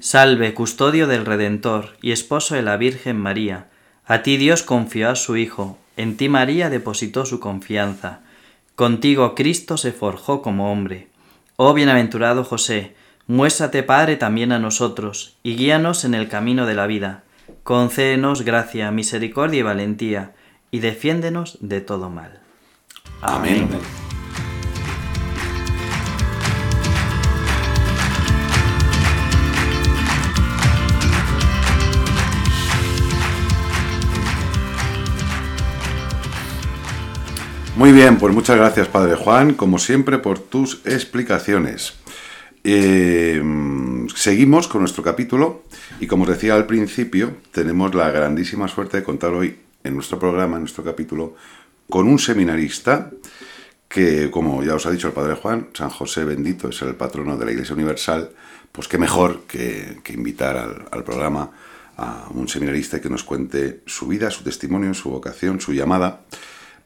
Salve, 0.00 0.54
custodio 0.54 1.06
del 1.06 1.24
Redentor 1.26 1.96
y 2.02 2.12
esposo 2.12 2.54
de 2.54 2.62
la 2.62 2.76
Virgen 2.76 3.16
María. 3.18 3.68
A 4.06 4.22
ti 4.22 4.36
Dios 4.36 4.62
confió 4.62 5.10
a 5.10 5.16
su 5.16 5.36
Hijo, 5.36 5.78
en 5.96 6.16
ti 6.16 6.28
María 6.28 6.68
depositó 6.70 7.24
su 7.26 7.38
confianza. 7.40 8.20
Contigo 8.74 9.34
Cristo 9.34 9.76
se 9.76 9.92
forjó 9.92 10.42
como 10.42 10.72
hombre. 10.72 11.08
Oh 11.56 11.74
bienaventurado 11.74 12.42
José, 12.42 12.94
muéstrate 13.26 13.82
Padre 13.82 14.16
también 14.16 14.52
a 14.52 14.58
nosotros, 14.58 15.36
y 15.42 15.56
guíanos 15.56 16.04
en 16.04 16.14
el 16.14 16.28
camino 16.28 16.66
de 16.66 16.74
la 16.74 16.86
vida. 16.86 17.24
Concédenos 17.62 18.42
gracia, 18.42 18.90
misericordia 18.90 19.60
y 19.60 19.62
valentía, 19.62 20.32
y 20.70 20.80
defiéndenos 20.80 21.58
de 21.60 21.80
todo 21.80 22.10
mal. 22.10 22.40
Amén. 23.20 23.68
Muy 37.76 37.90
bien, 37.90 38.18
pues 38.18 38.32
muchas 38.32 38.56
gracias, 38.56 38.86
Padre 38.86 39.16
Juan, 39.16 39.54
como 39.54 39.78
siempre, 39.78 40.18
por 40.18 40.38
tus 40.38 40.80
explicaciones. 40.86 42.03
Eh, 42.66 43.42
seguimos 44.14 44.68
con 44.68 44.80
nuestro 44.80 45.02
capítulo 45.02 45.64
y 46.00 46.06
como 46.06 46.22
os 46.24 46.30
decía 46.30 46.54
al 46.54 46.66
principio, 46.66 47.36
tenemos 47.52 47.94
la 47.94 48.10
grandísima 48.10 48.68
suerte 48.68 48.96
de 48.96 49.02
contar 49.04 49.32
hoy 49.32 49.58
en 49.84 49.94
nuestro 49.94 50.18
programa, 50.18 50.56
en 50.56 50.62
nuestro 50.62 50.82
capítulo, 50.82 51.36
con 51.90 52.08
un 52.08 52.18
seminarista 52.18 53.10
que, 53.86 54.30
como 54.30 54.64
ya 54.64 54.74
os 54.74 54.86
ha 54.86 54.90
dicho 54.90 55.08
el 55.08 55.12
Padre 55.12 55.34
Juan, 55.34 55.68
San 55.74 55.90
José 55.90 56.24
Bendito 56.24 56.70
es 56.70 56.80
el 56.80 56.94
patrono 56.94 57.36
de 57.36 57.44
la 57.44 57.52
Iglesia 57.52 57.74
Universal, 57.74 58.30
pues 58.72 58.88
qué 58.88 58.96
mejor 58.96 59.42
que, 59.42 60.00
invitar 60.08 60.56
al 60.90 61.04
programa 61.04 61.50
a 61.96 62.28
un 62.30 62.48
seminarista 62.48 63.00
que 63.00 63.10
nos 63.10 63.24
cuente 63.24 63.82
su 63.86 64.08
vida, 64.08 64.30
su 64.30 64.42
testimonio, 64.42 64.94
su 64.94 65.10
vocación, 65.10 65.60
su 65.60 65.74
llamada. 65.74 66.22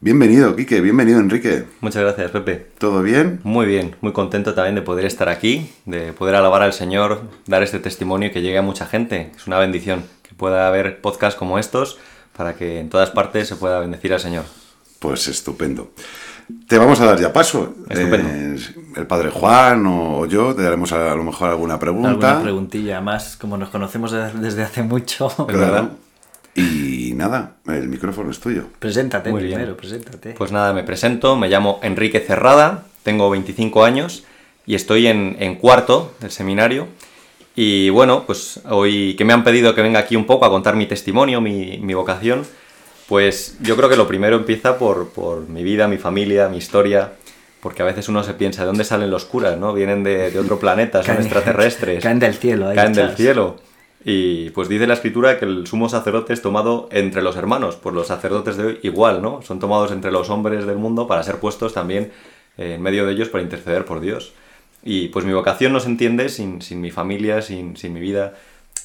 Bienvenido, 0.01 0.55
Quique, 0.55 0.79
bienvenido, 0.79 1.19
Enrique. 1.19 1.65
Muchas 1.81 2.03
gracias, 2.03 2.31
Pepe. 2.31 2.67
¿Todo 2.77 3.01
bien? 3.03 3.41
Muy 3.43 3.65
bien, 3.65 3.97
muy 3.99 4.13
contento 4.13 4.53
también 4.53 4.75
de 4.75 4.81
poder 4.81 5.03
estar 5.05 5.27
aquí, 5.27 5.69
de 5.85 6.13
poder 6.13 6.35
alabar 6.35 6.61
al 6.61 6.71
Señor, 6.71 7.23
dar 7.47 7.63
este 7.63 7.79
testimonio 7.79 8.29
y 8.29 8.31
que 8.31 8.41
llegue 8.41 8.57
a 8.57 8.61
mucha 8.61 8.85
gente. 8.85 9.31
Es 9.35 9.45
una 9.45 9.59
bendición 9.59 10.05
que 10.23 10.33
pueda 10.35 10.67
haber 10.69 11.01
podcasts 11.01 11.37
como 11.37 11.59
estos 11.59 11.97
para 12.37 12.55
que 12.55 12.79
en 12.79 12.89
todas 12.89 13.09
partes 13.09 13.49
se 13.49 13.57
pueda 13.57 13.79
bendecir 13.81 14.13
al 14.13 14.21
Señor. 14.21 14.45
Pues 14.99 15.27
estupendo. 15.27 15.91
Te 16.67 16.77
vamos 16.77 17.01
a 17.01 17.05
dar 17.05 17.19
ya 17.19 17.33
paso. 17.33 17.75
Estupendo. 17.89 18.29
Eh, 18.29 18.57
el 18.95 19.05
padre 19.05 19.31
Juan 19.31 19.85
o 19.85 20.25
yo 20.27 20.55
te 20.55 20.61
daremos 20.63 20.93
a, 20.93 21.11
a 21.11 21.15
lo 21.15 21.25
mejor 21.25 21.49
alguna 21.49 21.77
pregunta. 21.77 22.09
Alguna 22.09 22.41
preguntilla 22.41 23.01
más, 23.01 23.35
como 23.35 23.57
nos 23.57 23.67
conocemos 23.69 24.11
de- 24.13 24.31
desde 24.31 24.63
hace 24.63 24.81
mucho. 24.81 25.27
Es 25.29 25.35
Claro. 25.35 25.59
verdad. 25.59 25.89
Y 26.55 27.13
nada, 27.15 27.53
el 27.67 27.87
micrófono 27.87 28.31
es 28.31 28.39
tuyo. 28.39 28.65
Preséntate 28.79 29.29
Muy 29.31 29.43
bien. 29.43 29.55
primero, 29.55 29.77
preséntate. 29.77 30.31
Pues 30.37 30.51
nada, 30.51 30.73
me 30.73 30.83
presento, 30.83 31.35
me 31.35 31.47
llamo 31.49 31.79
Enrique 31.83 32.19
Cerrada, 32.19 32.85
tengo 33.03 33.29
25 33.29 33.83
años 33.85 34.23
y 34.65 34.75
estoy 34.75 35.07
en, 35.07 35.37
en 35.39 35.55
cuarto 35.55 36.13
del 36.19 36.31
seminario. 36.31 36.87
Y 37.55 37.89
bueno, 37.89 38.23
pues 38.25 38.61
hoy 38.69 39.15
que 39.17 39.25
me 39.25 39.33
han 39.33 39.43
pedido 39.43 39.75
que 39.75 39.81
venga 39.81 39.99
aquí 39.99 40.15
un 40.15 40.25
poco 40.25 40.45
a 40.45 40.49
contar 40.49 40.75
mi 40.75 40.85
testimonio, 40.85 41.41
mi, 41.41 41.77
mi 41.81 41.93
vocación, 41.93 42.45
pues 43.07 43.57
yo 43.61 43.75
creo 43.75 43.89
que 43.89 43.97
lo 43.97 44.07
primero 44.07 44.35
empieza 44.37 44.77
por, 44.77 45.09
por 45.09 45.47
mi 45.49 45.63
vida, 45.63 45.87
mi 45.87 45.97
familia, 45.97 46.47
mi 46.47 46.57
historia, 46.57 47.13
porque 47.61 47.81
a 47.81 47.85
veces 47.85 48.07
uno 48.07 48.23
se 48.23 48.33
piensa, 48.35 48.61
¿de 48.61 48.67
dónde 48.67 48.83
salen 48.85 49.09
los 49.09 49.25
curas? 49.25 49.57
¿no? 49.57 49.73
Vienen 49.73 50.03
de, 50.03 50.31
de 50.31 50.39
otro 50.39 50.59
planeta, 50.59 51.03
son 51.03 51.15
Caen- 51.17 51.21
extraterrestres. 51.21 52.03
caen 52.03 52.19
del 52.19 52.35
cielo, 52.35 52.69
ahí 52.69 52.75
Caen 52.75 52.93
del 52.93 53.15
cielo. 53.15 53.57
Y 54.03 54.51
pues 54.51 54.69
dice 54.69 54.87
la 54.87 54.93
escritura 54.93 55.37
que 55.39 55.45
el 55.45 55.67
sumo 55.67 55.89
sacerdote 55.89 56.33
es 56.33 56.41
tomado 56.41 56.87
entre 56.91 57.21
los 57.21 57.35
hermanos, 57.35 57.75
pues 57.75 57.93
los 57.93 58.07
sacerdotes 58.07 58.55
de 58.55 58.65
hoy 58.65 58.79
igual, 58.83 59.21
¿no? 59.21 59.41
Son 59.41 59.59
tomados 59.59 59.91
entre 59.91 60.11
los 60.11 60.29
hombres 60.29 60.65
del 60.65 60.77
mundo 60.77 61.05
para 61.07 61.23
ser 61.23 61.39
puestos 61.39 61.73
también 61.73 62.11
eh, 62.57 62.75
en 62.75 62.81
medio 62.81 63.05
de 63.05 63.11
ellos 63.11 63.29
para 63.29 63.43
interceder 63.43 63.83
por 63.85 63.99
Dios. 63.99 64.33
Y 64.83 65.09
pues 65.09 65.25
mi 65.25 65.33
vocación 65.33 65.73
no 65.73 65.81
se 65.81 65.89
entiende 65.89 66.29
sin, 66.29 66.61
sin 66.61 66.79
mi 66.79 66.91
familia, 66.91 67.41
sin, 67.41 67.75
sin 67.75 67.93
mi 67.93 67.99
vida, 67.99 68.35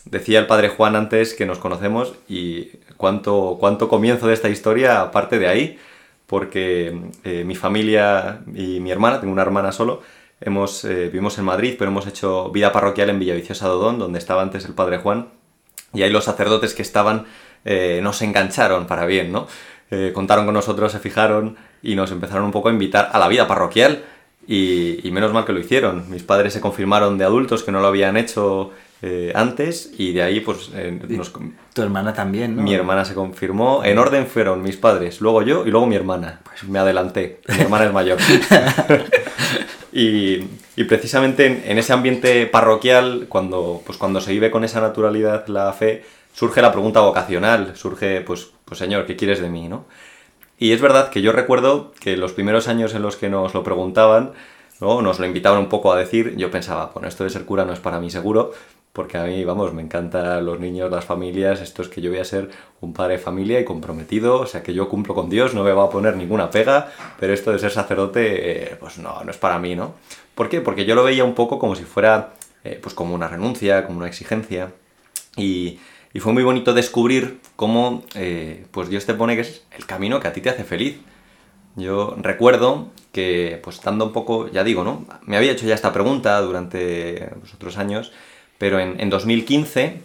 decía 0.05 0.41
el 0.41 0.47
padre 0.47 0.69
Juan 0.69 0.97
antes 0.97 1.35
que 1.35 1.47
nos 1.47 1.59
conocemos 1.59 2.15
y 2.29 2.71
cuánto, 2.97 3.57
cuánto 3.59 3.89
comienzo 3.89 4.27
de 4.27 4.35
esta 4.35 4.49
historia 4.49 5.01
aparte 5.01 5.39
de 5.39 5.49
ahí, 5.49 5.79
porque 6.27 6.99
eh, 7.25 7.45
mi 7.45 7.55
familia 7.55 8.41
y 8.55 8.81
mi 8.81 8.91
hermana, 8.91 9.21
tengo 9.21 9.33
una 9.33 9.43
hermana 9.43 9.73
solo, 9.73 10.03
hemos, 10.41 10.85
eh, 10.85 11.07
vivimos 11.07 11.39
en 11.39 11.45
Madrid, 11.45 11.77
pero 11.79 11.91
hemos 11.91 12.07
hecho 12.07 12.51
vida 12.51 12.73
parroquial 12.73 13.11
en 13.11 13.19
Villaviciosa 13.19 13.67
Dodón, 13.69 13.99
donde 13.99 14.19
estaba 14.19 14.43
antes 14.43 14.65
el 14.65 14.75
padre 14.75 14.99
Juan, 14.99 15.29
y 15.93 16.03
ahí 16.03 16.11
los 16.11 16.25
sacerdotes 16.25 16.75
que 16.75 16.83
estaban 16.83 17.27
eh, 17.65 18.01
nos 18.03 18.21
engancharon 18.23 18.87
para 18.87 19.07
bien, 19.07 19.33
¿no? 19.33 19.47
contaron 20.13 20.45
con 20.45 20.55
nosotros, 20.55 20.91
se 20.91 20.99
fijaron 20.99 21.57
y 21.81 21.95
nos 21.95 22.11
empezaron 22.11 22.45
un 22.45 22.51
poco 22.51 22.69
a 22.69 22.73
invitar 22.73 23.11
a 23.13 23.19
la 23.21 23.29
vida 23.29 23.47
parroquial 23.47 24.03
y, 24.45 25.07
y 25.07 25.13
menos 25.13 25.33
mal 25.33 25.45
que 25.45 25.53
lo 25.53 25.61
hicieron. 25.61 26.11
Mis 26.11 26.25
padres 26.25 26.53
se 26.53 26.61
confirmaron 26.61 27.17
de 27.17 27.25
adultos 27.25 27.63
que 27.63 27.71
no 27.71 27.79
lo 27.79 27.87
habían 27.87 28.17
hecho 28.17 28.73
eh, 29.07 29.33
antes 29.35 29.93
y 29.99 30.15
de 30.15 30.23
ahí 30.23 30.41
pues 30.41 30.71
eh, 30.75 30.99
Tu 31.75 31.83
hermana 31.83 32.15
también, 32.15 32.57
¿no? 32.57 32.63
Mi 32.63 32.73
hermana 32.73 33.05
se 33.05 33.13
confirmó. 33.13 33.85
En 33.85 33.99
orden 33.99 34.27
fueron 34.27 34.63
mis 34.63 34.79
padres, 34.79 35.21
luego 35.21 35.43
yo 35.43 35.67
y 35.67 35.71
luego 35.71 35.87
mi 35.87 35.95
hermana. 35.95 36.41
Pues 36.43 36.65
me 36.65 36.79
adelanté. 36.79 37.41
Mi 37.49 37.61
hermana 37.61 37.85
es 37.85 37.93
mayor. 37.93 38.19
y, 39.97 40.85
precisamente 40.85 41.71
en, 41.71 41.79
ese 41.79 41.93
ambiente 41.93 42.47
parroquial, 42.47 43.27
cuando, 43.29 43.81
pues 43.87 43.97
cuando 43.97 44.21
se 44.21 44.33
vive 44.33 44.51
con 44.51 44.65
esa 44.65 44.81
naturalidad 44.81 45.47
la 45.47 45.73
fe, 45.73 46.05
surge 46.33 46.61
la 46.61 46.73
pregunta 46.73 47.01
vocacional. 47.01 47.77
Surge, 47.77 48.21
pues, 48.23 48.51
pues 48.65 48.79
Señor, 48.79 49.07
¿qué 49.07 49.15
quieres 49.15 49.41
de 49.41 49.49
mí? 49.49 49.69
¿no? 49.69 49.85
Y 50.59 50.73
es 50.73 50.81
verdad 50.81 51.11
que 51.11 51.23
yo 51.23 51.31
recuerdo 51.31 51.93
que 52.01 52.17
los 52.17 52.33
primeros 52.33 52.67
años 52.67 52.93
en 52.95 53.03
los 53.03 53.17
que 53.17 53.29
nos 53.29 53.55
lo 53.55 53.63
preguntaban, 53.63 54.33
¿no? 54.81 55.01
nos 55.01 55.21
lo 55.21 55.27
invitaban 55.27 55.61
un 55.61 55.69
poco 55.69 55.93
a 55.93 55.97
decir, 55.97 56.35
yo 56.37 56.51
pensaba, 56.51 56.91
bueno, 56.93 57.07
esto 57.07 57.23
de 57.23 57.31
ser 57.31 57.45
cura 57.45 57.65
no 57.65 57.73
es 57.73 57.79
para 57.79 58.01
mí 58.01 58.11
seguro, 58.11 58.53
porque 58.95 59.19
a 59.19 59.25
mí, 59.25 59.45
vamos, 59.45 59.75
me 59.75 59.83
encantan 59.83 60.47
los 60.47 60.61
niños, 60.61 60.89
las 60.89 61.05
familias, 61.05 61.61
esto 61.61 61.83
es 61.83 61.89
que 61.89 62.01
yo 62.01 62.11
voy 62.11 62.21
a 62.21 62.25
ser 62.25 62.49
un 62.81 62.93
padre 62.93 63.15
de 63.15 63.19
familia 63.19 63.59
y 63.59 63.65
comprometido, 63.65 64.39
o 64.39 64.47
sea 64.47 64.63
que 64.63 64.73
yo 64.73 64.89
cumplo 64.89 65.17
con 65.17 65.29
Dios, 65.29 65.53
no 65.53 65.65
me 65.65 65.73
va 65.73 65.83
a 65.83 65.91
poner 65.91 66.17
ninguna 66.17 66.49
pega, 66.49 66.93
pero 67.19 67.35
esto 67.35 67.51
de 67.51 67.59
ser 67.59 67.73
sacerdote, 67.73 68.73
eh, 68.73 68.77
pues 68.79 68.99
no, 68.99 69.25
no 69.25 69.31
es 69.33 69.37
para 69.37 69.59
mí, 69.59 69.75
¿no? 69.75 69.95
¿Por 70.37 70.49
qué? 70.49 70.61
Porque 70.61 70.85
yo 70.85 70.95
lo 70.95 71.03
veía 71.03 71.25
un 71.25 71.35
poco 71.35 71.59
como 71.59 71.75
si 71.75 71.83
fuera, 71.83 72.35
eh, 72.63 72.79
pues 72.81 72.95
como 72.95 73.17
una 73.17 73.27
renuncia, 73.27 73.85
como 73.85 73.99
una 73.99 74.07
exigencia, 74.07 74.71
y, 75.37 75.81
y 76.13 76.21
fue 76.21 76.33
muy 76.33 76.45
bonito 76.45 76.73
descubrir 76.73 77.41
cómo, 77.57 78.05
eh, 78.15 78.65
pues 78.71 78.89
Dios 78.89 79.07
te 79.07 79.15
pone 79.15 79.35
que 79.35 79.41
es 79.41 79.65
el 79.77 79.87
camino 79.87 80.21
que 80.21 80.29
a 80.29 80.33
ti 80.33 80.41
te 80.41 80.51
hace 80.51 80.63
feliz. 80.63 81.01
Yo 81.75 82.15
recuerdo 82.17 82.93
que, 83.11 83.61
pues 83.65 83.75
estando 83.75 84.05
un 84.05 84.13
poco, 84.13 84.49
ya 84.53 84.63
digo, 84.63 84.85
¿no? 84.85 85.05
Me 85.23 85.37
había 85.37 85.51
hecho 85.51 85.67
ya 85.67 85.75
esta 85.75 85.93
pregunta 85.93 86.41
durante 86.43 87.33
otros 87.53 87.77
años, 87.77 88.13
pero 88.65 88.81
en, 88.81 89.11
2015, 89.11 90.01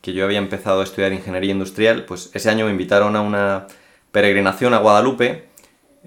que 0.00 0.12
yo 0.12 0.24
había 0.24 0.38
empezado 0.38 0.82
a 0.82 0.84
estudiar 0.84 1.12
ingeniería 1.12 1.50
industrial, 1.50 2.04
pues 2.04 2.30
ese 2.32 2.48
año 2.48 2.66
me 2.66 2.70
invitaron 2.70 3.16
a 3.16 3.22
una 3.22 3.66
peregrinación 4.12 4.72
a 4.72 4.78
Guadalupe, 4.78 5.46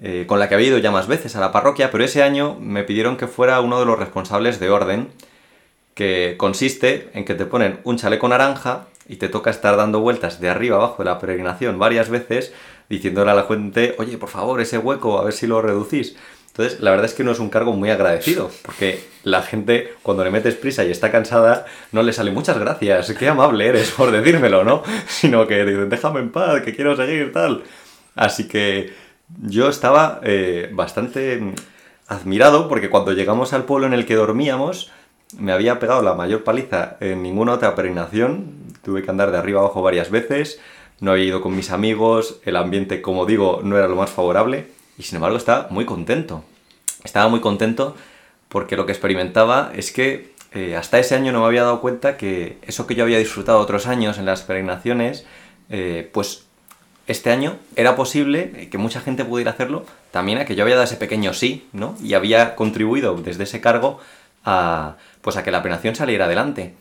eh, 0.00 0.24
con 0.26 0.38
la 0.38 0.48
que 0.48 0.54
había 0.54 0.68
ido 0.68 0.78
ya 0.78 0.90
más 0.90 1.06
veces 1.06 1.36
a 1.36 1.40
la 1.40 1.52
parroquia, 1.52 1.90
pero 1.90 2.02
ese 2.02 2.22
año 2.22 2.56
me 2.58 2.82
pidieron 2.82 3.18
que 3.18 3.26
fuera 3.26 3.60
uno 3.60 3.78
de 3.78 3.84
los 3.84 3.98
responsables 3.98 4.58
de 4.58 4.70
orden, 4.70 5.08
que 5.92 6.36
consiste 6.38 7.10
en 7.12 7.26
que 7.26 7.34
te 7.34 7.44
ponen 7.44 7.78
un 7.84 7.98
chaleco 7.98 8.26
naranja 8.26 8.86
y 9.06 9.16
te 9.16 9.28
toca 9.28 9.50
estar 9.50 9.76
dando 9.76 10.00
vueltas 10.00 10.40
de 10.40 10.48
arriba 10.48 10.76
abajo 10.76 11.02
de 11.02 11.10
la 11.10 11.18
peregrinación 11.18 11.78
varias 11.78 12.08
veces, 12.08 12.54
diciéndole 12.88 13.32
a 13.32 13.34
la 13.34 13.42
gente, 13.42 13.96
oye, 13.98 14.16
por 14.16 14.30
favor, 14.30 14.62
ese 14.62 14.78
hueco, 14.78 15.18
a 15.18 15.24
ver 15.24 15.34
si 15.34 15.46
lo 15.46 15.60
reducís. 15.60 16.16
Entonces, 16.58 16.80
la 16.80 16.90
verdad 16.90 17.06
es 17.06 17.14
que 17.14 17.22
no 17.22 17.30
es 17.30 17.38
un 17.38 17.50
cargo 17.50 17.72
muy 17.72 17.88
agradecido, 17.88 18.50
porque 18.62 18.98
la 19.22 19.42
gente, 19.42 19.94
cuando 20.02 20.24
le 20.24 20.32
metes 20.32 20.56
prisa 20.56 20.84
y 20.84 20.90
está 20.90 21.12
cansada, 21.12 21.66
no 21.92 22.02
le 22.02 22.12
sale 22.12 22.32
muchas 22.32 22.58
gracias, 22.58 23.12
qué 23.12 23.28
amable 23.28 23.68
eres 23.68 23.92
por 23.92 24.10
decírmelo, 24.10 24.64
¿no? 24.64 24.82
Sino 25.06 25.46
que 25.46 25.64
dicen, 25.64 25.88
déjame 25.88 26.18
en 26.18 26.32
paz, 26.32 26.62
que 26.62 26.74
quiero 26.74 26.96
seguir, 26.96 27.32
tal. 27.32 27.62
Así 28.16 28.48
que 28.48 28.92
yo 29.40 29.68
estaba 29.68 30.18
eh, 30.24 30.68
bastante 30.72 31.40
admirado, 32.08 32.66
porque 32.68 32.90
cuando 32.90 33.12
llegamos 33.12 33.52
al 33.52 33.62
pueblo 33.62 33.86
en 33.86 33.92
el 33.92 34.04
que 34.04 34.16
dormíamos, 34.16 34.90
me 35.38 35.52
había 35.52 35.78
pegado 35.78 36.02
la 36.02 36.14
mayor 36.14 36.42
paliza 36.42 36.96
en 36.98 37.22
ninguna 37.22 37.52
otra 37.52 37.76
peregrinación, 37.76 38.74
tuve 38.82 39.04
que 39.04 39.10
andar 39.12 39.30
de 39.30 39.38
arriba 39.38 39.60
abajo 39.60 39.80
varias 39.80 40.10
veces, 40.10 40.60
no 40.98 41.12
había 41.12 41.26
ido 41.26 41.40
con 41.40 41.54
mis 41.54 41.70
amigos, 41.70 42.40
el 42.44 42.56
ambiente, 42.56 43.00
como 43.00 43.26
digo, 43.26 43.60
no 43.62 43.78
era 43.78 43.86
lo 43.86 43.94
más 43.94 44.10
favorable 44.10 44.76
y 44.98 45.04
sin 45.04 45.16
embargo 45.16 45.36
estaba 45.36 45.68
muy 45.70 45.84
contento. 45.84 46.44
Estaba 47.04 47.28
muy 47.28 47.40
contento 47.40 47.94
porque 48.48 48.76
lo 48.76 48.86
que 48.86 48.92
experimentaba 48.92 49.70
es 49.74 49.92
que 49.92 50.32
eh, 50.52 50.76
hasta 50.76 50.98
ese 50.98 51.14
año 51.14 51.32
no 51.32 51.40
me 51.40 51.46
había 51.46 51.62
dado 51.62 51.80
cuenta 51.80 52.16
que 52.16 52.58
eso 52.62 52.86
que 52.86 52.94
yo 52.94 53.04
había 53.04 53.18
disfrutado 53.18 53.58
otros 53.60 53.86
años 53.86 54.18
en 54.18 54.26
las 54.26 54.42
peregrinaciones, 54.42 55.24
eh, 55.70 56.10
pues 56.12 56.44
este 57.06 57.30
año 57.30 57.56
era 57.76 57.96
posible 57.96 58.68
que 58.70 58.78
mucha 58.78 59.00
gente 59.00 59.24
pudiera 59.24 59.52
hacerlo 59.52 59.84
también 60.10 60.38
a 60.38 60.44
que 60.44 60.54
yo 60.54 60.62
había 60.62 60.74
dado 60.74 60.84
ese 60.84 60.96
pequeño 60.96 61.32
sí, 61.32 61.68
¿no? 61.72 61.96
Y 62.02 62.14
había 62.14 62.56
contribuido 62.56 63.14
desde 63.14 63.44
ese 63.44 63.60
cargo 63.60 63.98
a, 64.44 64.96
pues 65.20 65.36
a 65.36 65.44
que 65.44 65.50
la 65.50 65.62
peregrinación 65.62 65.94
saliera 65.94 66.24
adelante. 66.24 66.74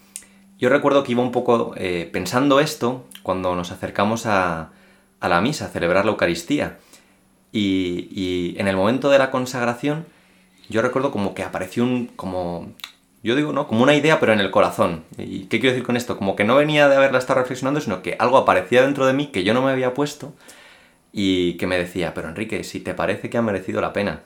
Yo 0.57 0.69
recuerdo 0.69 1.03
que 1.03 1.11
iba 1.11 1.21
un 1.21 1.31
poco 1.31 1.73
eh, 1.77 2.09
pensando 2.11 2.59
esto 2.59 3.05
cuando 3.21 3.55
nos 3.55 3.71
acercamos 3.71 4.25
a, 4.25 4.71
a 5.19 5.29
la 5.29 5.41
misa, 5.41 5.65
a 5.65 5.69
celebrar 5.69 6.05
la 6.05 6.11
Eucaristía. 6.11 6.77
Y, 7.59 8.55
en 8.57 8.67
el 8.67 8.75
momento 8.75 9.09
de 9.09 9.17
la 9.17 9.31
consagración, 9.31 10.05
yo 10.69 10.81
recuerdo 10.81 11.11
como 11.11 11.33
que 11.33 11.43
apareció 11.43 11.83
un, 11.83 12.07
como, 12.07 12.73
yo 13.23 13.35
digo, 13.35 13.53
¿no? 13.53 13.67
Como 13.67 13.83
una 13.83 13.95
idea, 13.95 14.19
pero 14.19 14.33
en 14.33 14.39
el 14.39 14.51
corazón. 14.51 15.03
¿Y 15.17 15.45
qué 15.45 15.59
quiero 15.59 15.73
decir 15.73 15.85
con 15.85 15.97
esto? 15.97 16.17
Como 16.17 16.35
que 16.35 16.43
no 16.43 16.55
venía 16.55 16.87
de 16.87 16.95
haberla 16.95 17.19
estado 17.19 17.39
reflexionando, 17.39 17.81
sino 17.81 18.01
que 18.01 18.15
algo 18.19 18.37
aparecía 18.37 18.83
dentro 18.83 19.05
de 19.05 19.13
mí 19.13 19.27
que 19.27 19.43
yo 19.43 19.53
no 19.53 19.61
me 19.61 19.71
había 19.71 19.93
puesto 19.93 20.33
y 21.11 21.53
que 21.57 21.67
me 21.67 21.77
decía, 21.77 22.13
pero 22.13 22.29
Enrique, 22.29 22.63
si 22.63 22.79
te 22.79 22.93
parece 22.93 23.29
que 23.29 23.37
ha 23.37 23.41
merecido 23.41 23.81
la 23.81 23.93
pena 23.93 24.21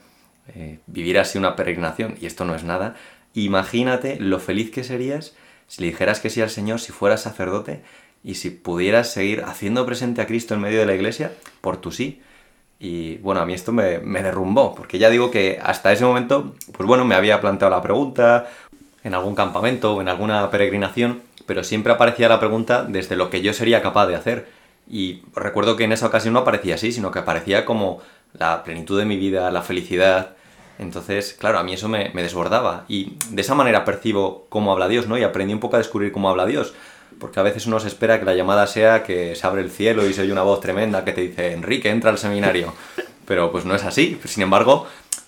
eh, 0.54 0.80
vivir 0.86 1.18
así 1.18 1.38
una 1.38 1.56
peregrinación, 1.56 2.16
y 2.20 2.26
esto 2.26 2.44
no 2.44 2.54
es 2.54 2.64
nada, 2.64 2.96
imagínate 3.34 4.18
lo 4.20 4.40
feliz 4.40 4.70
que 4.70 4.84
serías 4.84 5.34
si 5.68 5.80
le 5.80 5.86
dijeras 5.86 6.20
que 6.20 6.28
sí 6.28 6.42
al 6.42 6.50
Señor, 6.50 6.80
si 6.80 6.92
fueras 6.92 7.22
sacerdote 7.22 7.82
y 8.22 8.34
si 8.34 8.50
pudieras 8.50 9.10
seguir 9.10 9.44
haciendo 9.44 9.86
presente 9.86 10.20
a 10.20 10.26
Cristo 10.26 10.54
en 10.54 10.60
medio 10.60 10.80
de 10.80 10.86
la 10.86 10.94
iglesia 10.94 11.32
por 11.62 11.78
tu 11.78 11.92
sí. 11.92 12.20
Y 12.84 13.18
bueno, 13.18 13.40
a 13.40 13.46
mí 13.46 13.54
esto 13.54 13.70
me, 13.70 14.00
derrumbó, 14.00 14.74
porque 14.74 14.98
ya 14.98 15.08
digo 15.08 15.30
que 15.30 15.60
hasta 15.62 15.92
ese 15.92 16.04
momento, 16.04 16.52
pues 16.72 16.84
bueno, 16.84 17.04
me 17.04 17.14
había 17.14 17.40
planteado 17.40 17.70
la 17.70 17.80
pregunta 17.80 18.48
en 19.04 19.14
algún 19.14 19.36
campamento 19.36 19.94
o 19.94 20.00
en 20.00 20.08
alguna 20.08 20.50
peregrinación, 20.50 21.22
pero 21.46 21.62
siempre 21.62 21.92
aparecía 21.92 22.28
la 22.28 22.40
pregunta 22.40 22.82
desde 22.82 23.14
lo 23.14 23.30
que 23.30 23.40
yo 23.40 23.52
sería 23.52 23.82
capaz 23.82 24.08
de 24.08 24.16
hacer. 24.16 24.48
Y 24.90 25.22
recuerdo 25.36 25.76
que 25.76 25.84
en 25.84 25.92
esa 25.92 26.08
ocasión 26.08 26.34
no 26.34 26.40
aparecía 26.40 26.74
así, 26.74 26.90
sino 26.90 27.12
que 27.12 27.20
aparecía 27.20 27.64
como 27.64 28.00
la 28.32 28.64
plenitud 28.64 28.98
de 28.98 29.04
mi 29.04 29.16
vida, 29.16 29.52
la 29.52 29.62
felicidad. 29.62 30.30
Entonces, 30.80 31.36
claro, 31.38 31.60
a 31.60 31.62
mí 31.62 31.74
eso 31.74 31.88
me, 31.88 32.10
me 32.14 32.24
desbordaba. 32.24 32.84
Y 32.88 33.16
de 33.30 33.42
esa 33.42 33.54
manera 33.54 33.84
percibo 33.84 34.46
cómo 34.48 34.72
habla 34.72 34.88
Dios, 34.88 35.06
¿no? 35.06 35.16
Y 35.16 35.22
aprendí 35.22 35.54
un 35.54 35.60
poco 35.60 35.76
a 35.76 35.78
descubrir 35.78 36.10
cómo 36.10 36.28
habla 36.28 36.46
Dios 36.46 36.74
porque 37.18 37.40
a 37.40 37.42
veces 37.42 37.66
uno 37.66 37.80
se 37.80 37.88
espera 37.88 38.18
que 38.18 38.24
la 38.24 38.34
llamada 38.34 38.66
sea 38.66 39.02
que 39.02 39.34
se 39.34 39.46
abre 39.46 39.62
el 39.62 39.70
cielo 39.70 40.06
y 40.06 40.12
se 40.12 40.22
oye 40.22 40.32
una 40.32 40.42
voz 40.42 40.60
tremenda 40.60 41.04
que 41.04 41.12
te 41.12 41.20
dice, 41.20 41.52
Enrique, 41.52 41.90
entra 41.90 42.10
al 42.10 42.18
seminario. 42.18 42.72
Pero 43.26 43.52
pues 43.52 43.64
no 43.64 43.74
es 43.74 43.84
así. 43.84 44.20
Sin 44.24 44.42
embargo, 44.42 44.86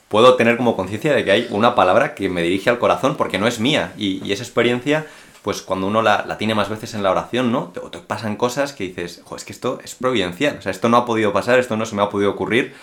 puedo 0.09 0.35
tener 0.35 0.57
como 0.57 0.77
conciencia 0.77 1.15
de 1.15 1.25
que 1.25 1.33
hay 1.33 1.47
una 1.51 1.75
palabra 1.75 2.15
que 2.15 2.29
me 2.29 2.43
dirige 2.43 2.71
al 2.71 2.79
corazón 2.79 3.17
porque 3.17 3.39
no 3.39 3.47
es 3.47 3.61
mía. 3.61 3.93
Y, 3.97 4.33
esa 4.33 4.43
experiencia, 4.43 5.07
pues 5.43 5.63
cuando 5.63 5.87
uno 5.87 6.03
la, 6.03 6.37
tiene 6.39 6.55
más 6.55 6.69
veces 6.69 6.95
en 6.95 7.03
la 7.03 7.11
oración, 7.11 7.53
¿no? 7.53 7.73
Te, 7.75 7.81
te 7.81 7.99
pasan 7.99 8.37
cosas 8.37 8.73
que 8.73 8.85
dices, 8.85 9.23
jo, 9.25 9.37
es 9.37 9.45
que 9.45 9.53
esto 9.53 9.79
es 9.85 9.95
providencial. 9.95 10.57
O 10.59 10.63
sea, 10.63 10.73
esto 10.73 10.89
no 10.89 10.97
ha 10.97 11.05
podido 11.05 11.33
pasar, 11.33 11.59
esto 11.59 11.77
no 11.77 11.87
se 11.87 11.95
me 11.95 12.03
ha 12.03 12.11
podido 12.11 12.31
ocurrir 12.31 12.75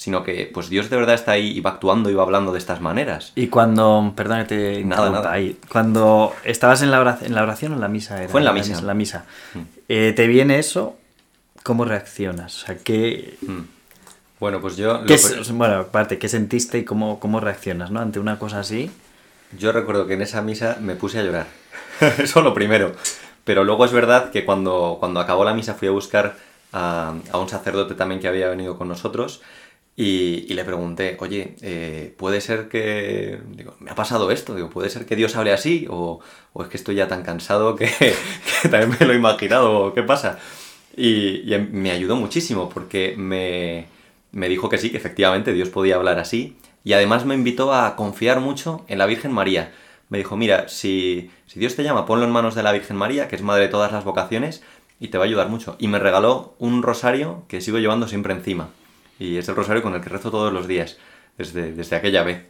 sino 0.00 0.24
que 0.24 0.50
pues 0.50 0.70
Dios 0.70 0.88
de 0.88 0.96
verdad 0.96 1.14
está 1.14 1.32
ahí 1.32 1.48
y 1.50 1.60
va 1.60 1.72
actuando 1.72 2.08
y 2.08 2.14
va 2.14 2.22
hablando 2.22 2.52
de 2.52 2.58
estas 2.58 2.80
maneras. 2.80 3.32
Y 3.34 3.48
cuando, 3.48 4.14
perdón 4.16 4.46
nada, 4.86 5.10
nada. 5.10 5.30
Ahí, 5.30 5.58
cuando 5.70 6.32
estabas 6.42 6.80
en 6.80 6.90
la, 6.90 7.00
oración, 7.00 7.26
en 7.26 7.34
la 7.34 7.42
oración 7.42 7.72
o 7.72 7.74
en 7.74 7.82
la 7.82 7.88
misa, 7.88 8.16
fue 8.28 8.40
en 8.40 8.46
la, 8.46 8.54
misa, 8.54 8.78
En 8.78 8.86
la 8.86 8.94
misa. 8.94 9.26
Mm. 9.52 9.58
Eh, 9.90 10.14
te 10.16 10.26
viene 10.26 10.58
eso, 10.58 10.96
¿cómo 11.62 11.84
reaccionas? 11.84 12.62
O 12.62 12.66
sea, 12.66 12.78
¿qué... 12.78 13.36
Mm. 13.42 13.60
Bueno, 14.40 14.62
pues 14.62 14.78
yo... 14.78 15.02
bueno, 15.52 15.74
aparte, 15.80 16.18
¿qué 16.18 16.30
sentiste 16.30 16.78
y 16.78 16.84
cómo, 16.84 17.20
cómo 17.20 17.38
reaccionas, 17.38 17.90
¿no? 17.90 18.00
Ante 18.00 18.18
una 18.18 18.38
cosa 18.38 18.60
así. 18.60 18.90
Yo 19.58 19.70
recuerdo 19.70 20.06
que 20.06 20.14
en 20.14 20.22
esa 20.22 20.40
misa 20.40 20.78
me 20.80 20.94
puse 20.94 21.18
a 21.18 21.22
llorar. 21.24 21.46
Eso 22.18 22.40
lo 22.40 22.54
primero. 22.54 22.92
Pero 23.44 23.64
luego 23.64 23.84
es 23.84 23.92
verdad 23.92 24.30
que 24.30 24.46
cuando, 24.46 24.96
cuando 24.98 25.20
acabó 25.20 25.44
la 25.44 25.52
misa 25.52 25.74
fui 25.74 25.88
a 25.88 25.90
buscar 25.90 26.36
a, 26.72 27.12
a 27.32 27.38
un 27.38 27.50
sacerdote 27.50 27.94
también 27.94 28.18
que 28.18 28.28
había 28.28 28.48
venido 28.48 28.78
con 28.78 28.88
nosotros 28.88 29.42
y, 29.96 30.54
le 30.54 30.64
pregunté, 30.64 31.16
oye, 31.20 31.56
eh, 31.60 32.14
¿puede 32.16 32.40
ser 32.40 32.68
que... 32.68 33.38
Digo, 33.50 33.76
me 33.80 33.90
ha 33.90 33.94
pasado 33.94 34.30
esto, 34.30 34.54
digo, 34.54 34.70
¿puede 34.70 34.88
ser 34.88 35.04
que 35.04 35.16
Dios 35.16 35.36
hable 35.36 35.52
así? 35.52 35.86
¿O, 35.90 36.20
es 36.58 36.68
que 36.68 36.78
estoy 36.78 36.94
ya 36.94 37.06
tan 37.06 37.22
cansado 37.22 37.76
que, 37.76 37.90
también 38.70 38.96
me 38.98 39.06
lo 39.06 39.12
he 39.12 39.16
imaginado? 39.16 39.92
¿Qué 39.92 40.02
pasa? 40.02 40.38
Y, 40.96 41.42
me 41.70 41.90
ayudó 41.90 42.16
muchísimo 42.16 42.70
porque 42.70 43.14
me, 43.18 43.88
me 44.32 44.48
dijo 44.48 44.70
que 44.70 44.78
sí, 44.78 44.90
que 44.90 44.96
efectivamente 44.96 45.52
Dios 45.52 45.68
podía 45.68 45.96
hablar 45.96 46.18
así. 46.18 46.56
Y 46.82 46.94
además 46.94 47.26
me 47.26 47.34
invitó 47.34 47.74
a 47.74 47.94
confiar 47.94 48.40
mucho 48.40 48.84
en 48.88 48.98
la 48.98 49.06
Virgen 49.06 49.32
María. 49.32 49.72
me 50.08 50.16
dijo, 50.18 50.36
mira, 50.36 50.68
si, 50.68 51.30
si 51.46 51.60
Dios 51.60 51.76
te 51.76 51.82
llama, 51.82 52.06
ponlo 52.06 52.24
en 52.24 52.32
manos 52.32 52.54
de 52.54 52.62
la 52.62 52.72
Virgen 52.72 52.96
María, 52.96 53.28
que 53.28 53.36
es 53.36 53.42
madre 53.42 53.64
de 53.64 53.68
todas 53.68 53.92
las 53.92 54.04
vocaciones, 54.04 54.62
y 54.98 55.08
te 55.08 55.18
va 55.18 55.24
a 55.24 55.26
ayudar 55.26 55.50
mucho. 55.50 55.76
Y 55.78 55.88
me 55.88 55.98
regaló 55.98 56.54
un 56.58 56.82
rosario 56.82 57.44
que 57.48 57.60
sigo 57.60 57.78
llevando 57.78 58.08
siempre 58.08 58.32
encima. 58.32 58.70
Y 59.20 59.36
es 59.36 59.48
el 59.48 59.54
rosario 59.54 59.82
con 59.82 59.94
el 59.94 60.00
que 60.00 60.08
rezo 60.08 60.32
todos 60.32 60.52
los 60.52 60.66
días, 60.66 60.96
desde, 61.38 61.70
desde 61.72 61.94
aquella 61.94 62.24
vez. 62.24 62.42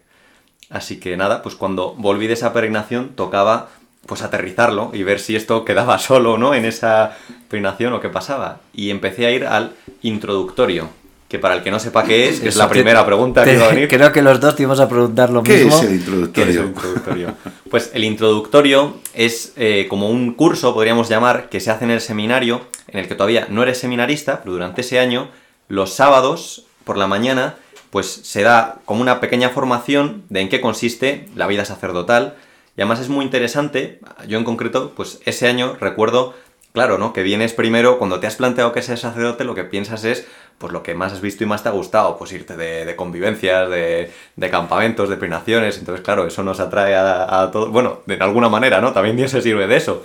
Así 0.71 0.99
que 1.01 1.17
nada, 1.19 1.43
pues 1.43 1.57
cuando 1.57 1.95
volví 1.99 2.27
de 2.29 2.35
esa 2.35 2.53
peregrinación 2.55 3.11
tocaba 3.17 3.69
pues 4.07 4.23
aterrizarlo 4.23 4.93
y 4.95 5.03
ver 5.03 5.21
si 5.21 5.37
esto 5.37 5.65
quedaba 5.67 5.99
solo, 6.11 6.39
¿no? 6.39 6.55
En 6.55 6.65
esa 6.65 7.17
peregrinación 7.49 7.93
o 7.93 8.01
qué 8.01 8.09
pasaba. 8.09 8.61
Y 8.73 8.89
empecé 8.91 9.27
a 9.27 9.31
ir 9.33 9.45
al 9.45 9.73
introductorio, 10.03 10.89
que 11.29 11.39
para 11.39 11.55
el 11.55 11.63
que 11.63 11.71
no 11.71 11.79
sepa 11.79 12.05
qué 12.05 12.29
es, 12.29 12.43
es 12.43 12.57
la 12.57 12.69
primera 12.69 13.05
pregunta 13.05 13.45
que 13.45 13.51
Te- 13.51 13.57
iba 13.57 13.67
a 13.67 13.71
venir. 13.71 13.89
Creo 13.91 14.13
que 14.13 14.23
los 14.23 14.41
dos 14.41 14.55
te 14.57 14.63
íbamos 14.63 14.81
a 14.81 14.89
preguntar 14.89 15.31
lo 15.31 15.43
¿Qué 15.43 15.65
mismo. 15.65 15.77
es 15.77 15.83
el 15.83 15.89
¿Qué 15.89 15.95
es 15.95 16.01
introductorio? 16.01 16.61
el 16.63 16.67
introductorio? 16.69 17.35
Pues 17.71 17.91
el 17.95 18.05
introductorio 18.05 18.95
es 19.15 19.53
eh, 19.57 19.87
como 19.89 20.09
un 20.11 20.35
curso, 20.35 20.73
podríamos 20.75 21.09
llamar, 21.09 21.49
que 21.49 21.61
se 21.61 21.71
hace 21.71 21.85
en 21.85 21.91
el 21.91 22.01
seminario, 22.01 22.63
en 22.89 23.01
el 23.01 23.09
que 23.09 23.15
todavía 23.15 23.47
no 23.51 23.63
eres 23.63 23.79
seminarista, 23.79 24.41
pero 24.41 24.53
durante 24.53 24.81
ese 24.83 24.99
año, 24.99 25.29
los 25.71 25.95
sábados 25.95 26.67
por 26.85 26.99
la 26.99 27.07
mañana, 27.07 27.55
pues 27.91 28.07
se 28.07 28.43
da 28.43 28.81
como 28.85 29.01
una 29.01 29.21
pequeña 29.21 29.49
formación 29.51 30.25
de 30.29 30.41
en 30.41 30.49
qué 30.49 30.61
consiste 30.61 31.29
la 31.35 31.47
vida 31.47 31.65
sacerdotal. 31.65 32.35
Y 32.77 32.83
además 32.83 33.01
es 33.01 33.09
muy 33.09 33.25
interesante, 33.25 34.01
yo 34.27 34.37
en 34.37 34.45
concreto, 34.45 34.93
pues 34.95 35.21
ese 35.25 35.49
año 35.49 35.77
recuerdo, 35.81 36.35
claro, 36.73 36.99
¿no? 36.99 37.13
Que 37.13 37.23
vienes 37.23 37.53
primero, 37.53 37.99
cuando 37.99 38.21
te 38.21 38.27
has 38.27 38.37
planteado 38.37 38.73
que 38.73 38.83
seas 38.83 39.01
sacerdote, 39.01 39.45
lo 39.45 39.55
que 39.55 39.65
piensas 39.65 40.05
es, 40.05 40.27
pues 40.59 40.73
lo 40.73 40.83
que 40.83 40.95
más 40.95 41.13
has 41.13 41.21
visto 41.21 41.45
y 41.45 41.47
más 41.47 41.63
te 41.63 41.69
ha 41.69 41.73
gustado, 41.73 42.19
pues 42.19 42.33
irte 42.33 42.57
de, 42.57 42.85
de 42.85 42.97
convivencias, 42.97 43.71
de, 43.71 44.11
campamentos, 44.51 45.09
de 45.09 45.17
peregrinaciones, 45.17 45.79
entonces 45.79 46.05
claro, 46.05 46.27
eso 46.27 46.43
nos 46.43 46.59
atrae 46.59 46.97
a, 46.97 47.43
a 47.43 47.51
todos, 47.51 47.71
bueno, 47.71 48.01
de 48.07 48.17
alguna 48.17 48.49
manera, 48.49 48.81
¿no? 48.81 48.93
También 48.93 49.17
Dios 49.17 49.31
se 49.31 49.41
sirve 49.41 49.67
de 49.67 49.77
eso. 49.77 50.03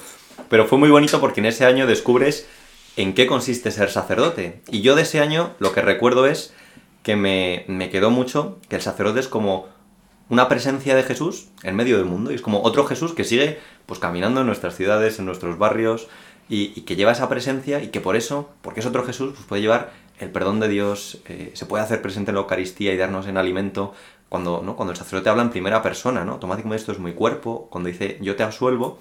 Pero 0.50 0.68
fue 0.68 0.78
muy 0.78 0.90
bonito 0.90 1.20
porque 1.20 1.40
en 1.40 1.48
ese 1.48 1.66
año 1.66 1.88
descubres 1.88 2.48
en 2.98 3.14
qué 3.14 3.28
consiste 3.28 3.72
ser 3.72 3.90
sacerdote. 3.90 4.62
Y 4.70 4.82
yo 4.82 4.96
de 4.96 5.04
ese 5.04 5.20
año 5.20 5.54
lo 5.60 5.72
que 5.74 5.82
recuerdo 5.82 6.28
es 6.28 6.54
que 7.04 7.16
me, 7.16 7.66
me 7.68 7.90
quedó 7.90 8.10
mucho 8.10 8.60
que 8.70 8.78
el 8.78 8.82
sacerdote 8.82 9.20
es 9.20 9.28
como 9.28 9.68
una 10.30 10.50
presencia 10.50 10.96
de 10.96 11.04
Jesús 11.04 11.50
en 11.64 11.76
medio 11.76 11.98
del 11.98 12.06
mundo 12.06 12.32
y 12.32 12.36
es 12.36 12.42
como 12.42 12.64
otro 12.64 12.86
Jesús 12.86 13.14
que 13.14 13.24
sigue 13.24 13.60
pues 13.86 14.00
caminando 14.00 14.42
en 14.42 14.48
nuestras 14.48 14.76
ciudades, 14.76 15.20
en 15.20 15.26
nuestros 15.26 15.58
barrios 15.58 16.08
y, 16.50 16.82
que 16.82 16.96
lleva 16.96 17.12
esa 17.12 17.30
presencia 17.30 17.82
y 17.82 17.88
que 17.90 18.02
por 18.02 18.16
eso, 18.16 18.50
porque 18.62 18.80
es 18.80 18.86
otro 18.86 19.04
Jesús, 19.04 19.34
pues 19.36 19.46
puede 19.46 19.62
llevar 19.62 19.94
el 20.20 20.32
perdón 20.32 20.60
de 20.60 20.68
Dios, 20.68 21.22
eh, 21.26 21.52
se 21.54 21.66
puede 21.66 21.84
hacer 21.84 22.02
presente 22.02 22.32
en 22.32 22.36
la 22.36 22.42
Eucaristía 22.42 22.94
y 22.94 22.98
darnos 22.98 23.28
en 23.28 23.38
alimento 23.38 23.94
cuando, 24.30 24.62
¿no? 24.64 24.76
cuando 24.76 24.92
el 24.92 24.98
sacerdote 24.98 25.30
habla 25.30 25.44
en 25.44 25.50
primera 25.50 25.82
persona, 25.82 26.24
¿no? 26.24 26.34
Automáticamente 26.34 26.82
esto 26.82 26.92
es 26.92 27.00
muy 27.00 27.14
cuerpo, 27.14 27.68
cuando 27.70 27.90
dice 27.90 28.18
yo 28.22 28.36
te 28.36 28.44
absuelvo, 28.44 29.00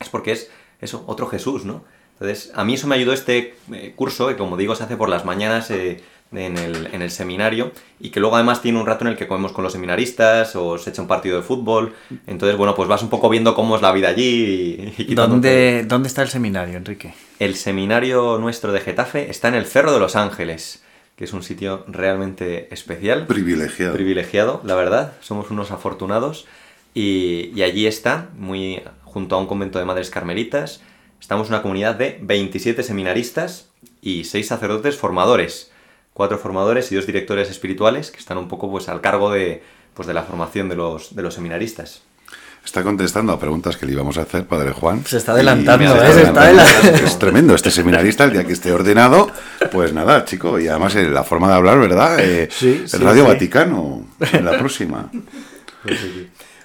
es 0.00 0.08
porque 0.08 0.32
es 0.32 0.50
eso, 0.80 1.04
otro 1.06 1.26
Jesús, 1.26 1.64
¿no? 1.64 1.84
Entonces, 2.14 2.52
a 2.54 2.64
mí 2.64 2.74
eso 2.74 2.86
me 2.86 2.94
ayudó 2.94 3.12
este 3.12 3.54
eh, 3.72 3.92
curso, 3.96 4.28
que 4.28 4.36
como 4.36 4.56
digo, 4.56 4.74
se 4.74 4.84
hace 4.84 4.96
por 4.96 5.08
las 5.08 5.24
mañanas 5.24 5.70
eh, 5.70 6.00
en, 6.32 6.56
el, 6.58 6.88
en 6.92 7.02
el 7.02 7.10
seminario, 7.10 7.72
y 8.00 8.10
que 8.10 8.20
luego 8.20 8.36
además 8.36 8.62
tiene 8.62 8.78
un 8.78 8.86
rato 8.86 9.04
en 9.04 9.10
el 9.12 9.16
que 9.16 9.26
comemos 9.26 9.52
con 9.52 9.64
los 9.64 9.72
seminaristas, 9.72 10.54
o 10.56 10.78
se 10.78 10.90
echa 10.90 11.02
un 11.02 11.08
partido 11.08 11.36
de 11.36 11.42
fútbol. 11.42 11.94
Entonces, 12.26 12.56
bueno, 12.56 12.74
pues 12.74 12.88
vas 12.88 13.02
un 13.02 13.10
poco 13.10 13.28
viendo 13.28 13.54
cómo 13.54 13.76
es 13.76 13.82
la 13.82 13.92
vida 13.92 14.08
allí 14.08 14.94
y, 14.96 15.14
¿Dónde, 15.14 15.84
¿Dónde 15.86 16.08
está 16.08 16.22
el 16.22 16.28
seminario, 16.28 16.76
Enrique? 16.76 17.14
El 17.40 17.56
seminario 17.56 18.38
nuestro 18.38 18.72
de 18.72 18.80
Getafe 18.80 19.30
está 19.30 19.48
en 19.48 19.54
el 19.54 19.66
Cerro 19.66 19.92
de 19.92 20.00
los 20.00 20.16
Ángeles, 20.16 20.82
que 21.16 21.24
es 21.24 21.32
un 21.32 21.42
sitio 21.42 21.84
realmente 21.86 22.72
especial 22.72 23.26
Privilegiado. 23.26 23.94
privilegiado, 23.94 24.60
la 24.64 24.74
verdad. 24.74 25.12
Somos 25.20 25.50
unos 25.50 25.70
afortunados. 25.70 26.46
Y, 26.94 27.50
y 27.56 27.62
allí 27.62 27.86
está, 27.86 28.28
muy 28.36 28.80
junto 29.02 29.34
a 29.36 29.38
un 29.38 29.46
convento 29.46 29.78
de 29.78 29.84
madres 29.84 30.10
carmelitas. 30.10 30.80
Estamos 31.24 31.48
una 31.48 31.62
comunidad 31.62 31.94
de 31.94 32.18
27 32.20 32.82
seminaristas 32.82 33.68
y 34.02 34.24
6 34.24 34.46
sacerdotes 34.46 34.98
formadores. 34.98 35.70
Cuatro 36.12 36.36
formadores 36.36 36.92
y 36.92 36.96
dos 36.96 37.06
directores 37.06 37.48
espirituales 37.48 38.10
que 38.10 38.18
están 38.18 38.36
un 38.36 38.46
poco 38.46 38.70
pues, 38.70 38.90
al 38.90 39.00
cargo 39.00 39.30
de, 39.30 39.62
pues, 39.94 40.06
de 40.06 40.12
la 40.12 40.24
formación 40.24 40.68
de 40.68 40.76
los, 40.76 41.16
de 41.16 41.22
los 41.22 41.32
seminaristas. 41.32 42.02
Está 42.62 42.82
contestando 42.82 43.32
a 43.32 43.40
preguntas 43.40 43.78
que 43.78 43.86
le 43.86 43.92
íbamos 43.92 44.18
a 44.18 44.20
hacer, 44.20 44.44
Padre 44.44 44.72
Juan. 44.72 45.02
Se 45.06 45.16
está 45.16 45.32
adelantando, 45.32 45.96
¿eh? 46.04 46.12
Se 46.12 46.22
está 46.24 46.42
adelantando. 46.42 46.88
Es 47.06 47.18
tremendo 47.18 47.54
este 47.54 47.70
seminarista, 47.70 48.24
el 48.24 48.32
día 48.32 48.44
que 48.44 48.52
esté 48.52 48.70
ordenado. 48.70 49.30
Pues 49.72 49.94
nada, 49.94 50.26
chico, 50.26 50.60
y 50.60 50.68
además 50.68 50.94
eh, 50.96 51.08
la 51.08 51.24
forma 51.24 51.48
de 51.48 51.54
hablar, 51.54 51.78
¿verdad? 51.78 52.20
Eh, 52.20 52.50
Sí, 52.52 52.84
el 52.92 53.00
Radio 53.00 53.22
sí. 53.22 53.28
Vaticano, 53.28 54.04
en 54.30 54.44
la 54.44 54.58
próxima. 54.58 55.10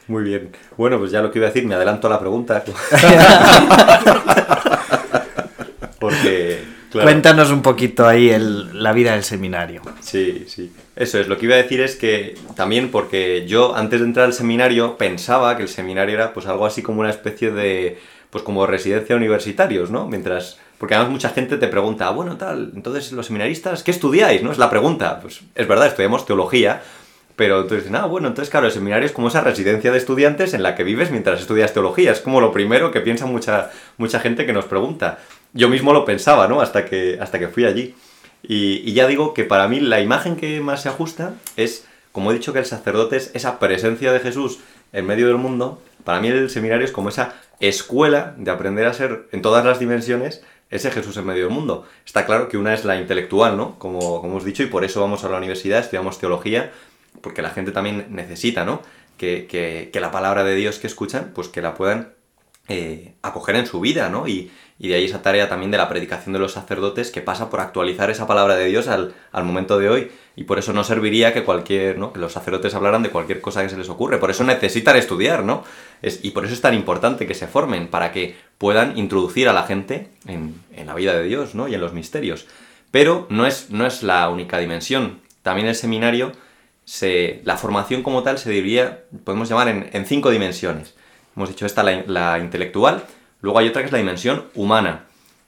Muy 0.09 0.23
bien. 0.23 0.49
Bueno, 0.75 0.99
pues 0.99 1.11
ya 1.11 1.21
lo 1.21 1.31
que 1.31 1.39
iba 1.39 1.47
a 1.47 1.51
decir, 1.51 1.65
me 1.65 1.75
adelanto 1.75 2.07
a 2.07 2.09
la 2.09 2.19
pregunta. 2.19 2.61
Porque, 5.99 6.59
claro, 6.91 7.05
Cuéntanos 7.05 7.51
un 7.51 7.61
poquito 7.61 8.07
ahí 8.07 8.29
el- 8.29 8.81
la 8.83 8.93
vida 8.93 9.11
del 9.13 9.23
seminario. 9.23 9.81
Sí, 10.01 10.45
sí. 10.47 10.71
Eso 10.95 11.19
es, 11.19 11.27
lo 11.27 11.37
que 11.37 11.45
iba 11.45 11.55
a 11.55 11.59
decir 11.59 11.81
es 11.81 11.95
que 11.95 12.35
también 12.55 12.89
porque 12.91 13.45
yo 13.47 13.75
antes 13.75 13.99
de 13.99 14.05
entrar 14.05 14.25
al 14.25 14.33
seminario 14.33 14.97
pensaba 14.97 15.55
que 15.57 15.63
el 15.63 15.69
seminario 15.69 16.15
era 16.15 16.33
pues 16.33 16.45
algo 16.47 16.65
así 16.65 16.81
como 16.81 17.01
una 17.01 17.09
especie 17.09 17.51
de, 17.51 17.99
pues 18.29 18.43
como 18.43 18.65
residencia 18.65 19.15
de 19.15 19.17
universitarios, 19.17 19.91
¿no? 19.91 20.07
Mientras, 20.07 20.57
porque 20.77 20.95
además 20.95 21.11
mucha 21.11 21.29
gente 21.29 21.57
te 21.57 21.67
pregunta, 21.67 22.07
"Ah, 22.07 22.11
bueno, 22.11 22.37
tal, 22.37 22.71
entonces 22.75 23.11
los 23.11 23.25
seminaristas, 23.27 23.83
¿qué 23.83 23.91
estudiáis? 23.91 24.41
¿No? 24.41 24.51
Es 24.51 24.57
la 24.57 24.69
pregunta. 24.69 25.19
Pues 25.21 25.41
es 25.55 25.67
verdad, 25.67 25.87
estudiamos 25.87 26.25
teología, 26.25 26.81
pero 27.39 27.61
entonces 27.61 27.85
dicen, 27.85 27.95
ah, 27.95 28.05
bueno, 28.05 28.27
entonces 28.27 28.49
claro, 28.49 28.65
el 28.65 28.73
seminario 28.73 29.05
es 29.05 29.13
como 29.13 29.29
esa 29.29 29.39
residencia 29.39 29.93
de 29.93 29.97
estudiantes 29.97 30.53
en 30.53 30.61
la 30.61 30.75
que 30.75 30.83
vives 30.83 31.09
mientras 31.09 31.39
estudias 31.39 31.71
teología. 31.71 32.11
Es 32.11 32.19
como 32.19 32.41
lo 32.41 32.51
primero 32.51 32.91
que 32.91 32.99
piensa 32.99 33.27
mucha, 33.27 33.71
mucha 33.95 34.19
gente 34.19 34.45
que 34.45 34.51
nos 34.51 34.65
pregunta. 34.65 35.19
Yo 35.53 35.69
mismo 35.69 35.93
lo 35.93 36.03
pensaba, 36.03 36.49
¿no? 36.49 36.59
Hasta 36.59 36.83
que, 36.83 37.17
hasta 37.21 37.39
que 37.39 37.47
fui 37.47 37.63
allí. 37.63 37.95
Y, 38.43 38.91
ya 38.91 39.07
digo 39.07 39.33
que 39.33 39.45
para 39.45 39.69
mí 39.69 39.79
la 39.79 40.01
imagen 40.01 40.35
que 40.35 40.59
más 40.59 40.81
se 40.81 40.89
ajusta 40.89 41.35
es, 41.55 41.87
como 42.11 42.29
he 42.29 42.33
dicho, 42.33 42.51
que 42.51 42.59
el 42.59 42.65
sacerdote 42.65 43.15
es 43.15 43.31
esa 43.33 43.57
presencia 43.57 44.11
de 44.11 44.19
Jesús 44.19 44.59
en 44.91 45.07
medio 45.07 45.27
del 45.27 45.37
mundo. 45.37 45.81
Para 46.03 46.19
mí 46.19 46.27
el 46.27 46.49
seminario 46.49 46.83
es 46.83 46.91
como 46.91 47.07
esa 47.07 47.35
escuela 47.61 48.33
de 48.35 48.51
aprender 48.51 48.85
a 48.85 48.93
ser 48.93 49.29
en 49.31 49.41
todas 49.41 49.63
las 49.63 49.79
dimensiones 49.79 50.43
ese 50.69 50.91
Jesús 50.91 51.15
en 51.15 51.25
medio 51.25 51.45
del 51.45 51.53
mundo. 51.53 51.85
Está 52.05 52.25
claro 52.25 52.49
que 52.49 52.57
una 52.57 52.73
es 52.73 52.83
la 52.83 52.99
intelectual, 52.99 53.55
¿no? 53.55 53.79
Como, 53.79 54.19
como 54.19 54.33
hemos 54.33 54.43
dicho, 54.43 54.61
y 54.61 54.67
por 54.67 54.83
eso 54.83 54.99
vamos 54.99 55.23
a 55.23 55.29
la 55.29 55.37
universidad, 55.37 55.79
estudiamos 55.79 56.19
teología, 56.19 56.71
porque 57.21 57.41
la 57.41 57.49
gente 57.51 57.71
también 57.71 58.07
necesita, 58.09 58.65
¿no? 58.65 58.81
Que, 59.17 59.47
que- 59.47 59.99
la 59.99 60.11
palabra 60.11 60.43
de 60.43 60.55
Dios 60.55 60.79
que 60.79 60.87
escuchan, 60.87 61.31
pues 61.35 61.47
que 61.49 61.61
la 61.61 61.73
puedan 61.75 62.13
eh, 62.69 63.13
acoger 63.23 63.55
en 63.55 63.65
su 63.65 63.79
vida, 63.79 64.09
¿no? 64.09 64.27
Y, 64.27 64.51
y 64.77 64.87
de 64.89 64.95
ahí 64.95 65.05
esa 65.05 65.21
tarea 65.21 65.49
también 65.49 65.71
de 65.71 65.77
la 65.77 65.89
predicación 65.89 66.31
de 66.33 66.39
los 66.39 66.53
sacerdotes 66.53 67.09
que 67.11 67.19
pasa 67.21 67.49
por 67.49 67.59
actualizar 67.59 68.09
esa 68.11 68.27
palabra 68.27 68.55
de 68.55 68.65
Dios 68.67 68.87
al, 68.87 69.13
al 69.31 69.43
momento 69.43 69.77
de 69.79 69.89
hoy. 69.89 70.11
Y 70.37 70.43
por 70.45 70.57
eso 70.59 70.71
no 70.71 70.83
serviría 70.85 71.33
que 71.33 71.43
cualquier, 71.43 71.97
¿no? 71.97 72.13
Que 72.13 72.19
los 72.19 72.31
sacerdotes 72.31 72.73
hablaran 72.75 73.03
de 73.03 73.09
cualquier 73.09 73.41
cosa 73.41 73.61
que 73.63 73.69
se 73.69 73.75
les 73.75 73.89
ocurre. 73.89 74.19
Por 74.19 74.29
eso 74.31 74.43
necesitan 74.45 74.95
estudiar, 74.95 75.43
¿no? 75.43 75.63
Es- 76.01 76.23
y 76.23 76.29
por 76.31 76.45
eso 76.45 76.53
es 76.53 76.61
tan 76.61 76.75
importante 76.75 77.27
que 77.27 77.33
se 77.33 77.47
formen, 77.47 77.87
para 77.87 78.11
que 78.13 78.35
puedan 78.57 78.97
introducir 78.97 79.49
a 79.49 79.53
la 79.53 79.63
gente 79.63 80.07
en, 80.27 80.53
en 80.75 80.87
la 80.87 80.93
vida 80.95 81.13
de 81.13 81.23
Dios, 81.23 81.55
¿no? 81.55 81.67
Y 81.67 81.73
en 81.73 81.81
los 81.81 81.91
misterios. 81.93 82.45
Pero 82.91 83.25
no 83.29 83.45
es, 83.47 83.69
no 83.71 83.85
es 83.85 84.01
la 84.03 84.29
única 84.29 84.59
dimensión. 84.59 85.19
También 85.41 85.67
el 85.67 85.75
seminario, 85.75 86.31
se, 86.89 87.41
la 87.43 87.55
formación 87.55 88.01
como 88.01 88.23
tal 88.23 88.39
se 88.39 88.49
diría, 88.49 89.03
podemos 89.23 89.47
llamar 89.47 89.67
en, 89.67 90.05
cinco 90.07 90.31
dimensiones. 90.31 90.95
Hemos 91.35 91.49
dicho 91.49 91.67
esta, 91.67 91.83
la, 91.83 92.03
la 92.07 92.39
intelectual, 92.39 93.03
luego 93.41 93.59
hay 93.59 93.67
otra 93.67 93.83
que 93.83 93.85
es 93.85 93.91
la 93.91 93.99
dimensión 93.99 94.45
humana. 94.55 95.05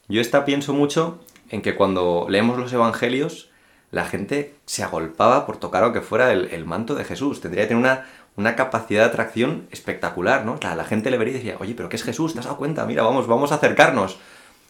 Yo 0.08 0.22
esta 0.22 0.46
pienso 0.46 0.74
mucho 0.74 1.20
en 1.50 1.64
que 1.64 1.74
cuando 1.74 2.28
leemos 2.30 2.60
los 2.60 2.72
evangelios, 2.72 3.50
la 3.90 4.06
gente 4.06 4.54
se 4.68 4.84
agolpaba 4.84 5.48
por 5.48 5.58
tocar 5.58 5.82
lo 5.82 5.94
que 5.94 6.02
fuera 6.02 6.32
el, 6.32 6.50
el 6.52 6.64
manto 6.66 6.94
de 6.94 7.06
Jesús. 7.06 7.42
Tendría 7.42 7.64
que 7.64 7.70
tener 7.70 7.82
una, 7.82 8.06
una 8.36 8.56
capacidad 8.56 9.02
de 9.02 9.10
atracción 9.10 9.68
espectacular, 9.72 10.46
¿no? 10.46 10.60
La, 10.62 10.76
la 10.76 10.86
gente 10.86 11.10
le 11.10 11.18
vería 11.18 11.34
y 11.34 11.38
decía, 11.38 11.56
oye, 11.60 11.74
pero 11.74 11.90
¿qué 11.90 11.96
es 11.96 12.04
Jesús? 12.04 12.34
¿Te 12.34 12.40
has 12.40 12.46
dado 12.46 12.58
cuenta? 12.58 12.86
Mira, 12.86 13.02
vamos, 13.02 13.26
vamos 13.26 13.52
a 13.52 13.56
acercarnos. 13.56 14.20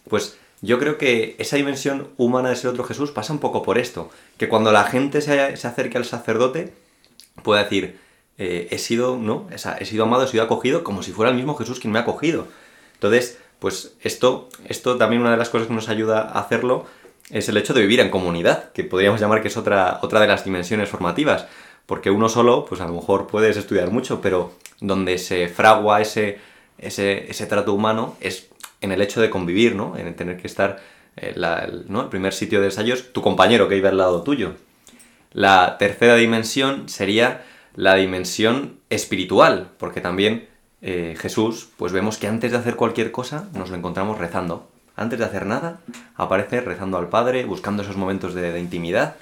Pues 0.09 0.39
yo 0.61 0.79
creo 0.79 0.97
que 0.97 1.35
esa 1.39 1.57
dimensión 1.57 2.09
humana 2.17 2.49
de 2.49 2.55
ser 2.55 2.69
otro 2.69 2.83
Jesús 2.83 3.11
pasa 3.11 3.33
un 3.33 3.39
poco 3.39 3.63
por 3.63 3.77
esto, 3.77 4.09
que 4.37 4.47
cuando 4.47 4.71
la 4.71 4.83
gente 4.83 5.21
se, 5.21 5.57
se 5.57 5.67
acerque 5.67 5.97
al 5.97 6.05
sacerdote, 6.05 6.73
pueda 7.43 7.63
decir, 7.63 7.99
eh, 8.37 8.67
he 8.71 8.77
sido, 8.77 9.17
¿no? 9.17 9.47
He 9.51 9.85
sido 9.85 10.03
amado, 10.03 10.23
he 10.23 10.27
sido 10.27 10.43
acogido 10.43 10.83
como 10.83 11.03
si 11.03 11.11
fuera 11.11 11.31
el 11.31 11.37
mismo 11.37 11.55
Jesús 11.55 11.79
quien 11.79 11.91
me 11.91 11.99
ha 11.99 12.03
acogido. 12.03 12.47
Entonces, 12.93 13.39
pues 13.59 13.95
esto, 14.01 14.49
esto 14.67 14.97
también 14.97 15.21
una 15.21 15.31
de 15.31 15.37
las 15.37 15.49
cosas 15.49 15.67
que 15.67 15.73
nos 15.73 15.89
ayuda 15.89 16.21
a 16.21 16.39
hacerlo 16.39 16.85
es 17.29 17.49
el 17.49 17.57
hecho 17.57 17.73
de 17.73 17.81
vivir 17.81 17.99
en 17.99 18.09
comunidad, 18.09 18.71
que 18.71 18.83
podríamos 18.83 19.21
llamar 19.21 19.41
que 19.41 19.47
es 19.47 19.57
otra, 19.57 19.99
otra 20.01 20.19
de 20.19 20.27
las 20.27 20.43
dimensiones 20.43 20.89
formativas, 20.89 21.45
porque 21.85 22.09
uno 22.09 22.29
solo, 22.29 22.65
pues 22.65 22.81
a 22.81 22.87
lo 22.87 22.93
mejor 22.93 23.27
puedes 23.27 23.57
estudiar 23.57 23.91
mucho, 23.91 24.21
pero 24.21 24.53
donde 24.79 25.17
se 25.17 25.47
fragua 25.47 26.01
ese, 26.01 26.39
ese, 26.77 27.29
ese 27.29 27.45
trato 27.45 27.73
humano 27.73 28.15
es 28.21 28.47
en 28.81 28.91
el 28.91 29.01
hecho 29.01 29.21
de 29.21 29.29
convivir, 29.29 29.75
¿no? 29.75 29.95
En 29.97 30.13
tener 30.15 30.37
que 30.37 30.47
estar, 30.47 30.79
eh, 31.15 31.33
la- 31.35 31.59
el, 31.59 31.85
primer 32.09 32.33
sitio 32.33 32.59
de 32.59 32.67
ensayos, 32.67 33.13
tu 33.13 33.21
compañero 33.21 33.67
que 33.67 33.77
iba 33.77 33.89
al 33.89 33.97
lado 33.97 34.23
tuyo. 34.23 34.55
La 35.31 35.77
tercera 35.77 36.15
dimensión 36.15 36.89
sería 36.89 37.43
la 37.75 37.95
dimensión 37.95 38.79
espiritual, 38.89 39.69
porque 39.77 40.01
también 40.01 40.49
eh, 40.81 41.15
Jesús, 41.17 41.69
pues 41.77 41.93
vemos 41.93 42.17
que 42.17 42.27
antes 42.27 42.51
de 42.51 42.57
hacer 42.57 42.75
cualquier 42.75 43.11
cosa 43.11 43.47
nos 43.53 43.69
lo 43.69 43.77
encontramos 43.77 44.17
rezando. 44.17 44.67
Antes 44.95 45.19
de 45.19 45.25
hacer 45.25 45.45
nada, 45.45 45.79
aparece 46.15 46.59
rezando 46.61 46.97
al 46.97 47.09
Padre, 47.09 47.45
buscando 47.45 47.83
esos 47.83 47.97
momentos 47.97 48.33
de, 48.33 48.59
intimidad. 48.59 49.15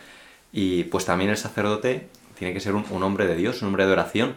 Y 0.52 0.86
pues 0.86 1.06
también 1.06 1.30
el 1.30 1.38
sacerdote 1.38 2.08
tiene 2.38 2.54
que 2.54 2.60
ser 2.60 2.74
un, 2.76 3.04
hombre 3.04 3.28
de 3.28 3.36
Dios, 3.36 3.62
un 3.62 3.68
hombre 3.68 3.86
de 3.86 3.92
oración, 3.92 4.36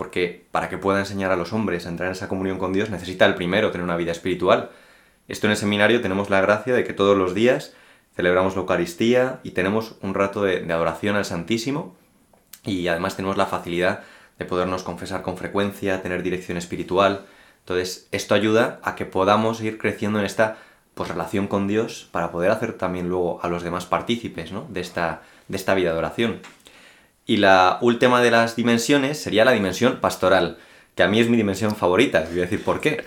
porque 0.00 0.46
para 0.50 0.70
que 0.70 0.78
pueda 0.78 0.98
enseñar 0.98 1.30
a 1.30 1.36
los 1.36 1.52
hombres 1.52 1.84
a 1.84 1.90
entrar 1.90 2.06
en 2.06 2.12
esa 2.12 2.26
comunión 2.26 2.56
con 2.56 2.72
Dios 2.72 2.88
necesita 2.88 3.26
el 3.26 3.34
primero 3.34 3.70
tener 3.70 3.84
una 3.84 3.98
vida 3.98 4.12
espiritual. 4.12 4.70
Esto 5.28 5.46
en 5.46 5.50
el 5.50 5.58
seminario 5.58 6.00
tenemos 6.00 6.30
la 6.30 6.40
gracia 6.40 6.72
de 6.72 6.84
que 6.84 6.94
todos 6.94 7.18
los 7.18 7.34
días 7.34 7.74
celebramos 8.16 8.54
la 8.54 8.62
Eucaristía 8.62 9.40
y 9.42 9.50
tenemos 9.50 9.96
un 10.00 10.14
rato 10.14 10.42
de, 10.42 10.64
adoración 10.72 11.16
al 11.16 11.26
Santísimo 11.26 11.94
y 12.64 12.88
además 12.88 13.14
tenemos 13.14 13.36
la 13.36 13.44
facilidad 13.44 14.00
de 14.38 14.46
podernos 14.46 14.84
confesar 14.84 15.20
con 15.20 15.36
frecuencia, 15.36 16.00
tener 16.00 16.22
dirección 16.22 16.56
espiritual. 16.56 17.26
Entonces, 17.58 18.08
esto 18.10 18.34
ayuda 18.34 18.80
a 18.82 18.94
que 18.94 19.04
podamos 19.04 19.60
ir 19.60 19.76
creciendo 19.76 20.18
en 20.18 20.24
esta 20.24 20.56
pues, 20.94 21.10
relación 21.10 21.46
con 21.46 21.68
Dios 21.68 22.08
para 22.10 22.32
poder 22.32 22.52
hacer 22.52 22.72
también 22.72 23.10
luego 23.10 23.38
a 23.42 23.48
los 23.48 23.62
demás 23.62 23.84
partícipes 23.84 24.50
de, 24.70 24.80
esta, 24.80 25.20
de 25.48 25.58
esta 25.58 25.74
vida 25.74 25.92
de 25.92 25.98
oración. 25.98 26.40
Y 27.26 27.36
la 27.36 27.78
última 27.80 28.20
de 28.20 28.30
las 28.30 28.56
dimensiones 28.56 29.22
sería 29.22 29.44
la 29.44 29.52
dimensión 29.52 30.00
pastoral, 30.00 30.58
que 30.94 31.02
a 31.02 31.08
mí 31.08 31.20
es 31.20 31.28
mi 31.28 31.36
dimensión 31.36 31.76
favorita. 31.76 32.26
Voy 32.28 32.38
a 32.38 32.42
decir 32.42 32.64
por 32.64 32.80
qué. 32.80 33.04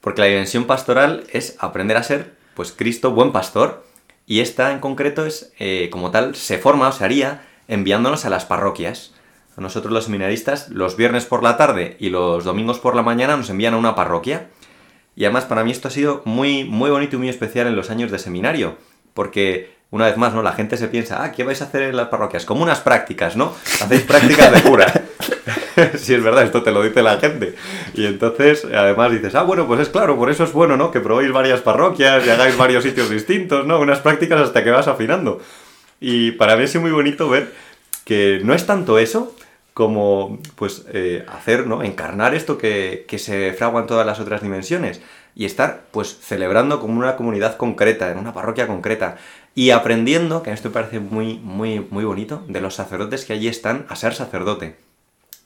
Porque 0.00 0.20
la 0.20 0.26
dimensión 0.26 0.64
pastoral 0.64 1.24
es 1.32 1.56
aprender 1.58 1.96
a 1.96 2.02
ser, 2.02 2.34
pues, 2.54 2.72
Cristo 2.72 3.12
buen 3.12 3.32
pastor 3.32 3.84
y 4.26 4.40
esta 4.40 4.72
en 4.72 4.80
concreto 4.80 5.26
es, 5.26 5.52
eh, 5.58 5.88
como 5.90 6.10
tal, 6.10 6.34
se 6.34 6.58
forma 6.58 6.88
o 6.88 6.92
se 6.92 7.04
haría 7.04 7.42
enviándonos 7.68 8.24
a 8.24 8.30
las 8.30 8.44
parroquias. 8.44 9.12
Nosotros 9.56 9.92
los 9.92 10.04
seminaristas, 10.04 10.70
los 10.70 10.96
viernes 10.96 11.26
por 11.26 11.42
la 11.42 11.56
tarde 11.56 11.96
y 12.00 12.10
los 12.10 12.44
domingos 12.44 12.78
por 12.78 12.96
la 12.96 13.02
mañana 13.02 13.36
nos 13.36 13.50
envían 13.50 13.74
a 13.74 13.78
una 13.78 13.94
parroquia. 13.94 14.48
Y 15.14 15.24
además 15.24 15.44
para 15.44 15.64
mí 15.64 15.70
esto 15.70 15.88
ha 15.88 15.90
sido 15.90 16.22
muy, 16.24 16.64
muy 16.64 16.90
bonito 16.90 17.16
y 17.16 17.18
muy 17.18 17.28
especial 17.28 17.66
en 17.66 17.76
los 17.76 17.90
años 17.90 18.10
de 18.10 18.18
seminario, 18.18 18.78
porque 19.12 19.76
una 19.92 20.06
vez 20.06 20.16
más, 20.16 20.32
¿no? 20.32 20.42
La 20.42 20.52
gente 20.52 20.78
se 20.78 20.88
piensa, 20.88 21.22
ah, 21.22 21.32
¿qué 21.32 21.44
vais 21.44 21.60
a 21.60 21.66
hacer 21.66 21.82
en 21.82 21.96
las 21.96 22.08
parroquias? 22.08 22.46
Como 22.46 22.62
unas 22.62 22.80
prácticas, 22.80 23.36
¿no? 23.36 23.54
Hacéis 23.82 24.00
prácticas 24.02 24.50
de 24.50 24.62
cura. 24.62 24.90
sí, 25.96 26.14
es 26.14 26.22
verdad, 26.22 26.44
esto 26.44 26.62
te 26.62 26.72
lo 26.72 26.82
dice 26.82 27.02
la 27.02 27.18
gente. 27.18 27.54
Y 27.92 28.06
entonces, 28.06 28.64
además 28.64 29.12
dices, 29.12 29.34
ah, 29.34 29.42
bueno, 29.42 29.66
pues 29.66 29.80
es 29.80 29.90
claro, 29.90 30.16
por 30.16 30.30
eso 30.30 30.44
es 30.44 30.52
bueno, 30.54 30.78
¿no? 30.78 30.90
Que 30.90 31.00
probéis 31.00 31.30
varias 31.30 31.60
parroquias 31.60 32.26
y 32.26 32.30
hagáis 32.30 32.56
varios 32.56 32.84
sitios 32.84 33.10
distintos, 33.10 33.66
¿no? 33.66 33.78
Unas 33.80 34.00
prácticas 34.00 34.40
hasta 34.40 34.64
que 34.64 34.70
vas 34.70 34.88
afinando. 34.88 35.42
Y 36.00 36.32
para 36.32 36.56
mí 36.56 36.64
es 36.64 36.74
muy 36.76 36.90
bonito 36.90 37.28
ver 37.28 37.52
que 38.06 38.40
no 38.42 38.54
es 38.54 38.64
tanto 38.64 38.98
eso 38.98 39.36
como, 39.74 40.38
pues, 40.56 40.86
eh, 40.94 41.26
hacer, 41.28 41.66
¿no? 41.66 41.82
Encarnar 41.82 42.34
esto 42.34 42.56
que, 42.56 43.04
que 43.06 43.18
se 43.18 43.52
fragua 43.52 43.82
en 43.82 43.86
todas 43.86 44.06
las 44.06 44.20
otras 44.20 44.40
dimensiones 44.40 45.02
y 45.34 45.44
estar, 45.44 45.84
pues, 45.90 46.18
celebrando 46.18 46.80
como 46.80 46.98
una 46.98 47.16
comunidad 47.16 47.56
concreta, 47.56 48.10
en 48.10 48.18
una 48.18 48.34
parroquia 48.34 48.66
concreta, 48.66 49.16
y 49.54 49.70
aprendiendo, 49.70 50.42
que 50.42 50.52
esto 50.52 50.68
me 50.68 50.74
parece 50.74 51.00
muy, 51.00 51.38
muy, 51.38 51.86
muy 51.90 52.04
bonito, 52.04 52.42
de 52.48 52.60
los 52.60 52.74
sacerdotes 52.74 53.24
que 53.24 53.34
allí 53.34 53.48
están 53.48 53.86
a 53.88 53.96
ser 53.96 54.14
sacerdote. 54.14 54.76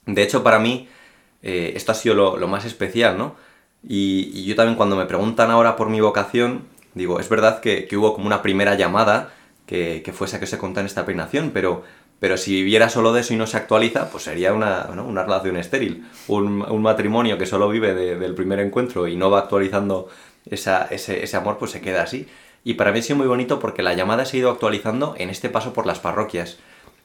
De 0.05 0.23
hecho, 0.23 0.43
para 0.43 0.59
mí, 0.59 0.87
eh, 1.43 1.73
esto 1.75 1.91
ha 1.91 1.95
sido 1.95 2.15
lo, 2.37 2.47
más 2.47 2.65
especial, 2.65 3.17
¿no? 3.17 3.35
Y, 3.83 4.45
yo 4.45 4.55
también 4.55 4.77
cuando 4.77 4.95
me 4.95 5.05
preguntan 5.05 5.51
ahora 5.51 5.75
por 5.75 5.89
mi 5.89 5.99
vocación, 5.99 6.63
digo, 6.93 7.19
es 7.19 7.27
verdad 7.29 7.59
que, 7.59 7.87
hubo 7.97 8.13
como 8.13 8.27
una 8.27 8.41
primera 8.41 8.75
llamada 8.75 9.33
que, 9.65 10.01
que 10.03 10.13
fuese 10.13 10.37
a 10.37 10.39
que 10.39 10.47
se 10.47 10.57
contara 10.57 10.87
esta 10.87 11.05
peinación, 11.05 11.51
pero, 11.53 11.83
pero 12.19 12.37
si 12.37 12.53
viviera 12.53 12.89
solo 12.89 13.11
de 13.11 13.21
eso 13.21 13.33
y 13.33 13.37
no 13.37 13.45
se 13.45 13.57
actualiza, 13.57 14.09
pues 14.09 14.23
sería 14.23 14.53
una, 14.53 14.87
una 14.89 15.23
relación 15.23 15.57
estéril. 15.57 16.05
Un, 16.29 16.81
matrimonio 16.81 17.37
que 17.37 17.45
solo 17.45 17.67
vive 17.67 17.93
del 17.93 18.33
primer 18.35 18.59
encuentro 18.61 19.07
y 19.07 19.17
no 19.17 19.29
va 19.29 19.39
actualizando 19.39 20.07
esa, 20.49 20.87
ese, 20.89 21.23
ese 21.23 21.35
amor, 21.37 21.57
pues 21.57 21.71
se 21.71 21.81
queda 21.81 22.03
así. 22.03 22.27
Y 22.67 22.73
para 22.73 22.91
mí 22.91 22.99
ha 22.99 23.01
sido 23.01 23.15
muy 23.15 23.27
bonito 23.27 23.61
porque 23.61 23.81
la 23.81 23.93
llamada 23.93 24.25
se 24.25 24.35
ha 24.35 24.39
ido 24.41 24.51
actualizando 24.51 25.15
en 25.17 25.29
este 25.29 25.47
paso 25.47 25.71
por 25.71 25.85
las 25.85 25.99
parroquias, 25.99 26.57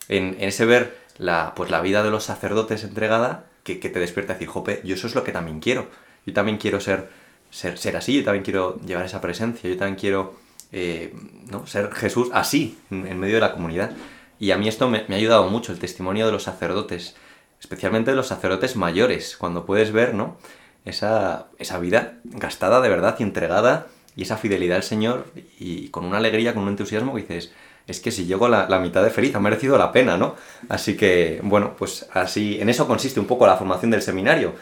en, 0.08 0.36
ese 0.40 0.64
ver 0.64 0.98
la, 1.18 1.52
pues 1.54 1.70
la 1.70 1.80
vida 1.80 2.02
de 2.02 2.10
los 2.10 2.24
sacerdotes 2.24 2.82
entregada 2.82 3.44
que, 3.62 3.76
te 3.76 4.00
despierta 4.00 4.32
a 4.32 4.34
decir, 4.34 4.48
jope, 4.48 4.80
yo 4.82 4.96
eso 4.96 5.06
es 5.06 5.14
lo 5.14 5.22
que 5.22 5.30
también 5.30 5.60
quiero. 5.60 5.86
Yo 6.26 6.32
también 6.32 6.58
quiero 6.58 6.80
ser, 6.80 7.10
ser, 7.50 7.78
ser 7.78 7.96
así, 7.96 8.12
yo 8.12 8.24
también 8.24 8.42
quiero 8.42 8.80
llevar 8.80 9.04
esa 9.04 9.20
presencia, 9.20 9.70
yo 9.70 9.76
también 9.76 9.94
quiero 9.94 10.34
eh, 10.72 11.14
¿no? 11.48 11.64
ser 11.68 11.92
Jesús 11.92 12.30
así, 12.32 12.76
en, 12.90 13.20
medio 13.20 13.36
de 13.36 13.42
la 13.42 13.52
comunidad. 13.52 13.92
Y 14.40 14.50
a 14.50 14.58
mí 14.58 14.66
esto 14.66 14.88
me, 14.88 15.04
me, 15.06 15.14
ha 15.14 15.18
ayudado 15.18 15.48
mucho, 15.48 15.70
el 15.70 15.78
testimonio 15.78 16.26
de 16.26 16.32
los 16.32 16.42
sacerdotes, 16.42 17.14
especialmente 17.60 18.10
de 18.10 18.16
los 18.16 18.26
sacerdotes 18.26 18.74
mayores, 18.74 19.36
cuando 19.36 19.64
puedes 19.64 19.92
ver 19.92 20.12
¿no? 20.12 20.38
esa, 20.84 21.46
esa 21.60 21.78
vida 21.78 22.14
gastada 22.24 22.80
de 22.80 22.88
verdad 22.88 23.14
y 23.20 23.22
entregada 23.22 23.86
y 24.16 24.22
esa 24.22 24.36
fidelidad 24.36 24.76
al 24.76 24.82
Señor 24.82 25.26
y 25.58 25.88
con 25.88 26.04
una 26.04 26.18
alegría, 26.18 26.54
con 26.54 26.64
un 26.64 26.70
entusiasmo 26.70 27.14
que 27.14 27.22
dices, 27.22 27.52
es 27.86 28.00
que 28.00 28.10
si 28.10 28.26
llego 28.26 28.48
la, 28.48 28.68
la 28.68 28.78
mitad 28.78 29.02
de 29.02 29.10
feliz, 29.10 29.34
ha 29.34 29.40
merecido 29.40 29.76
la 29.78 29.92
pena, 29.92 30.16
¿no? 30.16 30.36
Así 30.68 30.96
que, 30.96 31.40
bueno, 31.42 31.74
pues 31.76 32.08
así, 32.12 32.60
en 32.60 32.68
eso 32.68 32.86
consiste 32.86 33.20
un 33.20 33.26
poco 33.26 33.46
la 33.46 33.56
formación 33.56 33.90
del 33.90 34.02
seminario. 34.02 34.54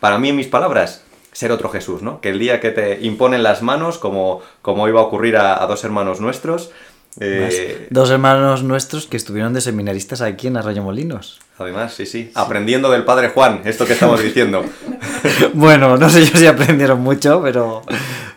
Para 0.00 0.18
mí, 0.18 0.28
en 0.28 0.36
mis 0.36 0.46
palabras, 0.46 1.02
ser 1.32 1.52
otro 1.52 1.68
Jesús, 1.70 2.02
¿no? 2.02 2.20
Que 2.20 2.30
el 2.30 2.38
día 2.38 2.60
que 2.60 2.70
te 2.70 3.00
imponen 3.00 3.42
las 3.42 3.62
manos, 3.62 3.98
como, 3.98 4.42
como 4.62 4.88
iba 4.88 5.00
a 5.00 5.04
ocurrir 5.04 5.36
a, 5.36 5.64
dos 5.66 5.84
hermanos 5.84 6.20
nuestros, 6.20 6.70
eh, 7.20 7.88
dos 7.90 8.10
hermanos 8.10 8.62
nuestros 8.62 9.06
que 9.06 9.16
estuvieron 9.16 9.54
de 9.54 9.60
seminaristas 9.60 10.20
aquí 10.20 10.46
en 10.46 10.56
Arroyo 10.56 10.82
Molinos. 10.82 11.40
Además, 11.58 11.92
sí, 11.92 12.06
sí. 12.06 12.30
Aprendiendo 12.34 12.90
del 12.90 13.04
padre 13.04 13.30
Juan, 13.30 13.62
esto 13.64 13.84
que 13.84 13.94
estamos 13.94 14.22
diciendo. 14.22 14.64
bueno, 15.54 15.96
no 15.96 16.08
sé 16.08 16.24
yo 16.24 16.38
si 16.38 16.46
aprendieron 16.46 17.00
mucho, 17.00 17.42
pero, 17.42 17.82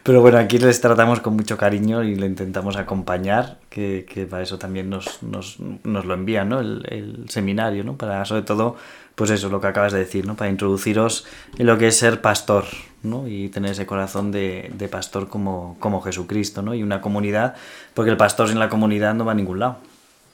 pero 0.01 0.21
bueno, 0.21 0.39
aquí 0.39 0.57
les 0.57 0.81
tratamos 0.81 1.19
con 1.19 1.35
mucho 1.35 1.55
cariño 1.55 2.03
y 2.03 2.15
le 2.15 2.25
intentamos 2.25 2.77
acompañar, 2.77 3.59
que, 3.69 4.07
que 4.11 4.25
para 4.25 4.41
eso 4.41 4.57
también 4.57 4.89
nos, 4.89 5.21
nos, 5.21 5.57
nos 5.59 6.05
lo 6.05 6.15
envían, 6.15 6.49
¿no? 6.49 6.59
El, 6.61 6.83
el, 6.89 7.29
seminario, 7.29 7.83
¿no? 7.83 7.95
Para 7.95 8.25
sobre 8.25 8.41
todo, 8.41 8.75
pues 9.13 9.29
eso, 9.29 9.49
lo 9.49 9.61
que 9.61 9.67
acabas 9.67 9.93
de 9.93 9.99
decir, 9.99 10.25
¿no? 10.25 10.35
Para 10.35 10.49
introduciros 10.49 11.27
en 11.59 11.67
lo 11.67 11.77
que 11.77 11.89
es 11.89 11.97
ser 11.97 12.21
pastor, 12.21 12.65
¿no? 13.03 13.27
Y 13.27 13.49
tener 13.49 13.71
ese 13.73 13.85
corazón 13.85 14.31
de, 14.31 14.71
de 14.73 14.87
pastor 14.87 15.29
como, 15.29 15.77
como 15.79 16.01
Jesucristo, 16.01 16.63
¿no? 16.63 16.73
Y 16.73 16.81
una 16.81 17.01
comunidad, 17.01 17.53
porque 17.93 18.09
el 18.09 18.17
pastor 18.17 18.49
sin 18.49 18.57
la 18.57 18.69
comunidad 18.69 19.13
no 19.13 19.25
va 19.25 19.33
a 19.33 19.35
ningún 19.35 19.59
lado, 19.59 19.77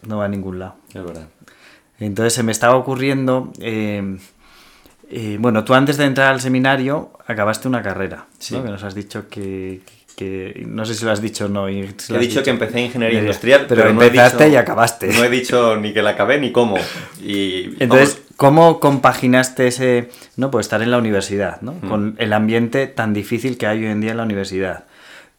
no 0.08 0.20
va 0.20 0.26
a 0.26 0.30
ningún 0.30 0.60
lado. 0.60 0.76
Es 0.94 1.04
verdad. 1.04 1.28
Entonces 2.00 2.34
se 2.34 2.43
me 2.43 2.52
estaba 2.52 2.76
ocurriendo, 2.76 3.52
eh, 3.60 4.18
eh, 5.10 5.38
bueno, 5.39 5.64
tú 5.64 5.74
antes 5.74 5.98
de 5.98 6.06
entrar 6.06 6.34
al 6.34 6.41
seminario 6.41 7.12
acabaste 7.26 7.68
una 7.68 7.82
carrera, 7.82 8.26
¿no? 8.52 8.64
que 8.64 8.70
nos 8.70 8.84
has 8.84 8.93
dicho 8.93 9.28
que, 9.30 9.82
que, 10.16 10.64
no 10.68 10.86
sé 10.86 10.93
si 10.95 11.06
lo 11.06 11.12
has 11.12 11.22
dicho 11.22 11.45
o 11.45 11.50
no. 11.50 11.68
he 11.68 11.82
dicho, 12.20 12.43
que 12.43 12.50
empecé 12.50 12.82
ingeniería 12.82 13.20
industrial, 13.20 13.66
pero, 13.68 13.89
empezaste 13.89 14.50
y 14.50 14.56
acabaste. 14.56 15.08
No 15.08 15.24
he 15.24 15.30
dicho 15.30 15.78
ni 15.78 15.93
que 15.93 16.02
la 16.02 16.12
acabé 16.12 16.39
ni 16.39 16.52
cómo. 16.52 16.78
Y, 17.22 17.82
Entonces, 17.82 18.22
¿cómo 18.36 18.80
compaginaste 18.80 19.68
ese, 19.68 20.10
no, 20.36 20.52
pues 20.52 20.68
estar 20.68 20.82
en 20.82 20.91
la 20.91 20.98
universidad, 20.98 21.62
¿no? 21.62 21.74
Mm. 21.74 21.89
Con 21.89 22.16
el 22.20 22.34
ambiente 22.34 22.88
tan 22.88 23.14
difícil 23.14 23.58
que 23.58 23.66
hay 23.66 23.84
hoy 23.84 23.91
en 23.91 24.02
día 24.02 24.12
en 24.12 24.18
la 24.18 24.24
universidad 24.24 24.86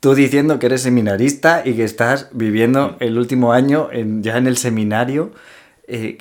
tú 0.01 0.15
diciendo 0.15 0.61
que 0.61 0.67
eres 0.67 0.83
seminarista 0.83 1.63
y 1.65 1.75
que 1.75 1.83
estás 1.83 2.29
viviendo 2.33 2.91
mm. 2.91 2.97
el 3.01 3.19
último 3.19 3.53
año 3.53 3.91
ya 3.93 4.37
en 4.37 4.47
el 4.47 4.57
seminario. 4.57 5.33
Eh, 5.89 6.19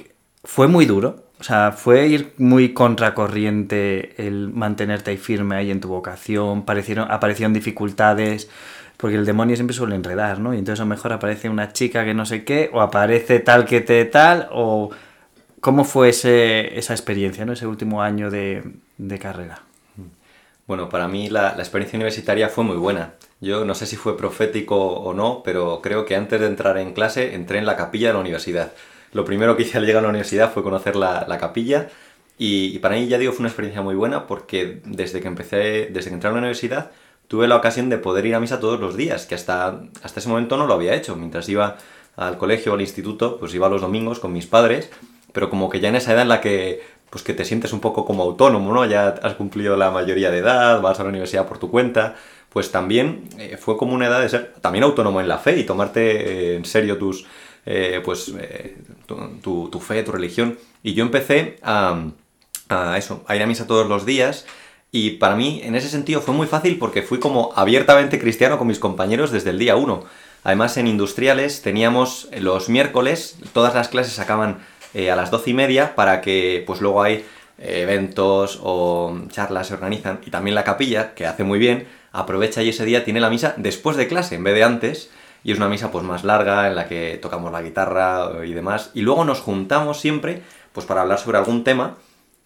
fue 0.48 0.68
muy 0.68 0.86
duro. 0.86 1.24
O 1.40 1.44
sea, 1.44 1.72
fue 1.74 2.08
ir 2.08 2.34
muy 2.38 2.74
contracorriente 2.74 4.16
el 4.26 4.50
mantenerte 4.50 5.12
ahí 5.12 5.18
firme 5.18 5.56
ahí 5.58 5.70
en 5.70 5.82
tu 5.82 5.90
vocación. 5.90 6.64
Parecieron, 6.64 7.12
aparecieron 7.12 7.54
dificultades, 7.54 8.50
porque 8.96 9.18
el 9.18 9.26
demonio 9.26 9.56
siempre 9.56 9.76
suele 9.76 9.96
enredar, 9.96 10.40
¿no? 10.40 10.54
Y 10.56 10.58
entonces 10.58 10.80
a 10.80 10.86
lo 10.86 10.90
mejor 10.90 11.14
aparece 11.14 11.50
una 11.50 11.74
chica 11.74 12.06
que 12.06 12.14
no 12.14 12.26
sé 12.26 12.44
qué, 12.44 12.72
o 12.74 12.82
aparece 12.82 13.40
tal 13.40 13.66
que 13.66 13.82
te 13.82 14.06
tal, 14.06 14.48
o... 14.52 14.90
¿Cómo 15.60 15.84
fue 15.84 16.10
ese, 16.10 16.78
esa 16.78 16.94
experiencia, 16.94 17.44
¿no? 17.44 17.54
ese 17.54 17.66
último 17.66 18.04
año 18.04 18.30
de, 18.30 18.64
de 18.98 19.20
carrera? 19.20 19.64
Bueno, 20.68 20.88
para 20.88 21.08
mí 21.08 21.30
la, 21.30 21.56
la, 21.56 21.64
experiencia 21.64 21.98
universitaria 21.98 22.48
fue 22.48 22.64
muy 22.64 22.78
buena. 22.78 23.16
Yo 23.42 23.66
no 23.66 23.74
sé 23.74 23.88
si 23.88 23.96
fue 23.96 24.16
profético 24.16 24.78
o 24.78 25.14
no, 25.16 25.42
pero 25.44 25.82
creo 25.82 26.06
que 26.06 26.16
antes 26.16 26.40
de 26.40 26.46
entrar 26.46 26.78
en 26.78 26.94
clase 26.94 27.34
entré 27.34 27.58
en 27.58 27.66
la 27.66 27.76
capilla 27.76 28.10
de 28.10 28.14
la 28.14 28.20
universidad 28.20 28.72
lo 29.12 29.26
primero 29.26 29.56
que 29.56 29.64
hice 29.64 29.78
al 29.78 29.86
llegar 29.86 30.00
a 30.00 30.04
la 30.04 30.10
universidad 30.10 30.52
fue 30.52 30.64
conocer 30.64 30.96
la, 30.96 31.38
capilla 31.40 31.90
y, 32.38 32.80
para 32.80 32.96
mí, 32.96 33.08
ya 33.08 33.18
digo, 33.18 33.32
fue 33.32 33.40
una 33.40 33.50
experiencia 33.50 33.82
muy 33.82 33.96
buena 33.96 34.28
porque 34.28 34.82
desde 34.86 35.22
que 35.22 35.28
empecé, 35.28 35.90
desde 35.92 36.10
que 36.10 36.16
entré 36.16 36.30
a 36.30 36.34
la 36.34 36.40
universidad, 36.40 36.92
tuve 37.28 37.48
la 37.48 37.56
ocasión 37.56 37.90
de 37.90 37.98
poder 37.98 38.26
ir 38.26 38.36
a 38.36 38.40
misa 38.40 38.60
todos 38.60 38.80
los 38.80 38.96
días, 38.96 39.26
que 39.26 39.36
hasta, 39.36 39.82
hasta 40.04 40.20
ese 40.20 40.30
momento 40.30 40.56
no 40.58 40.68
lo 40.68 40.74
había 40.74 40.94
hecho. 40.94 41.16
Mientras 41.16 41.50
iba 41.50 41.78
al 42.16 42.38
colegio 42.38 42.72
o 42.72 42.76
al 42.76 42.82
instituto, 42.82 43.38
pues 43.40 43.54
iba 43.56 43.70
los 43.70 43.82
domingos 43.82 44.20
con 44.20 44.34
mis 44.34 44.46
padres, 44.46 44.90
pero 45.34 45.50
como 45.50 45.70
que 45.70 45.80
ya 45.80 45.90
en 45.90 45.96
esa 45.96 46.14
edad 46.14 46.24
en 46.24 46.30
la 46.30 46.42
que 46.42 46.82
pues 47.10 47.24
que 47.24 47.34
te 47.34 47.46
sientes 47.46 47.72
un 47.74 47.80
poco 47.80 48.06
como 48.06 48.24
autónomo, 48.24 48.74
¿no? 48.74 48.86
Ya 48.86 49.08
has 49.08 49.36
cumplido 49.36 49.78
la 49.78 49.92
mayoría 49.92 50.30
de 50.30 50.40
edad, 50.40 50.82
vas 50.82 51.00
a 51.00 51.04
la 51.04 51.10
universidad 51.10 51.48
por 51.48 51.58
tu 51.58 51.72
cuenta, 51.72 52.16
pues 52.50 52.72
también 52.72 53.30
eh, 53.38 53.58
fue 53.58 53.78
como 53.78 53.94
una 53.94 54.08
edad 54.08 54.22
de 54.22 54.30
ser 54.30 54.54
también 54.62 54.84
autónomo 54.84 55.22
en 55.22 55.28
la 55.28 55.38
fe 55.38 55.58
y 55.58 55.64
tomarte 55.64 56.56
en 56.56 56.66
serio 56.66 56.98
tus, 56.98 57.26
eh, 57.66 58.02
pues, 58.04 58.34
eh, 58.38 58.78
tu, 59.08 59.70
tu, 59.70 59.80
fe, 59.80 60.04
tu 60.04 60.12
religión. 60.12 60.58
Y 60.84 60.94
yo 60.94 61.04
empecé 61.04 61.58
a, 61.64 62.12
eso, 62.98 63.24
a 63.28 63.36
ir 63.36 63.42
a 63.42 63.48
misa 63.48 63.66
todos 63.66 63.88
los 63.88 64.06
días 64.06 64.46
Y 64.92 65.12
para 65.12 65.36
mí, 65.36 65.62
en 65.64 65.76
ese 65.76 65.90
sentido, 65.90 66.22
fue 66.22 66.34
muy 66.34 66.48
fácil 66.48 66.78
porque 66.78 67.02
fui 67.02 67.20
como 67.20 67.52
abiertamente 67.56 68.20
cristiano 68.20 68.58
con 68.58 68.68
mis 68.68 68.80
compañeros 68.80 69.32
desde 69.32 69.50
el 69.50 69.60
día 69.60 69.76
uno. 69.76 70.06
Además, 70.44 70.78
en 70.78 70.88
industriales 70.88 71.62
teníamos 71.62 72.30
los 72.40 72.70
miércoles, 72.70 73.38
todas 73.54 73.74
las 73.74 73.90
clases 73.90 74.20
acaban 74.20 74.60
eh, 74.94 75.12
a 75.12 75.16
las 75.16 75.30
doce 75.30 75.50
y 75.50 75.54
media 75.54 75.94
para 75.96 76.22
que 76.22 76.64
pues 76.66 76.80
luego 76.80 77.04
hay 77.04 77.26
eh, 77.60 77.82
eventos 77.82 78.60
o 78.62 79.20
charlas 79.30 79.68
se 79.68 79.74
organizan 79.74 80.22
y 80.26 80.32
también 80.32 80.56
la 80.56 80.64
capilla, 80.64 81.14
que 81.16 81.26
hace 81.26 81.44
muy 81.44 81.60
bien, 81.60 81.88
aprovecha 82.14 82.64
y 82.64 82.70
ese 82.70 82.86
día 82.86 83.04
tiene 83.04 83.20
la 83.20 83.30
misa 83.30 83.56
después 83.58 83.98
de 83.98 84.08
clase 84.08 84.36
en 84.36 84.44
vez 84.44 84.54
de 84.56 84.64
antes 84.64 85.10
y 85.48 85.54
es 85.54 85.58
una 85.58 85.70
misa 85.70 85.92
pues 85.92 86.04
más 86.04 86.26
larga 86.26 86.68
en 86.68 86.76
la 86.76 86.90
que 86.90 87.18
tocamos 87.22 87.54
la 87.54 87.62
guitarra 87.62 88.46
y 88.46 88.52
demás 88.54 88.92
y 88.94 89.02
luego 89.02 89.24
nos 89.24 89.40
juntamos 89.40 89.98
siempre 89.98 90.42
pues 90.74 90.86
para 90.86 91.04
hablar 91.04 91.20
sobre 91.20 91.38
algún 91.38 91.64
tema 91.64 91.96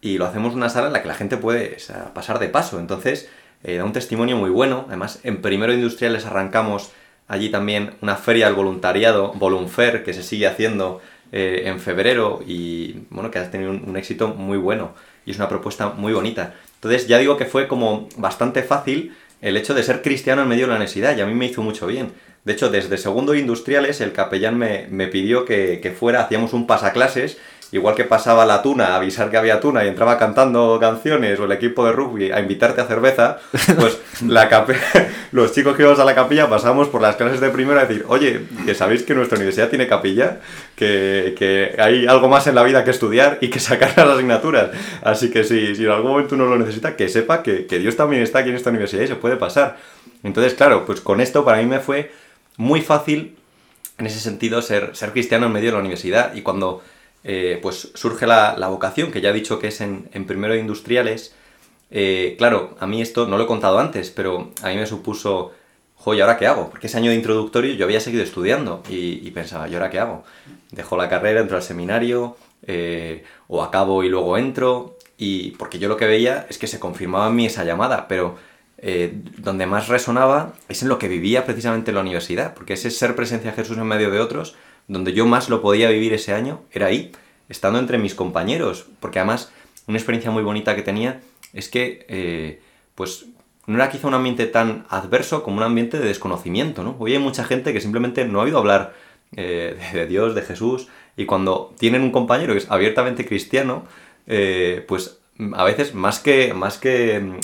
y 0.02 0.20
lo 0.20 0.28
hacemos 0.28 0.52
en 0.52 0.60
una 0.60 0.70
sala 0.70 0.88
en 0.88 0.94
la 0.94 1.02
que 1.02 1.08
la 1.08 1.16
gente 1.16 1.38
puede 1.38 1.78
pasar 2.14 2.38
de 2.38 2.50
paso 2.50 2.80
entonces 2.80 3.28
eh, 3.64 3.78
da 3.78 3.86
un 3.86 3.92
testimonio 3.92 4.38
muy 4.38 4.52
bueno 4.52 4.86
además 4.88 5.20
en 5.24 5.42
primero 5.42 5.74
industriales 5.74 6.28
arrancamos 6.28 6.92
allí 7.28 7.50
también 7.50 7.96
una 8.02 8.18
feria 8.18 8.46
del 8.46 8.56
voluntariado 8.56 9.32
Volunfer 9.34 10.04
que 10.04 10.14
se 10.14 10.22
sigue 10.22 10.46
haciendo 10.46 11.02
eh, 11.34 11.64
en 11.70 11.80
febrero 11.80 12.44
y 12.46 13.06
bueno, 13.10 13.32
que 13.32 13.40
ha 13.40 13.50
tenido 13.50 13.72
un, 13.72 13.96
éxito 13.96 14.28
muy 14.28 14.58
bueno 14.58 14.92
y 15.26 15.32
es 15.32 15.38
una 15.38 15.48
propuesta 15.48 15.88
muy 15.88 16.12
bonita. 16.12 16.56
Entonces 16.76 17.08
ya 17.08 17.20
digo 17.20 17.38
que 17.38 17.46
fue 17.46 17.70
como 17.70 18.10
bastante 18.18 18.64
fácil 18.64 19.16
el 19.40 19.56
hecho 19.56 19.74
de 19.74 19.82
ser 19.82 20.02
cristiano 20.02 20.42
en 20.42 20.50
medio 20.50 20.68
de 20.68 20.74
la 20.74 20.80
necesidad 20.80 21.16
y 21.16 21.22
a 21.22 21.26
mí 21.26 21.34
me 21.34 21.46
hizo 21.46 21.62
mucho 21.62 21.88
bien. 21.88 22.12
De 22.44 22.54
hecho, 22.54 22.70
desde 22.70 22.98
segundo 22.98 23.36
industriales 23.36 24.02
el 24.02 24.14
capellán 24.14 24.58
me, 24.58 24.88
me 24.90 25.08
pidió 25.08 25.46
que, 25.46 25.80
que, 25.82 25.92
fuera, 25.92 26.22
hacíamos 26.22 26.54
un 26.54 26.66
pasaclases 26.66 27.38
igual 27.72 27.96
que 27.96 28.04
pasaba 28.04 28.46
la 28.46 28.62
tuna 28.62 28.88
a 28.88 28.96
avisar 28.98 29.30
que 29.30 29.38
había 29.38 29.60
tuna 29.60 29.86
y 29.86 29.88
entraba 29.88 30.18
cantando 30.18 30.78
canciones 30.80 31.40
o 31.40 31.46
el 31.46 31.54
equipo 31.54 31.86
de 31.86 31.94
rugby 31.94 32.32
a 32.32 32.40
invitarte 32.40 32.82
a 32.82 32.86
cerveza, 32.86 33.40
pues 33.80 33.98
la 34.28 34.50
los 35.32 35.54
chicos 35.54 35.76
que 35.76 35.84
íbamos 35.84 36.00
a 36.00 36.06
la 36.06 36.14
capilla 36.14 36.50
pasamos 36.50 36.90
por 36.90 37.02
las 37.02 37.16
clases 37.16 37.40
de 37.40 37.50
primero 37.50 37.80
a 37.80 37.86
decir, 37.86 38.04
oye, 38.08 38.42
que 38.66 38.76
sabéis 38.76 39.04
que 39.04 39.16
nuestra 39.16 39.38
universidad 39.38 39.70
tiene 39.70 39.88
capilla, 39.88 40.40
que, 40.76 41.34
que, 41.38 41.76
hay 41.82 42.06
algo 42.06 42.28
más 42.28 42.48
en 42.48 42.56
la 42.56 42.64
vida 42.64 42.84
que 42.84 42.92
estudiar 42.92 43.38
y 43.40 43.50
que 43.50 43.60
sacar 43.60 43.94
las 43.96 44.08
asignaturas. 44.08 44.72
Así 45.02 45.32
que 45.32 45.44
si, 45.44 45.76
si 45.76 45.86
en 45.86 45.92
algún 45.92 46.12
momento 46.12 46.36
uno 46.36 46.46
lo 46.46 46.58
necesita, 46.58 46.96
que 46.98 47.08
sepa 47.08 47.42
que, 47.42 47.66
que 47.68 47.80
Dios 47.80 47.96
también 47.96 48.22
está 48.22 48.40
aquí 48.40 48.50
en 48.50 48.56
esta 48.56 48.70
universidad 48.70 49.04
y 49.04 49.08
se 49.08 49.16
puede 49.16 49.38
pasar. 49.38 49.78
Entonces, 50.24 50.54
claro, 50.54 50.86
pues 50.86 51.02
con 51.02 51.22
esto 51.22 51.46
para 51.46 51.58
mí 51.60 51.66
me 51.66 51.80
fue 51.80 52.12
muy 52.62 52.82
fácil 52.82 53.38
en 53.98 54.06
ese 54.06 54.20
sentido 54.20 54.62
ser, 54.62 54.96
ser 54.96 55.12
cristiano 55.12 55.48
en 55.48 55.52
medio 55.52 55.70
de 55.70 55.74
la 55.74 55.80
universidad 55.80 56.36
y 56.36 56.44
cuando 56.44 56.84
eh, 57.24 57.60
pues 57.62 57.92
surge 57.96 58.28
la, 58.28 58.68
vocación, 58.70 59.12
que 59.12 59.20
ya 59.20 59.32
he 59.32 59.34
dicho 59.34 59.58
que 59.58 59.68
es 59.68 59.82
en, 59.82 60.06
primero 60.28 60.54
de 60.54 60.60
industriales. 60.60 61.34
Eh, 61.90 62.36
claro, 62.38 62.76
a 62.80 62.86
mí 62.86 63.02
esto 63.02 63.28
no 63.28 63.38
lo 63.38 63.46
he 63.46 63.48
contado 63.48 63.80
antes, 63.80 64.12
pero 64.12 64.52
a 64.62 64.70
mí 64.70 64.76
me 64.76 64.86
supuso, 64.86 65.54
¿y 66.06 66.20
ahora 66.22 66.38
qué 66.38 66.46
hago? 66.46 66.70
Porque 66.70 66.86
ese 66.86 66.98
año 66.98 67.10
de 67.10 67.18
introductorio 67.18 67.74
yo 67.74 67.86
había 67.86 68.00
seguido 68.00 68.24
estudiando 68.24 68.84
y, 68.90 69.30
pensaba, 69.32 69.68
¿y 69.68 69.74
ahora 69.74 69.90
qué 69.90 70.00
hago? 70.00 70.24
Dejo 70.70 70.98
la 70.98 71.10
carrera, 71.10 71.42
entro 71.42 71.58
al 71.58 71.64
seminario, 71.64 72.38
eh, 72.68 73.24
o 73.48 73.64
acabo 73.64 74.04
y 74.04 74.10
luego 74.10 74.38
entro, 74.38 74.98
y 75.18 75.52
porque 75.52 75.80
yo 75.80 75.90
lo 75.90 75.98
que 75.98 76.06
veía 76.06 76.46
es 76.48 76.60
que 76.60 76.68
se 76.68 76.80
confirmaba 76.80 77.28
en 77.28 77.36
mí 77.36 77.48
esa 77.48 77.64
llamada, 77.64 78.08
pero 78.08 78.38
donde 79.38 79.68
más 79.68 79.90
resonaba 79.90 80.54
es 80.68 80.82
en 80.82 80.90
lo 80.90 80.98
que 80.98 81.08
vivía 81.08 81.46
precisamente 81.46 81.92
en 81.92 81.96
la 81.96 82.02
universidad, 82.02 82.56
porque 82.56 82.74
ese 82.74 82.90
ser 82.90 83.16
presencia 83.16 83.52
de 83.52 83.56
Jesús 83.56 83.78
en 83.78 83.86
medio 83.86 84.10
de 84.10 84.20
otros 84.20 84.56
donde 84.88 85.14
yo 85.14 85.26
más 85.26 85.50
lo 85.50 85.62
podía 85.62 85.90
vivir 85.90 86.14
ese 86.14 86.34
año 86.34 86.62
era 86.72 86.88
ahí, 86.88 87.12
estando 87.50 87.80
entre 87.80 87.98
mis 87.98 88.16
compañeros, 88.16 88.88
porque 89.00 89.20
además 89.20 89.52
una 89.88 89.98
experiencia 89.98 90.32
muy 90.32 90.44
bonita 90.44 90.76
que 90.76 90.82
tenía 90.82 91.22
es 91.54 91.70
que, 91.70 92.06
eh, 92.08 92.62
pues, 92.96 93.26
no 93.68 93.76
era 93.76 93.90
quizá 93.90 94.08
un 94.08 94.14
ambiente 94.14 94.48
tan 94.48 94.86
adverso 94.90 95.44
como 95.44 95.58
un 95.58 95.64
ambiente 95.64 96.00
de 96.00 96.08
desconocimiento, 96.08 96.84
¿no? 96.84 96.96
Hoy 97.00 97.14
hay 97.14 97.20
mucha 97.20 97.44
gente 97.44 97.74
que 97.74 97.82
simplemente 97.82 98.26
no 98.26 98.40
ha 98.40 98.44
oído 98.44 98.58
hablar 98.58 98.94
eh, 99.36 99.78
de 99.94 100.08
Dios, 100.08 100.36
de 100.36 100.42
Jesús, 100.42 100.88
y 101.16 101.26
cuando 101.26 101.74
tienen 101.78 102.02
un 102.02 102.12
compañero 102.12 102.54
que 102.54 102.60
es 102.60 102.72
abiertamente 102.72 103.26
cristiano, 103.26 103.86
eh, 104.28 104.84
pues 104.88 105.20
a 105.54 105.64
veces 105.64 105.94
más 105.94 106.20
que, 106.20 106.54
más 106.54 106.78
que 106.78 107.38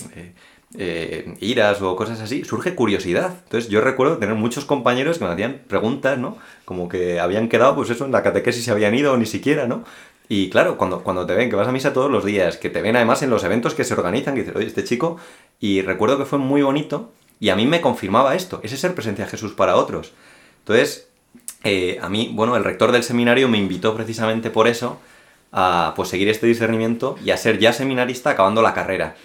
eh, 0.75 1.35
iras 1.39 1.81
o 1.81 1.95
cosas 1.95 2.19
así, 2.19 2.43
surge 2.43 2.75
curiosidad. 2.75 3.33
Entonces 3.43 3.69
yo 3.69 3.81
recuerdo 3.81 4.17
tener 4.17 4.35
muchos 4.35 4.65
compañeros 4.65 5.17
que 5.17 5.25
me 5.25 5.31
hacían 5.31 5.61
preguntas, 5.67 6.17
¿no? 6.17 6.37
Como 6.65 6.89
que 6.89 7.19
habían 7.19 7.47
quedado, 7.49 7.75
pues 7.75 7.89
eso, 7.89 8.05
en 8.05 8.11
la 8.11 8.23
catequesis 8.23 8.65
se 8.65 8.71
habían 8.71 8.95
ido 8.95 9.13
o 9.13 9.17
ni 9.17 9.25
siquiera, 9.25 9.67
¿no? 9.67 9.83
Y 10.29 10.49
claro, 10.49 10.77
cuando, 10.77 11.03
cuando 11.03 11.25
te 11.25 11.35
ven, 11.35 11.49
que 11.49 11.55
vas 11.55 11.67
a 11.67 11.71
misa 11.71 11.93
todos 11.93 12.11
los 12.11 12.25
días, 12.25 12.57
que 12.57 12.69
te 12.69 12.81
ven 12.81 12.95
además 12.97 13.21
en 13.23 13.29
los 13.29 13.43
eventos 13.43 13.73
que 13.75 13.85
se 13.85 13.93
organizan, 13.93 14.35
que 14.35 14.41
dices, 14.41 14.55
oye, 14.55 14.67
este 14.67 14.83
chico, 14.83 15.17
y 15.59 15.81
recuerdo 15.81 16.17
que 16.17 16.25
fue 16.25 16.37
muy 16.37 16.61
bonito, 16.61 17.11
y 17.39 17.49
a 17.49 17.55
mí 17.55 17.65
me 17.65 17.79
confirmaba 17.79 18.35
esto, 18.35 18.59
ese 18.63 18.75
ser 18.77 18.93
presencia 18.93 19.25
de 19.25 19.31
Jesús 19.31 19.53
para 19.53 19.77
otros. 19.77 20.11
Entonces, 20.59 21.07
eh, 21.63 21.97
a 22.01 22.09
mí, 22.09 22.31
bueno, 22.33 22.57
el 22.57 22.63
rector 22.63 22.91
del 22.91 23.03
seminario 23.03 23.47
me 23.47 23.57
invitó 23.57 23.95
precisamente 23.95 24.49
por 24.49 24.67
eso 24.67 24.99
a 25.51 25.93
pues, 25.95 26.09
seguir 26.09 26.27
este 26.27 26.47
discernimiento 26.47 27.17
y 27.23 27.31
a 27.31 27.37
ser 27.37 27.57
ya 27.57 27.71
seminarista 27.71 28.31
acabando 28.31 28.61
la 28.61 28.73
carrera. 28.73 29.15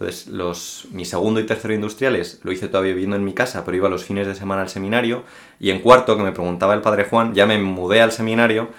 Entonces, 0.00 0.28
los, 0.28 0.86
mi 0.92 1.04
segundo 1.04 1.40
y 1.40 1.44
tercero 1.44 1.74
industriales 1.74 2.40
lo 2.42 2.52
hice 2.52 2.68
todavía 2.68 2.94
viviendo 2.94 3.16
en 3.16 3.24
mi 3.24 3.34
casa, 3.34 3.66
pero 3.66 3.76
iba 3.76 3.90
los 3.90 4.02
fines 4.02 4.26
de 4.26 4.34
semana 4.34 4.62
al 4.62 4.70
seminario. 4.70 5.24
Y 5.58 5.68
en 5.68 5.80
cuarto, 5.80 6.16
que 6.16 6.22
me 6.22 6.32
preguntaba 6.32 6.72
el 6.72 6.80
padre 6.80 7.04
Juan, 7.04 7.34
ya 7.34 7.44
me 7.44 7.58
mudé 7.58 8.00
al 8.00 8.10
seminario 8.10 8.70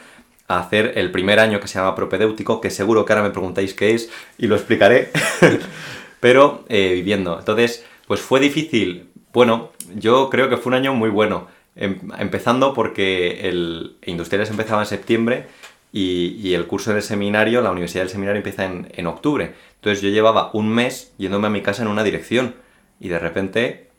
a 0.48 0.58
hacer 0.58 0.94
el 0.96 1.12
primer 1.12 1.40
año 1.40 1.60
que 1.60 1.68
se 1.68 1.78
llama 1.78 1.94
propedéutico, 1.94 2.60
que 2.60 2.72
seguro 2.72 3.06
que 3.06 3.14
ahora 3.14 3.22
me 3.22 3.30
preguntáis 3.30 3.76
qué 3.76 3.94
es 3.94 4.10
y 4.40 4.48
lo 4.48 4.56
explicaré, 4.56 5.12
pero 6.20 6.66
eh, 6.70 6.94
viviendo. 6.96 7.38
Entonces, 7.38 7.86
pues 8.08 8.20
fue 8.20 8.40
difícil. 8.40 9.12
Bueno, 9.32 9.70
yo 9.94 10.28
creo 10.32 10.50
que 10.50 10.58
fue 10.58 10.72
un 10.72 10.74
año 10.74 10.96
muy 10.96 11.12
bueno. 11.12 11.50
Em, 11.76 12.00
empezando 12.18 12.74
porque 12.74 13.48
el 13.48 13.96
Industriales 14.08 14.50
empezaba 14.50 14.82
en 14.82 14.88
septiembre 14.88 15.46
y, 15.94 16.54
el 16.54 16.66
curso 16.68 16.94
del 16.94 17.04
seminario, 17.04 17.62
la 17.62 17.72
universidad 17.72 18.04
del 18.04 18.12
seminario 18.12 18.38
empieza 18.38 18.66
en, 18.66 18.88
en, 18.96 19.08
octubre. 19.08 19.54
Entonces 19.82 20.04
yo 20.04 20.10
llevaba 20.10 20.52
un 20.54 20.70
mes 20.70 21.12
yéndome 21.18 21.48
a 21.48 21.50
mi 21.50 21.64
casa 21.64 21.82
en 21.82 21.88
una 21.88 22.04
dirección 22.04 22.54
y 23.00 23.10
de 23.10 23.18
repente 23.18 23.90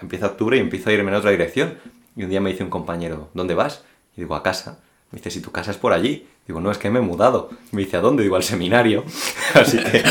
empieza 0.00 0.26
octubre 0.26 0.56
y 0.56 0.60
empiezo 0.60 0.90
a 0.90 0.92
irme 0.92 1.10
en 1.10 1.16
otra 1.16 1.32
dirección. 1.32 1.78
Y 2.14 2.22
un 2.22 2.30
día 2.30 2.40
me 2.40 2.50
dice 2.50 2.62
un 2.62 2.70
compañero, 2.70 3.28
¿dónde 3.34 3.54
vas? 3.54 3.82
Y 4.16 4.20
digo, 4.20 4.36
a 4.36 4.44
casa. 4.44 4.78
Me 5.10 5.18
dice, 5.18 5.32
si 5.32 5.40
tu 5.40 5.50
casa 5.50 5.72
es 5.72 5.78
por 5.78 5.92
allí. 5.92 6.28
Digo, 6.46 6.60
no, 6.60 6.70
es 6.70 6.78
que 6.78 6.90
me 6.90 7.00
he 7.00 7.02
mudado. 7.02 7.50
Me 7.72 7.82
dice, 7.82 7.96
¿a 7.96 8.00
dónde? 8.00 8.22
Digo, 8.22 8.36
al 8.36 8.44
seminario. 8.44 9.02
Así 9.54 9.78
que... 9.78 10.04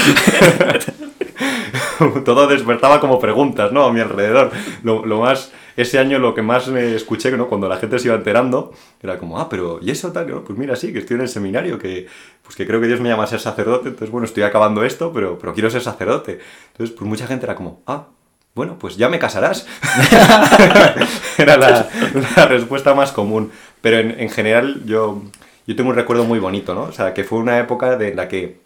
todo 2.26 2.48
despertaba 2.48 3.00
como 3.00 3.18
preguntas, 3.18 3.72
¿no? 3.72 3.86
A 3.86 3.94
mi 3.94 4.02
alrededor. 4.02 4.52
Lo, 4.84 5.20
más, 5.22 5.54
ese 5.82 6.00
año 6.00 6.20
lo 6.20 6.34
que 6.34 6.42
más 6.42 6.68
me 6.68 6.96
escuché, 6.96 7.32
¿no? 7.32 7.48
Cuando 7.48 7.68
la 7.68 7.78
gente 7.78 8.00
se 8.00 8.08
iba 8.08 8.16
enterando, 8.16 8.74
era 9.02 9.18
como, 9.18 9.40
ah, 9.40 9.50
pero, 9.50 9.80
¿y 9.82 9.92
eso 9.92 10.12
tal? 10.12 10.28
Pues 10.44 10.58
mira, 10.58 10.76
sí, 10.76 10.94
que 10.94 11.00
estoy 11.00 11.16
en 11.16 11.22
el 11.22 11.30
seminario, 11.30 11.78
que, 11.78 12.08
pues 12.44 12.56
que 12.56 12.66
creo 12.66 12.80
que 12.82 12.88
Dios 12.88 13.02
me 13.02 13.10
llama 13.10 13.24
a 13.24 13.28
ser 13.28 13.40
sacerdote, 13.40 13.90
entonces, 13.90 14.12
bueno, 14.12 14.26
estoy 14.26 14.44
acabando 14.44 14.84
esto, 14.84 15.12
pero, 15.14 15.38
pero 15.40 15.54
quiero 15.54 15.70
ser 15.70 15.82
sacerdote. 15.82 16.40
Entonces, 16.72 16.96
pues 16.96 17.08
mucha 17.10 17.28
gente 17.28 17.46
era 17.46 17.56
como, 17.56 17.82
ah, 17.88 18.08
bueno, 18.54 18.78
pues 18.78 18.98
ya 18.98 19.10
me 19.10 19.20
casarás. 19.20 19.66
era 21.38 21.58
la, 21.58 21.90
la, 22.36 22.46
respuesta 22.46 22.94
más 22.94 23.12
común. 23.12 23.52
Pero 23.82 24.00
en, 24.00 24.20
en, 24.20 24.30
general 24.30 24.82
yo, 24.86 25.22
yo 25.66 25.76
tengo 25.76 25.90
un 25.90 25.96
recuerdo 25.96 26.26
muy 26.26 26.40
bonito, 26.40 26.76
¿no? 26.76 26.84
O 26.84 26.92
sea, 26.92 27.14
que 27.14 27.24
fue 27.24 27.40
una 27.40 27.60
época 27.60 27.96
de 27.96 28.14
la 28.14 28.28
que, 28.28 28.60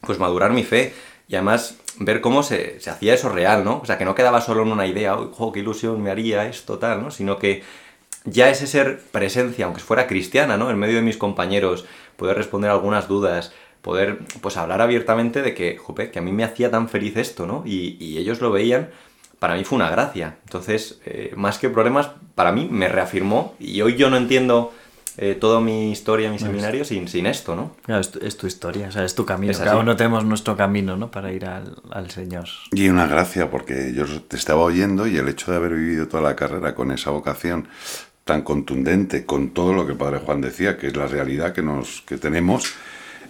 pues 0.00 0.18
madurar 0.18 0.52
mi 0.52 0.64
fe 0.64 0.92
y 1.28 1.36
además 1.36 1.78
ver 1.98 2.20
cómo 2.20 2.42
se, 2.42 2.80
se, 2.80 2.90
hacía 2.90 3.14
eso 3.14 3.28
real, 3.28 3.64
¿no? 3.64 3.80
O 3.82 3.84
sea, 3.84 3.98
que 3.98 4.04
no 4.04 4.14
quedaba 4.14 4.40
solo 4.40 4.62
en 4.62 4.72
una 4.72 4.86
idea, 4.86 5.16
oh, 5.16 5.52
qué 5.52 5.60
ilusión 5.60 6.02
me 6.02 6.10
haría 6.10 6.48
esto, 6.48 6.78
tal, 6.78 7.02
¿no? 7.02 7.10
Sino 7.10 7.38
que 7.38 7.62
ya 8.24 8.48
ese 8.50 8.66
ser 8.66 9.00
presencia, 9.12 9.66
aunque 9.66 9.80
fuera 9.80 10.06
cristiana, 10.06 10.56
¿no? 10.56 10.70
En 10.70 10.78
medio 10.78 10.96
de 10.96 11.02
mis 11.02 11.18
compañeros, 11.18 11.84
poder 12.16 12.36
responder 12.36 12.70
algunas 12.70 13.08
dudas, 13.08 13.52
poder, 13.82 14.20
pues, 14.40 14.56
hablar 14.56 14.80
abiertamente 14.80 15.42
de 15.42 15.54
que, 15.54 15.76
jope, 15.76 16.10
que 16.10 16.18
a 16.18 16.22
mí 16.22 16.32
me 16.32 16.44
hacía 16.44 16.70
tan 16.70 16.88
feliz 16.88 17.16
esto, 17.16 17.46
¿no? 17.46 17.62
Y, 17.66 17.96
y 18.00 18.18
ellos 18.18 18.40
lo 18.40 18.50
veían, 18.50 18.90
para 19.38 19.54
mí 19.54 19.64
fue 19.64 19.76
una 19.76 19.90
gracia. 19.90 20.38
Entonces, 20.44 21.00
eh, 21.04 21.32
más 21.36 21.58
que 21.58 21.68
problemas, 21.68 22.10
para 22.34 22.52
mí 22.52 22.68
me 22.70 22.88
reafirmó 22.88 23.54
y 23.58 23.80
hoy 23.82 23.96
yo 23.96 24.10
no 24.10 24.16
entiendo 24.16 24.72
eh, 25.20 25.34
toda 25.34 25.60
mi 25.60 25.90
historia, 25.90 26.30
mi 26.30 26.38
seminario, 26.38 26.84
sin, 26.84 27.08
sin 27.08 27.26
esto, 27.26 27.56
¿no? 27.56 27.72
Claro, 27.82 28.00
es, 28.00 28.12
tu, 28.12 28.20
es, 28.24 28.36
tu, 28.36 28.46
historia, 28.46 28.86
o 28.86 28.92
sea, 28.92 29.04
es 29.04 29.16
tu 29.16 29.26
camino. 29.26 29.50
Es 29.50 29.58
Cada 29.58 29.76
uno 29.76 29.96
tenemos 29.96 30.24
nuestro 30.24 30.56
camino, 30.56 30.96
¿no? 30.96 31.10
Para 31.10 31.32
ir 31.32 31.44
al, 31.44 31.76
al, 31.90 32.08
Señor. 32.10 32.46
Y 32.70 32.88
una 32.88 33.08
gracia, 33.08 33.50
porque 33.50 33.92
yo 33.94 34.06
te 34.22 34.36
estaba 34.36 34.62
oyendo 34.62 35.08
y 35.08 35.16
el 35.16 35.28
hecho 35.28 35.50
de 35.50 35.56
haber 35.56 35.74
vivido 35.74 36.06
toda 36.06 36.22
la 36.22 36.36
carrera 36.36 36.76
con 36.76 36.92
esa 36.92 37.10
vocación 37.10 37.66
tan 38.22 38.42
contundente, 38.42 39.26
con 39.26 39.50
todo 39.50 39.72
lo 39.72 39.86
que 39.86 39.92
el 39.92 39.98
Padre 39.98 40.18
Juan 40.18 40.40
decía, 40.40 40.76
que 40.76 40.86
es 40.86 40.96
la 40.96 41.08
realidad 41.08 41.52
que, 41.52 41.62
nos, 41.62 42.02
que 42.02 42.16
tenemos, 42.16 42.74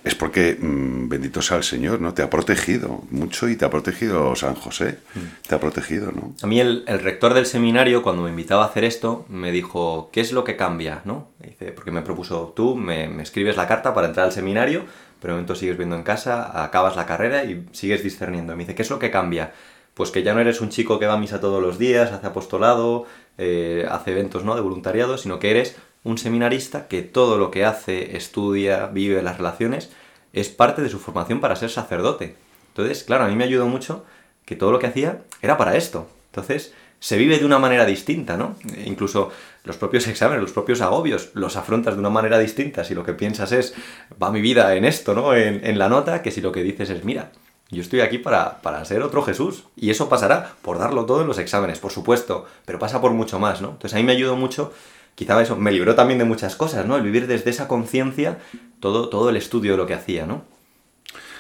es 0.05 0.15
porque, 0.15 0.57
mmm, 0.61 1.09
bendito 1.09 1.43
sea 1.43 1.57
el 1.57 1.65
Señor, 1.65 2.01
¿no? 2.01 2.15
Te 2.15 2.23
ha 2.23 2.31
protegido 2.31 3.03
mucho 3.11 3.49
y 3.49 3.57
te 3.57 3.65
ha 3.65 3.71
protegido 3.71 4.35
San 4.37 4.55
José, 4.55 4.99
te 5.47 5.55
ha 5.55 5.61
protegido, 5.61 6.13
¿no? 6.13 6.35
A 6.43 6.47
mí 6.47 6.61
el, 6.61 6.85
el, 6.87 7.01
rector 7.01 7.35
del 7.35 7.47
seminario, 7.47 8.03
cuando 8.03 8.23
me 8.23 8.31
invitaba 8.31 8.65
a 8.65 8.69
hacer 8.69 8.85
esto, 8.85 9.27
me 9.29 9.53
dijo, 9.53 10.11
¿qué 10.13 10.21
es 10.21 10.33
lo 10.33 10.45
que 10.45 10.57
cambia, 10.57 11.03
no? 11.05 11.29
Dice, 11.39 11.73
porque 11.73 11.91
me 11.91 12.03
propuso, 12.03 12.53
tú 12.55 12.77
me, 12.77 13.09
me, 13.09 13.23
escribes 13.23 13.57
la 13.57 13.67
carta 13.67 13.95
para 13.95 14.09
entrar 14.09 14.27
al 14.27 14.33
seminario, 14.33 14.85
pero 15.21 15.35
de 15.35 15.37
momento 15.39 15.55
sigues 15.55 15.77
viendo 15.77 15.97
en 15.97 16.03
casa, 16.03 16.63
acabas 16.65 16.97
la 16.97 17.07
carrera 17.07 17.45
y 17.45 17.67
sigues 17.73 18.03
discerniendo. 18.03 18.55
me 18.55 18.65
dice, 18.65 18.75
¿qué 18.75 18.83
es 18.83 18.91
lo 18.91 18.99
que 18.99 19.11
cambia? 19.11 19.53
Pues 19.95 20.11
que 20.11 20.23
ya 20.23 20.33
no 20.33 20.41
eres 20.41 20.61
un 20.61 20.69
chico 20.69 20.99
que 21.01 21.07
va 21.07 21.15
a 21.15 21.19
misa 21.19 21.41
todos 21.41 21.61
los 21.61 21.77
días, 21.77 22.13
hace 22.13 22.27
apostolado, 22.29 23.07
eh, 23.37 23.87
hace 23.91 24.13
eventos 24.13 24.45
¿no? 24.45 24.55
de 24.55 24.61
voluntariado, 24.61 25.19
sino 25.19 25.41
que 25.41 25.51
eres 25.51 25.77
un 26.09 26.17
seminarista 26.17 26.89
que 26.89 27.03
todo 27.03 27.37
lo 27.37 27.51
que 27.51 27.65
hace, 27.65 28.17
estudia, 28.17 28.87
vive 28.87 29.23
las 29.23 29.37
relaciones, 29.37 29.91
es 30.33 30.49
parte 30.49 30.81
de 30.81 30.89
su 30.89 30.99
formación 30.99 31.41
para 31.41 31.57
ser 31.57 31.71
sacerdote. 31.71 32.35
Entonces, 32.69 33.05
claro, 33.05 33.25
a 33.25 33.29
mí 33.29 33.37
me 33.37 33.45
ayudó 33.45 33.67
mucho 33.67 34.05
que 34.47 34.57
todo 34.57 34.73
lo 34.73 34.79
que 34.79 34.87
hacía 34.87 35.23
era 35.43 35.59
para 35.59 35.77
esto. 35.77 36.09
Entonces, 36.31 36.73
se 36.99 37.19
vive 37.19 37.39
de 37.39 37.45
una 37.45 37.59
manera 37.59 37.85
distinta, 37.85 38.37
¿no? 38.37 38.57
incluso 38.85 39.31
los 39.65 39.77
propios 39.77 40.07
exámenes, 40.09 40.43
los 40.43 40.53
propios 40.53 40.81
agobios, 40.81 41.31
los 41.35 41.57
afrontas 41.57 41.95
de 41.95 42.01
una 42.01 42.11
manera 42.11 42.39
distinta 42.39 42.85
si 42.85 42.95
lo 42.95 43.05
que 43.05 43.13
piensas 43.13 43.53
es, 43.53 43.75
va 44.21 44.33
mi 44.33 44.41
vida 44.41 44.75
en 44.75 44.87
esto, 44.87 45.15
¿no? 45.15 45.35
En, 45.35 45.79
la 45.79 45.91
nota, 45.91 46.23
que 46.23 46.31
si 46.31 46.41
lo 46.41 46.53
que 46.53 46.63
dices 46.63 46.89
es, 46.89 47.05
mira, 47.05 47.31
yo 47.71 47.83
estoy 47.83 48.01
aquí 48.01 48.17
para, 48.17 48.63
para, 48.63 48.83
ser 48.87 49.03
otro 49.03 49.23
Jesús. 49.23 49.65
Y 49.77 49.91
eso 49.91 50.09
pasará 50.09 50.55
por 50.63 50.79
darlo 50.79 51.05
todo 51.05 51.21
en 51.21 51.27
los 51.27 51.39
exámenes, 51.39 51.79
por 51.79 51.93
supuesto, 51.93 52.47
pero 52.65 52.79
pasa 52.79 53.01
por 53.01 53.13
mucho 53.13 53.39
más, 53.39 53.61
¿no? 53.61 53.73
Entonces 53.73 53.95
a 53.95 53.99
mí 53.99 54.05
me 54.05 54.13
ayudó 54.13 54.37
mucho, 54.37 54.73
quizá 55.19 55.43
eso, 55.43 55.57
me 55.57 55.73
libró 55.73 55.97
también 55.97 56.21
de 56.21 56.25
muchas 56.25 56.55
cosas, 56.55 56.87
¿no? 56.87 56.97
El 56.97 57.03
vivir 57.03 57.27
desde 57.27 57.51
esa 57.51 57.67
conciencia 57.67 58.39
todo, 58.79 59.09
todo 59.09 59.31
el 59.31 59.37
estudio 59.37 59.73
de 59.73 59.77
lo 59.77 59.85
que 59.85 59.95
hacía, 59.95 60.27
¿no? 60.27 60.45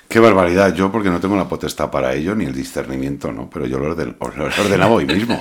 Qué 0.08 0.18
barbaridad, 0.18 0.74
yo 0.74 0.90
porque 0.90 1.10
no 1.10 1.20
tengo 1.20 1.36
la 1.36 1.48
potestad 1.48 1.88
para 1.88 2.12
ello, 2.12 2.34
ni 2.34 2.44
el 2.44 2.52
discernimiento, 2.52 3.30
¿no? 3.30 3.48
Pero 3.48 3.66
yo 3.66 3.78
lo, 3.78 3.90
ordenaba 3.92 4.90
hoy 4.90 5.06
mismo. 5.06 5.38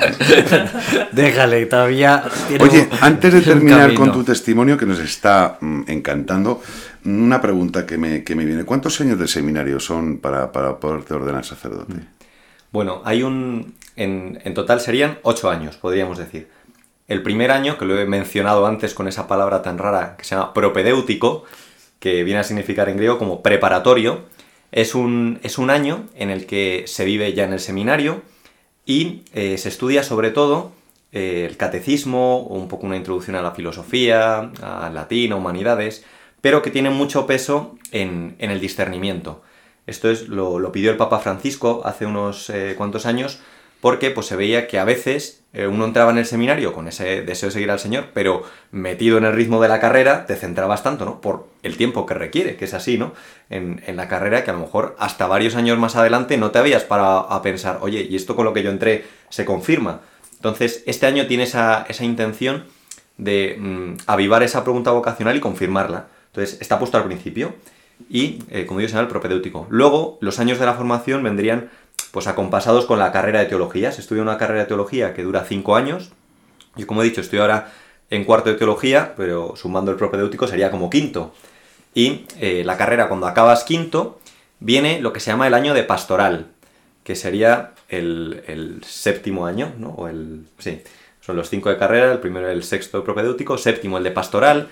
Déjale, 1.13 1.65
todavía... 1.65 2.23
Oye, 2.59 2.87
antes 3.01 3.33
de 3.33 3.41
terminar 3.41 3.95
con 3.95 4.11
tu 4.11 4.23
testimonio, 4.23 4.77
que 4.77 4.85
nos 4.85 4.99
está 4.99 5.57
mm, 5.59 5.83
encantando, 5.87 6.61
una 7.05 7.41
pregunta 7.41 7.87
que 7.87 7.97
me, 7.97 8.23
que 8.23 8.35
me, 8.35 8.45
viene. 8.45 8.65
¿Cuántos 8.65 9.01
años 9.01 9.17
de 9.17 9.27
seminario 9.27 9.79
son 9.79 10.19
para, 10.19 10.51
para 10.51 10.77
poderte 10.77 11.15
ordenar 11.15 11.43
sacerdote? 11.43 11.93
Bueno, 12.71 13.01
hay 13.03 13.23
un... 13.23 13.73
En, 13.95 14.39
en 14.43 14.53
total 14.53 14.79
serían 14.79 15.17
ocho 15.23 15.49
años, 15.49 15.77
podríamos 15.77 16.19
decir. 16.19 16.56
El 17.07 17.23
primer 17.23 17.51
año, 17.51 17.77
que 17.77 17.85
lo 17.85 17.97
he 17.97 18.05
mencionado 18.05 18.65
antes 18.65 18.93
con 18.93 19.07
esa 19.07 19.27
palabra 19.27 19.61
tan 19.61 19.77
rara 19.77 20.15
que 20.17 20.25
se 20.25 20.35
llama 20.35 20.53
propedéutico, 20.53 21.45
que 21.99 22.23
viene 22.23 22.39
a 22.41 22.43
significar 22.43 22.89
en 22.89 22.97
griego 22.97 23.17
como 23.17 23.41
preparatorio, 23.41 24.25
es 24.71 24.93
un, 24.93 25.39
es 25.43 25.57
un 25.57 25.69
año 25.69 26.05
en 26.15 26.29
el 26.29 26.45
que 26.45 26.83
se 26.87 27.05
vive 27.05 27.33
ya 27.33 27.45
en 27.45 27.53
el 27.53 27.59
seminario 27.59 28.21
y 28.85 29.23
eh, 29.33 29.57
se 29.57 29.69
estudia 29.69 30.03
sobre 30.03 30.31
todo 30.31 30.73
eh, 31.13 31.47
el 31.49 31.55
catecismo, 31.55 32.39
un 32.39 32.67
poco 32.67 32.85
una 32.85 32.97
introducción 32.97 33.37
a 33.37 33.41
la 33.41 33.51
filosofía, 33.51 34.51
a 34.61 34.91
latín, 34.93 35.31
a 35.31 35.37
humanidades, 35.37 36.03
pero 36.41 36.61
que 36.61 36.71
tiene 36.71 36.89
mucho 36.89 37.25
peso 37.25 37.77
en, 37.91 38.35
el 38.39 38.59
discernimiento. 38.59 39.41
Esto 39.85 40.09
es, 40.09 40.27
lo, 40.27 40.71
pidió 40.73 40.91
el 40.91 40.97
Papa 40.97 41.19
Francisco 41.19 41.81
hace 41.85 42.05
unos 42.05 42.49
eh, 42.49 42.75
cuantos 42.77 43.05
años 43.05 43.39
porque 43.79 44.11
pues, 44.11 44.27
se 44.27 44.35
veía 44.35 44.67
que 44.67 44.79
a 44.79 44.83
veces 44.83 45.43
uno 45.65 45.85
entraba 45.85 46.11
en 46.11 46.19
el 46.19 46.25
seminario 46.25 46.71
con 46.73 46.87
ese 46.87 47.23
deseo 47.23 47.47
de 47.47 47.53
seguir 47.53 47.71
al 47.71 47.79
Señor, 47.79 48.09
pero 48.13 48.43
metido 48.71 49.17
en 49.17 49.23
el 49.23 49.33
ritmo 49.33 49.59
de 49.59 49.67
la 49.67 49.79
carrera, 49.79 50.27
te 50.27 50.35
centrabas 50.35 50.83
tanto, 50.83 51.05
¿no? 51.05 51.19
Por 51.19 51.47
el 51.63 51.77
tiempo 51.77 52.05
que 52.05 52.13
requiere, 52.13 52.57
que 52.57 52.65
es 52.65 52.73
así, 52.75 52.97
¿no? 52.97 53.13
En, 53.49 53.81
la 53.95 54.07
carrera 54.07 54.43
que 54.43 54.51
a 54.51 54.53
lo 54.53 54.59
mejor 54.59 54.95
hasta 54.99 55.25
varios 55.25 55.55
años 55.55 55.79
más 55.79 55.95
adelante 55.95 56.37
no 56.37 56.51
te 56.51 56.59
habías 56.59 56.83
parado 56.83 57.31
a 57.31 57.41
pensar, 57.41 57.79
oye, 57.81 58.05
¿y 58.07 58.15
esto 58.15 58.35
con 58.35 58.45
lo 58.45 58.53
que 58.53 58.61
yo 58.61 58.69
entré 58.69 59.05
se 59.29 59.45
confirma? 59.45 60.01
Entonces, 60.35 60.83
este 60.85 61.07
año 61.07 61.25
tiene 61.25 61.43
esa, 61.43 61.85
intención 62.01 62.65
de 63.17 63.57
mm, 63.59 63.93
avivar 64.05 64.43
esa 64.43 64.63
pregunta 64.63 64.91
vocacional 64.91 65.35
y 65.35 65.39
confirmarla. 65.39 66.07
Entonces, 66.27 66.61
está 66.61 66.77
puesto 66.77 66.97
al 66.97 67.05
principio 67.05 67.55
y, 68.09 68.43
eh, 68.51 68.65
como 68.65 68.79
digo, 68.79 68.89
se 68.89 68.93
llama 68.93 69.07
el 69.07 69.11
propedéutico. 69.11 69.65
Luego, 69.69 70.17
los 70.21 70.39
años 70.39 70.59
de 70.59 70.65
la 70.65 70.75
formación 70.75 71.23
vendrían 71.23 71.69
pues 72.11 72.27
acompasados 72.27 72.85
con 72.85 72.99
la 72.99 73.11
carrera 73.11 73.39
de 73.39 73.45
teología. 73.45 73.91
Se 73.91 74.01
estudia 74.01 74.21
una 74.21 74.37
carrera 74.37 74.61
de 74.61 74.65
teología 74.67 75.13
que 75.13 75.23
dura 75.23 75.45
cinco 75.45 75.75
años. 75.75 76.11
Yo, 76.75 76.87
como 76.87 77.01
he 77.01 77.05
dicho, 77.05 77.21
estoy 77.21 77.39
ahora 77.39 77.71
en 78.09 78.23
cuarto 78.23 78.49
de 78.49 78.55
teología, 78.55 79.13
pero 79.15 79.55
sumando 79.55 79.91
el 79.91 79.97
propedéutico 79.97 80.47
sería 80.47 80.71
como 80.71 80.89
quinto. 80.89 81.33
Y 81.93 82.25
eh, 82.39 82.63
la 82.65 82.77
carrera, 82.77 83.07
cuando 83.07 83.27
acabas 83.27 83.63
quinto, 83.63 84.19
viene 84.59 85.01
lo 85.01 85.13
que 85.13 85.19
se 85.19 85.31
llama 85.31 85.47
el 85.47 85.53
año 85.53 85.73
de 85.73 85.83
pastoral, 85.83 86.47
que 87.03 87.15
sería 87.15 87.73
el, 87.89 88.81
séptimo 88.85 89.45
año, 89.45 89.73
¿no? 89.77 89.89
O 89.89 90.07
el, 90.07 90.45
sí, 90.59 90.81
son 91.21 91.35
los 91.35 91.49
cinco 91.49 91.69
de 91.69 91.77
carrera, 91.77 92.11
el 92.11 92.19
primero 92.19 92.49
el 92.49 92.63
sexto 92.63 92.99
de 92.99 93.03
propedéutico, 93.03 93.57
séptimo 93.57 93.97
el 93.97 94.03
de 94.03 94.11
pastoral, 94.11 94.69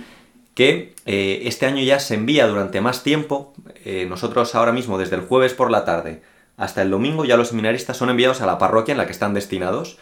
que 0.53 0.93
eh, 1.05 1.41
este 1.45 1.65
año 1.65 1.84
ya 1.84 1.99
se 1.99 2.15
envía 2.15 2.47
durante 2.47 2.80
más 2.80 3.03
tiempo. 3.03 3.53
Eh, 3.84 4.05
nosotros 4.07 4.55
ahora 4.55 4.71
mismo, 4.71 4.97
desde 4.97 5.15
el 5.15 5.21
jueves 5.21 5.53
por 5.53 5.69
la 5.69 5.84
tarde 5.84 6.21
hasta 6.58 6.82
el 6.82 6.89
domingo 6.89 7.26
ya 7.26 7.38
los 7.38 7.49
seminaristas 7.49 7.97
son 7.97 8.10
enviados 8.10 8.41
a 8.41 8.45
la 8.45 8.58
parroquia 8.58 8.93
en 8.93 8.97
la 8.97 9.06
que 9.06 9.12
están 9.12 9.34
destinados, 9.34 9.97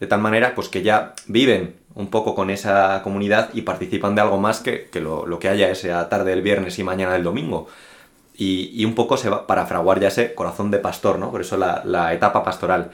de 0.00 0.06
tal 0.06 0.20
manera 0.20 0.54
pues 0.54 0.68
que 0.68 0.82
ya 0.82 1.14
viven 1.26 1.76
un 1.94 2.08
poco 2.08 2.34
con 2.34 2.50
esa 2.50 3.02
comunidad 3.02 3.50
y 3.54 3.62
participan 3.62 4.14
de 4.14 4.20
algo 4.20 4.38
más 4.38 4.60
que, 4.60 4.88
lo, 4.94 5.38
que 5.38 5.48
haya 5.48 5.70
esa 5.70 6.08
tarde 6.08 6.30
del 6.30 6.42
viernes 6.42 6.78
y 6.78 6.84
mañana 6.84 7.14
del 7.14 7.24
domingo. 7.24 7.68
Y, 8.38 8.84
un 8.84 8.94
poco 8.94 9.16
se 9.16 9.30
va 9.30 9.46
para 9.46 9.64
fraguar 9.64 9.98
ya 9.98 10.08
ese 10.08 10.34
corazón 10.34 10.70
de 10.70 10.78
pastor, 10.78 11.18
¿no? 11.18 11.30
Por 11.30 11.40
eso 11.40 11.56
la, 11.56 11.82
la 11.86 12.12
etapa 12.12 12.44
pastoral. 12.44 12.90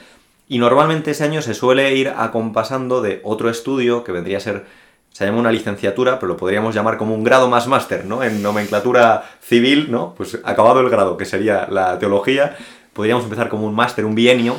Y 0.47 0.59
normalmente 0.59 1.11
ese 1.11 1.25
año 1.25 1.43
se 1.43 1.55
suele 1.55 1.97
ir 1.97 2.13
acompasando 2.17 3.03
de 3.03 3.21
otro 3.25 3.51
estudio 3.51 4.05
que 4.05 4.13
vendría 4.13 4.37
a 4.37 4.41
ser 4.41 4.67
se 5.13 5.27
llama 5.27 5.41
una 5.41 5.53
licenciatura, 5.53 6.19
pero 6.19 6.33
lo 6.33 6.37
podríamos 6.39 6.75
llamar 6.75 6.97
como 6.97 7.15
un 7.15 7.23
grado 7.23 7.49
más 7.49 7.67
máster, 7.67 8.07
¿no? 8.07 8.23
En 8.23 8.43
nomenclatura 8.43 9.25
civil, 9.43 9.91
¿no? 9.91 10.15
Pues 10.17 10.39
acabado 10.43 10.81
el 10.81 10.89
grado, 10.89 11.19
que 11.19 11.27
sería 11.27 11.67
la 11.71 11.99
teología, 11.99 12.57
podríamos 12.93 13.25
empezar 13.25 13.49
como 13.49 13.67
un 13.67 13.75
máster, 13.75 14.05
un 14.05 14.15
bienio. 14.15 14.57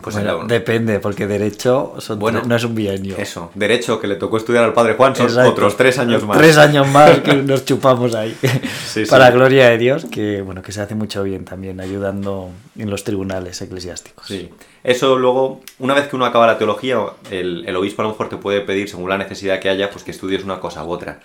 Pues 0.00 0.16
depende, 0.46 0.98
porque 0.98 1.26
derecho 1.26 1.94
bueno, 2.16 2.40
no 2.46 2.56
es 2.56 2.64
un 2.64 2.74
bienio. 2.74 3.18
Eso, 3.18 3.50
derecho 3.54 4.00
que 4.00 4.06
le 4.06 4.16
tocó 4.16 4.38
estudiar 4.38 4.64
al 4.64 4.72
padre 4.72 4.94
Juan 4.94 5.14
son 5.14 5.38
otros 5.40 5.76
tres 5.76 5.98
años 5.98 6.24
más. 6.24 6.38
Tres 6.38 6.56
años 6.56 6.88
más 6.88 7.18
que 7.18 7.34
nos 7.42 7.66
chupamos 7.66 8.14
ahí. 8.14 8.34
Para 9.10 9.26
la 9.26 9.30
gloria 9.30 9.68
de 9.68 9.76
Dios, 9.76 10.06
que 10.10 10.40
bueno, 10.40 10.62
que 10.62 10.72
se 10.72 10.80
hace 10.80 10.94
mucho 10.94 11.22
bien 11.22 11.44
también, 11.44 11.82
ayudando 11.82 12.48
en 12.78 12.88
los 12.88 13.04
tribunales 13.04 13.60
eclesiásticos. 13.60 14.26
Sí. 14.26 14.48
Eso 14.82 15.18
luego, 15.18 15.60
una 15.78 15.92
vez 15.92 16.08
que 16.08 16.16
uno 16.16 16.24
acaba 16.24 16.46
la 16.46 16.56
teología, 16.56 16.98
el, 17.30 17.64
el 17.66 17.76
obispo 17.76 18.00
a 18.00 18.06
lo 18.06 18.12
mejor 18.12 18.30
te 18.30 18.38
puede 18.38 18.62
pedir, 18.62 18.88
según 18.88 19.10
la 19.10 19.18
necesidad 19.18 19.60
que 19.60 19.68
haya, 19.68 19.90
pues 19.90 20.02
que 20.02 20.12
estudies 20.12 20.44
una 20.44 20.60
cosa 20.60 20.82
u 20.82 20.90
otra. 20.90 21.20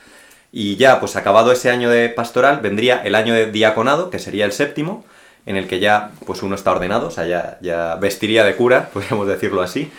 Y 0.52 0.76
ya, 0.76 1.00
pues 1.00 1.16
acabado 1.16 1.54
ese 1.54 1.70
año 1.70 1.90
de 1.90 2.10
pastoral, 2.10 2.60
vendría 2.60 3.02
el 3.04 3.16
año 3.16 3.34
de 3.34 3.52
diaconado, 3.52 4.10
que 4.10 4.20
sería 4.20 4.44
el 4.44 4.52
séptimo, 4.52 5.06
en 5.46 5.58
el 5.58 5.68
que 5.68 5.80
ya 5.80 6.12
pues 6.26 6.44
uno 6.44 6.56
está 6.56 6.72
ordenado, 6.72 7.08
o 7.08 7.12
sea, 7.12 7.28
ya, 7.28 7.58
ya 7.62 7.96
vestiría 7.96 8.44
de 8.44 8.56
cura, 8.56 8.90
podríamos 8.94 9.28
decirlo 9.28 9.62
así, 9.62 9.92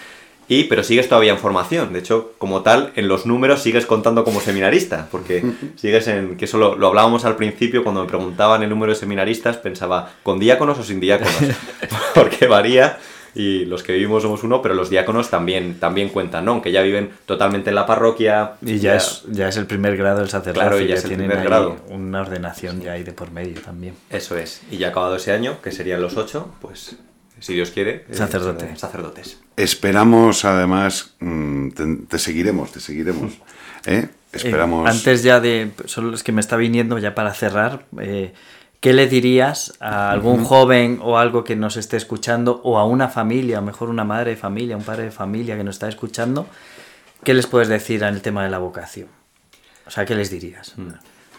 y, 0.49 0.65
pero 0.65 0.85
sigues 0.85 1.09
todavía 1.09 1.33
en 1.33 1.39
formación. 1.39 1.93
De 1.93 1.99
hecho, 1.99 2.33
como 2.39 2.63
tal, 2.63 2.93
en 2.95 3.09
los 3.09 3.27
números 3.27 3.63
sigues 3.63 3.85
contando 3.85 4.25
como 4.25 4.41
seminarista, 4.41 5.09
porque 5.11 5.45
sigues 5.77 6.07
en. 6.09 6.37
que 6.37 6.45
eso 6.45 6.59
lo, 6.59 6.77
lo, 6.77 6.87
hablábamos 6.87 7.25
al 7.25 7.37
principio, 7.37 7.83
cuando 7.83 8.03
me 8.03 8.09
preguntaban 8.09 8.63
el 8.63 8.71
número 8.71 8.93
de 8.93 8.99
seminaristas, 8.99 9.57
pensaba, 9.57 10.13
¿con 10.23 10.39
diáconos 10.39 10.79
o 10.79 10.85
sin 10.85 11.01
diáconos? 11.01 11.35
porque 12.15 12.47
varía 12.47 12.99
y 13.37 13.67
los 13.67 13.83
que 13.83 13.93
vivimos 13.93 14.23
somos 14.23 14.43
uno, 14.45 14.63
pero 14.63 14.75
los 14.75 14.89
diáconos 14.89 15.29
también, 15.29 15.79
también 15.79 16.09
cuentan, 16.09 16.47
¿no? 16.47 16.53
Aunque 16.53 16.73
ya 16.73 16.81
viven 16.81 17.11
totalmente 17.27 17.69
en 17.69 17.75
la 17.75 17.85
parroquia. 17.85 18.53
Y 18.63 18.79
ya, 18.79 18.97
es, 18.97 19.25
ya 19.31 19.49
es 19.49 19.59
el 19.59 19.67
primer 19.67 19.95
grado 19.99 20.21
del 20.21 20.31
sacerdocio. 20.31 20.71
Claro, 20.71 20.81
y 20.81 20.89
ya, 20.89 20.95
es 20.95 21.05
el 21.05 21.17
primer 21.17 21.45
grado. 21.45 21.77
Una 21.91 22.23
ordenación 22.23 22.81
ya 22.81 22.93
ahí 22.93 23.05
de 23.05 23.13
por 23.13 23.31
medio 23.31 23.61
también. 23.61 23.95
Eso 24.09 24.39
es. 24.39 24.63
Y 24.71 24.79
ya 24.79 24.89
acabado 24.89 25.17
ese 25.17 25.33
año, 25.33 25.61
que 25.61 25.71
serían 25.71 26.01
los 26.01 26.17
ocho, 26.17 26.51
pues 26.63 26.97
si 27.39 27.53
Dios 27.53 27.73
quiere, 27.73 28.07
eh, 28.09 28.15
Sacerdote. 28.15 28.75
sacerdotes. 28.77 29.39
Esperamos, 29.59 30.47
además, 30.47 31.15
mm, 31.21 32.07
te, 32.09 32.19
seguiremos, 32.19 32.73
te 32.73 32.81
seguiremos. 32.81 33.35
¿eh? 33.85 34.09
Esperamos. 34.33 34.89
antes 34.89 35.23
ya 35.23 35.41
de. 35.41 35.73
Solo 35.85 36.15
es 36.15 36.23
que 36.23 36.33
me 36.33 36.41
está 36.41 36.57
viniendo 36.57 36.99
ya 36.99 37.15
para 37.15 37.35
cerrar. 37.35 37.85
¿Qué 38.81 38.93
le 38.93 39.07
dirías 39.07 39.75
a 39.81 40.11
algún 40.11 40.45
joven 40.45 41.01
o 41.03 41.19
algo 41.19 41.45
que 41.45 41.57
nos 41.57 41.77
esté 41.77 41.97
escuchando 41.97 42.61
o 42.63 42.79
a 42.79 42.85
una 42.85 43.09
familia, 43.09 43.59
o 43.59 43.63
mejor 43.63 43.89
una 43.89 44.05
madre 44.05 44.33
de 44.33 44.37
familia, 44.37 44.77
un 44.77 44.85
padre 44.85 45.05
de 45.05 45.11
familia 45.11 45.57
que 45.57 45.65
nos 45.65 45.77
está 45.77 45.89
escuchando? 45.89 46.47
¿Qué 47.25 47.35
les 47.35 47.47
puedes 47.47 47.69
decir 47.69 48.03
en 48.03 48.15
el 48.15 48.23
tema 48.23 48.45
de 48.45 48.51
la 48.51 48.59
vocación? 48.59 49.09
O 49.87 49.91
sea, 49.91 50.05
¿qué 50.05 50.15
les 50.15 50.31
dirías? 50.31 50.75
Mm. 50.77 50.91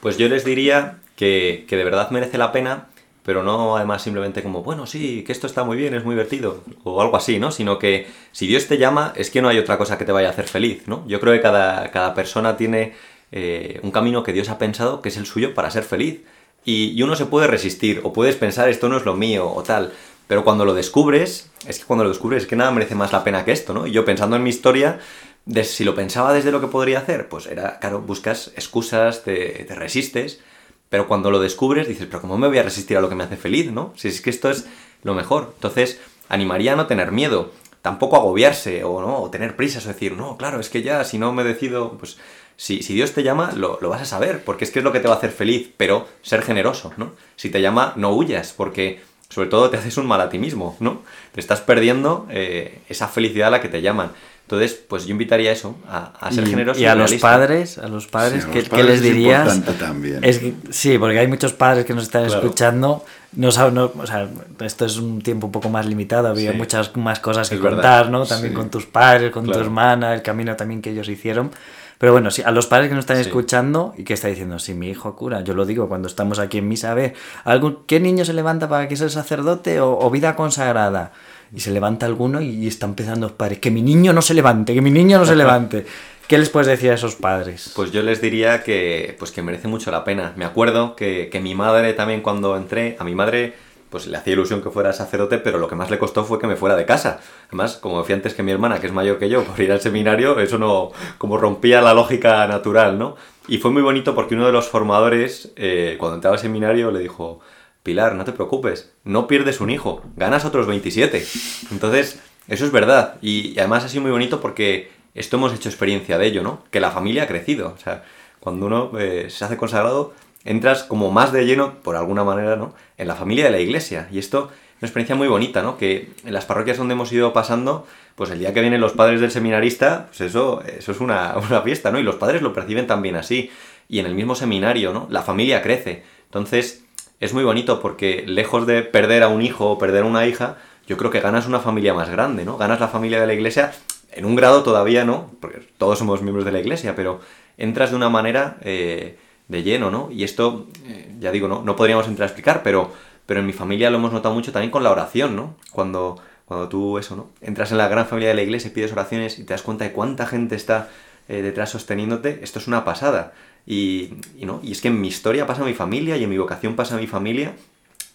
Pues 0.02 0.18
yo 0.18 0.28
les 0.30 0.46
diría 0.46 0.98
que, 1.16 1.66
de 1.70 1.84
verdad 1.84 2.10
merece 2.12 2.38
la 2.38 2.52
pena, 2.52 2.88
pero 3.24 3.44
no 3.44 3.78
además 3.78 4.02
simplemente 4.02 4.42
como, 4.42 4.64
bueno, 4.64 4.86
sí, 4.86 5.24
que 5.24 5.32
esto 5.32 5.48
está 5.48 5.64
muy 5.64 5.78
bien, 5.78 5.94
es 5.94 6.04
muy 6.04 6.16
divertido, 6.16 6.64
o 6.84 7.02
algo 7.02 7.18
así, 7.18 7.40
¿no? 7.40 7.52
Sino 7.52 7.78
que 7.78 8.08
si 8.32 8.48
Dios 8.48 8.68
te 8.68 8.78
llama, 8.78 9.14
es 9.16 9.30
que 9.30 9.42
no 9.42 9.50
hay 9.50 9.60
otra 9.60 9.78
cosa 9.78 9.98
que 9.98 10.06
te 10.06 10.12
vaya 10.12 10.30
a 10.30 10.32
hacer 10.32 10.48
feliz, 10.48 10.88
¿no? 10.88 11.06
Yo 11.08 11.20
creo 11.20 11.34
que 11.34 11.42
cada, 11.42 11.92
cada 11.92 12.14
persona 12.14 12.58
tiene 12.58 12.94
eh, 13.32 13.80
un 13.84 13.92
camino 13.92 14.24
que 14.24 14.34
Dios 14.34 14.50
ha 14.50 14.58
pensado 14.58 15.02
que 15.02 15.10
es 15.10 15.18
el 15.18 15.26
suyo 15.26 15.54
para 15.54 15.70
ser 15.72 15.84
feliz 15.84 16.22
y, 16.68 17.02
uno 17.02 17.16
se 17.16 17.26
puede 17.26 17.48
resistir 17.48 18.02
o 18.04 18.12
puedes 18.12 18.36
pensar 18.36 18.68
esto 18.68 18.90
no 18.90 18.98
es 18.98 19.06
lo 19.06 19.16
mío 19.16 19.50
o 19.50 19.64
tal. 19.64 19.94
Pero 20.28 20.44
cuando 20.44 20.66
lo 20.66 20.74
descubres, 20.74 21.50
es 21.66 21.80
que 21.80 21.86
cuando 21.86 22.04
lo 22.04 22.10
descubres 22.10 22.44
es 22.44 22.50
que 22.50 22.58
nada 22.58 22.72
merece 22.72 22.94
más 22.94 23.14
la 23.14 23.24
pena 23.24 23.46
que 23.46 23.54
esto, 23.54 23.74
¿no? 23.74 23.88
Y 23.88 23.92
yo 23.92 24.04
pensando 24.04 24.36
en 24.36 24.44
mi 24.44 24.50
historia, 24.50 25.00
de, 25.46 25.64
si 25.64 25.86
lo 25.86 25.96
pensaba 25.96 26.34
desde 26.34 26.52
lo 26.52 26.60
que 26.60 26.68
podría 26.68 27.00
hacer, 27.00 27.30
pues 27.30 27.46
era, 27.46 27.80
claro, 27.80 28.02
buscas 28.02 28.52
excusas, 28.58 29.24
te, 29.24 29.66
resistes. 29.70 30.42
pero 30.90 31.08
cuando 31.08 31.32
lo 31.32 31.40
descubres 31.40 31.88
dices, 31.88 32.08
pero 32.08 32.20
¿cómo 32.20 32.38
me 32.38 32.50
voy 32.50 32.58
a 32.58 32.64
resistir 32.64 32.98
a 32.98 33.02
lo 33.02 33.08
que 33.08 33.16
me 33.16 33.24
hace 33.24 33.38
feliz, 33.38 33.72
no? 33.72 33.94
Si 33.96 34.10
es 34.10 34.20
que 34.20 34.30
esto 34.30 34.50
es 34.50 34.68
lo 35.04 35.14
mejor. 35.14 35.54
Entonces, 35.56 36.02
animaría 36.28 36.74
a 36.74 36.76
no 36.76 36.88
tener 36.88 37.14
miedo, 37.14 37.54
tampoco 37.82 38.18
agobiarse 38.18 38.84
o 38.84 39.00
no, 39.00 39.22
o 39.22 39.30
tener 39.30 39.56
prisas 39.56 39.86
o 39.86 39.88
decir, 39.88 40.18
no, 40.18 40.36
claro, 40.36 40.60
es 40.60 40.70
que 40.70 40.82
ya 40.82 41.06
si 41.06 41.18
no 41.18 41.32
me 41.32 41.46
decido, 41.46 41.98
pues 41.98 42.18
si, 42.58 42.82
si 42.84 42.94
Dios 42.96 43.14
te 43.14 43.24
llama, 43.24 43.52
lo, 43.56 43.78
lo, 43.82 43.90
vas 43.90 44.02
a 44.02 44.06
saber, 44.06 44.44
porque 44.44 44.66
es 44.66 44.72
que 44.72 44.80
es 44.80 44.84
lo 44.86 44.92
que 44.92 45.00
te 45.00 45.08
va 45.08 45.14
a 45.14 45.18
hacer 45.18 45.32
feliz, 45.32 45.70
pero 45.78 46.08
ser 46.24 46.42
generoso, 46.42 46.92
¿no? 46.98 47.14
Si 47.36 47.50
te 47.50 47.62
llama, 47.62 47.94
no 47.96 48.12
huyas, 48.14 48.52
porque 48.52 49.00
sobre 49.30 49.48
todo 49.48 49.70
te 49.70 49.78
haces 49.82 49.96
un 49.98 50.08
mal 50.08 50.20
a 50.22 50.30
ti 50.30 50.40
mismo, 50.40 50.76
¿no? 50.80 51.04
Te 51.34 51.40
estás 51.40 51.62
perdiendo 51.62 52.26
eh, 52.30 52.80
esa 52.90 53.08
felicidad 53.08 53.48
a 53.50 53.52
la 53.52 53.62
que 53.62 53.70
te 53.70 53.82
llaman. 53.82 54.12
Entonces, 54.44 54.74
pues 54.88 55.06
yo 55.06 55.12
invitaría 55.12 55.50
a 55.50 55.54
eso, 55.54 55.76
a, 55.90 56.32
ser 56.32 56.48
generoso. 56.48 56.80
Y 56.80 56.86
a 56.86 56.96
los 56.96 57.14
padres, 57.16 57.78
a 57.78 57.90
los 57.90 58.08
padres, 58.08 58.44
Sí, 58.46 58.50
a 58.50 58.54
¿qué, 58.54 58.60
los 58.60 58.70
qué 58.70 58.76
padres 58.78 58.88
les 58.88 58.96
es 58.96 59.04
dirías? 59.04 59.54
importante 59.56 59.86
también. 59.86 60.24
Es 60.24 60.40
que- 60.40 60.54
sí, 60.70 60.98
porque 60.98 61.20
hay 61.20 61.28
muchos 61.28 61.52
padres 61.52 61.84
que 61.86 61.94
nos 61.94 62.04
están 62.06 62.24
Claro. 62.28 62.42
escuchando. 62.44 63.04
No 63.34 63.52
saben, 63.52 63.74
no- 63.74 63.92
o 63.94 64.08
sea, 64.08 64.30
esto 64.62 64.86
es 64.86 64.96
un 65.00 65.22
tiempo 65.22 65.48
un 65.48 65.52
poco 65.52 65.68
más 65.70 65.86
limitado, 65.86 66.30
había 66.30 66.54
Sí. 66.54 66.58
muchas 66.58 66.96
más 66.96 67.20
cosas 67.20 67.50
que 67.50 67.56
Es 67.56 67.62
verdad. 67.62 67.76
contar, 67.82 68.10
¿no? 68.10 68.26
También 68.26 68.54
Sí. 68.54 68.56
con 68.56 68.70
tus 68.70 68.86
padres, 68.86 69.32
con 69.32 69.44
Claro. 69.44 69.60
tu 69.60 69.66
hermana, 69.66 70.14
el 70.16 70.22
camino 70.22 70.56
también 70.56 70.82
que 70.82 70.92
ellos 70.92 71.10
hicieron. 71.10 71.52
Pero 71.98 72.12
bueno, 72.12 72.30
sí, 72.32 72.44
a 72.46 72.52
los 72.52 72.68
padres 72.68 72.90
que 72.90 72.96
nos 72.96 73.04
están 73.04 73.18
Sí. 73.18 73.24
escuchando 73.24 73.94
y 73.98 74.04
que 74.04 74.14
está 74.14 74.28
diciendo, 74.28 74.60
si 74.60 74.74
mi 74.74 74.90
hijo 74.90 75.16
cura, 75.16 75.42
yo 75.42 75.54
lo 75.56 75.66
digo 75.66 75.88
cuando 75.88 76.08
estamos 76.08 76.38
aquí 76.40 76.60
en 76.60 76.68
misa, 76.68 76.92
a 76.92 76.94
ver, 76.94 77.14
¿algún, 77.44 77.80
¿qué 77.88 78.00
niño 78.00 78.24
se 78.26 78.34
levanta 78.34 78.70
para 78.70 78.88
que 78.88 78.96
sea 78.96 79.10
sacerdote 79.10 79.80
o, 79.82 79.98
o 79.98 80.10
vida 80.12 80.36
consagrada? 80.36 81.12
Y 81.56 81.62
se 81.62 81.72
levanta 81.72 82.06
alguno 82.06 82.42
y, 82.42 82.50
y 82.50 82.68
está 82.68 82.86
empezando 82.86 83.28
los 83.28 83.36
padres, 83.36 83.60
que 83.60 83.72
mi 83.72 83.82
niño 83.82 84.14
no 84.14 84.22
se 84.22 84.34
levante, 84.34 84.74
que 84.74 84.82
mi 84.82 84.92
niño 84.92 85.18
no 85.18 85.26
se 85.26 85.36
levante. 85.44 85.86
¿Qué 86.28 86.38
les 86.38 86.50
puedes 86.50 86.68
decir 86.68 86.92
a 86.92 86.96
esos 86.96 87.16
padres? 87.16 87.72
Pues 87.74 87.92
yo 87.94 88.04
les 88.04 88.22
diría 88.22 88.62
que, 88.62 89.16
pues 89.18 89.32
que 89.32 89.42
merece 89.42 89.70
mucho 89.70 89.92
la 89.92 90.04
pena. 90.04 90.34
Me 90.36 90.44
acuerdo 90.44 90.94
que, 90.96 91.30
que 91.32 91.40
mi 91.40 91.56
madre 91.56 91.94
también 91.94 92.20
cuando 92.22 92.58
entré, 92.58 92.98
a 93.00 93.06
mi 93.06 93.16
madre 93.16 93.54
pues 93.90 94.08
le 94.08 94.18
hacía 94.18 94.34
ilusión 94.34 94.62
que 94.62 94.70
fuera 94.70 94.94
sacerdote, 94.94 95.38
pero 95.38 95.58
lo 95.58 95.68
que 95.68 95.76
más 95.76 95.90
le 95.90 95.98
costó 95.98 96.26
fue 96.26 96.40
que 96.40 96.48
me 96.48 96.56
fuera 96.56 96.76
de 96.76 96.86
casa. 96.86 97.20
Además, 97.48 97.78
como 97.78 98.00
decía 98.02 98.16
antes 98.16 98.34
que 98.34 98.44
mi 98.44 98.52
hermana, 98.52 98.80
que 98.80 98.88
es 98.88 98.94
mayor 98.94 99.18
que 99.20 99.30
yo, 99.30 99.44
por 99.46 99.60
ir 99.60 99.72
al 99.72 99.82
seminario, 99.82 100.40
eso 100.40 100.58
no, 100.58 100.92
como 101.18 101.38
rompía 101.38 101.82
la 101.82 101.94
lógica 101.94 102.46
natural, 102.48 102.98
¿no? 102.98 103.16
Y 103.48 103.60
fue 103.60 103.72
muy 103.72 103.82
bonito 103.82 104.14
porque 104.14 104.36
uno 104.36 104.46
de 104.46 104.52
los 104.52 104.68
formadores, 104.68 105.54
eh, 105.56 105.96
cuando 106.00 106.16
entraba 106.16 106.36
al 106.36 106.42
seminario, 106.42 106.92
le 106.92 107.00
dijo, 107.00 107.40
Pilar, 107.84 108.16
no 108.16 108.26
te 108.26 108.34
preocupes, 108.34 108.92
no 109.06 109.28
pierdes 109.28 109.62
un 109.62 109.70
hijo, 109.70 110.02
ganas 110.18 110.44
otros 110.44 110.68
27. 110.68 111.26
Entonces, 111.72 112.20
eso 112.50 112.66
es 112.66 112.72
verdad. 112.72 113.16
Y, 113.22 113.54
y 113.54 113.60
además 113.60 113.86
ha 113.86 113.90
sido 113.90 114.02
muy 114.02 114.12
bonito 114.12 114.42
porque 114.42 114.92
esto 115.16 115.38
hemos 115.38 115.54
hecho 115.54 115.70
experiencia 115.70 116.18
de 116.18 116.28
ello, 116.28 116.44
¿no? 116.44 116.64
Que 116.70 116.80
la 116.80 116.92
familia 116.92 117.24
ha 117.24 117.28
crecido. 117.28 117.74
O 117.76 117.78
sea, 117.80 118.04
cuando 118.40 118.68
uno 118.68 118.92
eh, 119.00 119.28
se 119.30 119.46
hace 119.46 119.58
consagrado, 119.58 120.14
entras 120.48 120.84
como 120.84 121.12
más 121.12 121.32
de 121.32 121.46
lleno, 121.46 121.76
por 121.84 121.96
alguna 121.96 122.24
manera, 122.24 122.56
¿no? 122.56 122.74
En 122.98 123.08
la 123.08 123.16
familia 123.16 123.46
de 123.46 123.52
la 123.52 123.60
iglesia. 123.60 124.08
Y 124.12 124.18
esto 124.18 124.50
es 124.50 124.82
una 124.82 124.88
experiencia 124.88 125.16
muy 125.16 125.28
bonita, 125.28 125.62
¿no? 125.62 125.78
Que 125.78 126.10
en 126.26 126.34
las 126.34 126.46
parroquias 126.46 126.78
donde 126.78 126.94
hemos 126.94 127.12
ido 127.12 127.34
pasando, 127.34 127.86
pues 128.16 128.32
el 128.32 128.40
día 128.40 128.54
que 128.54 128.62
vienen 128.62 128.82
los 128.82 128.94
padres 128.94 129.22
del 129.22 129.32
seminarista, 129.32 130.08
pues 130.08 130.22
eso, 130.22 130.62
eso 130.64 130.92
es 130.92 131.00
una, 131.00 131.36
una 131.50 131.62
fiesta, 131.62 131.92
¿no? 131.92 132.00
Y 132.00 132.04
los 132.04 132.16
padres 132.16 132.42
lo 132.42 132.54
perciben 132.54 132.88
también 132.88 133.16
así. 133.16 133.52
Y 133.90 134.00
en 134.00 134.06
el 134.06 134.16
mismo 134.16 134.36
seminario, 134.36 134.94
¿no? 134.94 135.08
La 135.10 135.22
familia 135.22 135.62
crece. 135.62 136.04
Entonces, 136.26 136.84
es 137.20 137.34
muy 137.34 137.44
bonito 137.44 137.82
porque 137.82 138.24
lejos 138.26 138.66
de 138.66 138.84
perder 138.84 139.24
a 139.24 139.28
un 139.28 139.42
hijo 139.42 139.72
o 139.72 139.78
perder 139.78 140.04
a 140.04 140.08
una 140.08 140.26
hija, 140.26 140.58
yo 140.88 140.98
creo 140.98 141.12
que 141.12 141.20
ganas 141.20 141.48
una 141.48 141.60
familia 141.60 141.94
más 141.94 142.10
grande, 142.10 142.46
¿no? 142.46 142.58
Ganas 142.58 142.80
la 142.80 142.88
familia 142.88 143.20
de 143.20 143.28
la 143.28 143.34
iglesia 143.34 143.74
en 144.12 144.26
un 144.26 144.36
grado 144.36 144.64
todavía, 144.64 145.04
¿no? 145.04 145.32
Porque 145.42 145.60
todos 145.78 146.00
somos 146.00 146.22
miembros 146.22 146.46
de 146.46 146.52
la 146.52 146.60
iglesia, 146.60 146.96
pero 146.96 147.20
entras 147.58 147.92
de 147.92 147.96
una 147.96 148.10
manera 148.10 148.58
eh, 148.62 149.18
de 149.48 149.64
lleno, 149.64 149.92
¿no? 149.92 150.10
Y 150.12 150.24
esto, 150.24 150.68
eh, 150.86 151.16
ya 151.20 151.32
digo, 151.32 151.48
¿no? 151.48 151.62
No 151.64 151.76
podríamos 151.76 152.08
entrar 152.08 152.26
a 152.26 152.28
explicar, 152.28 152.64
pero, 152.64 152.92
pero 153.26 153.40
en 153.40 153.46
mi 153.46 153.54
familia 153.54 153.90
lo 153.90 153.98
hemos 153.98 154.12
notado 154.12 154.34
mucho 154.34 154.52
también 154.52 154.72
con 154.72 154.84
la 154.84 154.92
oración, 154.92 155.36
¿no? 155.36 155.56
Cuando, 155.72 156.20
cuando 156.46 156.70
tú, 156.70 156.98
eso, 156.98 157.16
¿no? 157.16 157.30
Entras 157.42 157.72
en 157.72 157.78
la 157.78 157.88
gran 157.88 158.06
familia 158.08 158.30
de 158.30 158.36
la 158.36 158.42
iglesia 158.42 158.70
y 158.70 158.72
pides 158.72 158.92
oraciones 158.92 159.40
y 159.40 159.44
te 159.44 159.54
das 159.54 159.62
cuenta 159.62 159.86
de 159.86 159.92
cuánta 159.92 160.26
gente 160.26 160.56
está 160.56 160.90
eh, 161.30 161.42
detrás 161.42 161.70
sosteniéndote, 161.70 162.40
esto 162.42 162.60
es 162.60 162.68
una 162.68 162.86
pasada. 162.86 163.34
Y, 163.66 164.14
y, 164.38 164.46
¿no? 164.46 164.62
y 164.64 164.72
es 164.72 164.82
que 164.82 164.88
en 164.88 165.02
mi 165.02 165.10
historia 165.10 165.46
pasa 165.46 165.64
mi 165.64 165.74
familia 165.74 166.16
y 166.16 166.24
en 166.24 166.30
mi 166.30 166.38
vocación 166.38 166.76
pasa 166.76 166.98
mi 166.98 167.08
familia. 167.08 167.54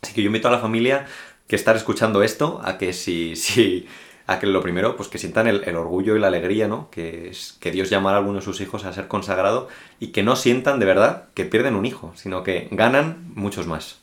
Así 0.02 0.14
que 0.14 0.22
yo 0.22 0.26
invito 0.26 0.48
a 0.48 0.50
la 0.50 0.58
familia 0.58 1.06
que 1.46 1.56
estar 1.56 1.76
escuchando 1.76 2.22
esto 2.22 2.60
a 2.64 2.78
que 2.78 2.92
si, 2.92 3.36
si 3.36 3.86
a 4.26 4.38
que 4.38 4.46
lo 4.46 4.62
primero, 4.62 4.96
pues 4.96 5.08
que 5.08 5.18
sientan 5.18 5.46
el, 5.46 5.62
el, 5.64 5.76
orgullo 5.76 6.16
y 6.16 6.20
la 6.20 6.28
alegría, 6.28 6.68
¿no? 6.68 6.90
Que 6.90 7.28
es 7.28 7.56
que 7.60 7.70
Dios 7.70 7.90
llamara 7.90 8.16
a 8.16 8.20
alguno 8.20 8.38
de 8.38 8.44
sus 8.44 8.60
hijos 8.60 8.84
a 8.84 8.92
ser 8.92 9.08
consagrado 9.08 9.68
y 9.98 10.08
que 10.08 10.22
no 10.22 10.36
sientan 10.36 10.78
de 10.78 10.86
verdad 10.86 11.24
que 11.34 11.44
pierden 11.44 11.74
un 11.74 11.86
hijo, 11.86 12.12
sino 12.16 12.42
que 12.42 12.68
ganan 12.70 13.32
muchos 13.34 13.66
más. 13.66 13.98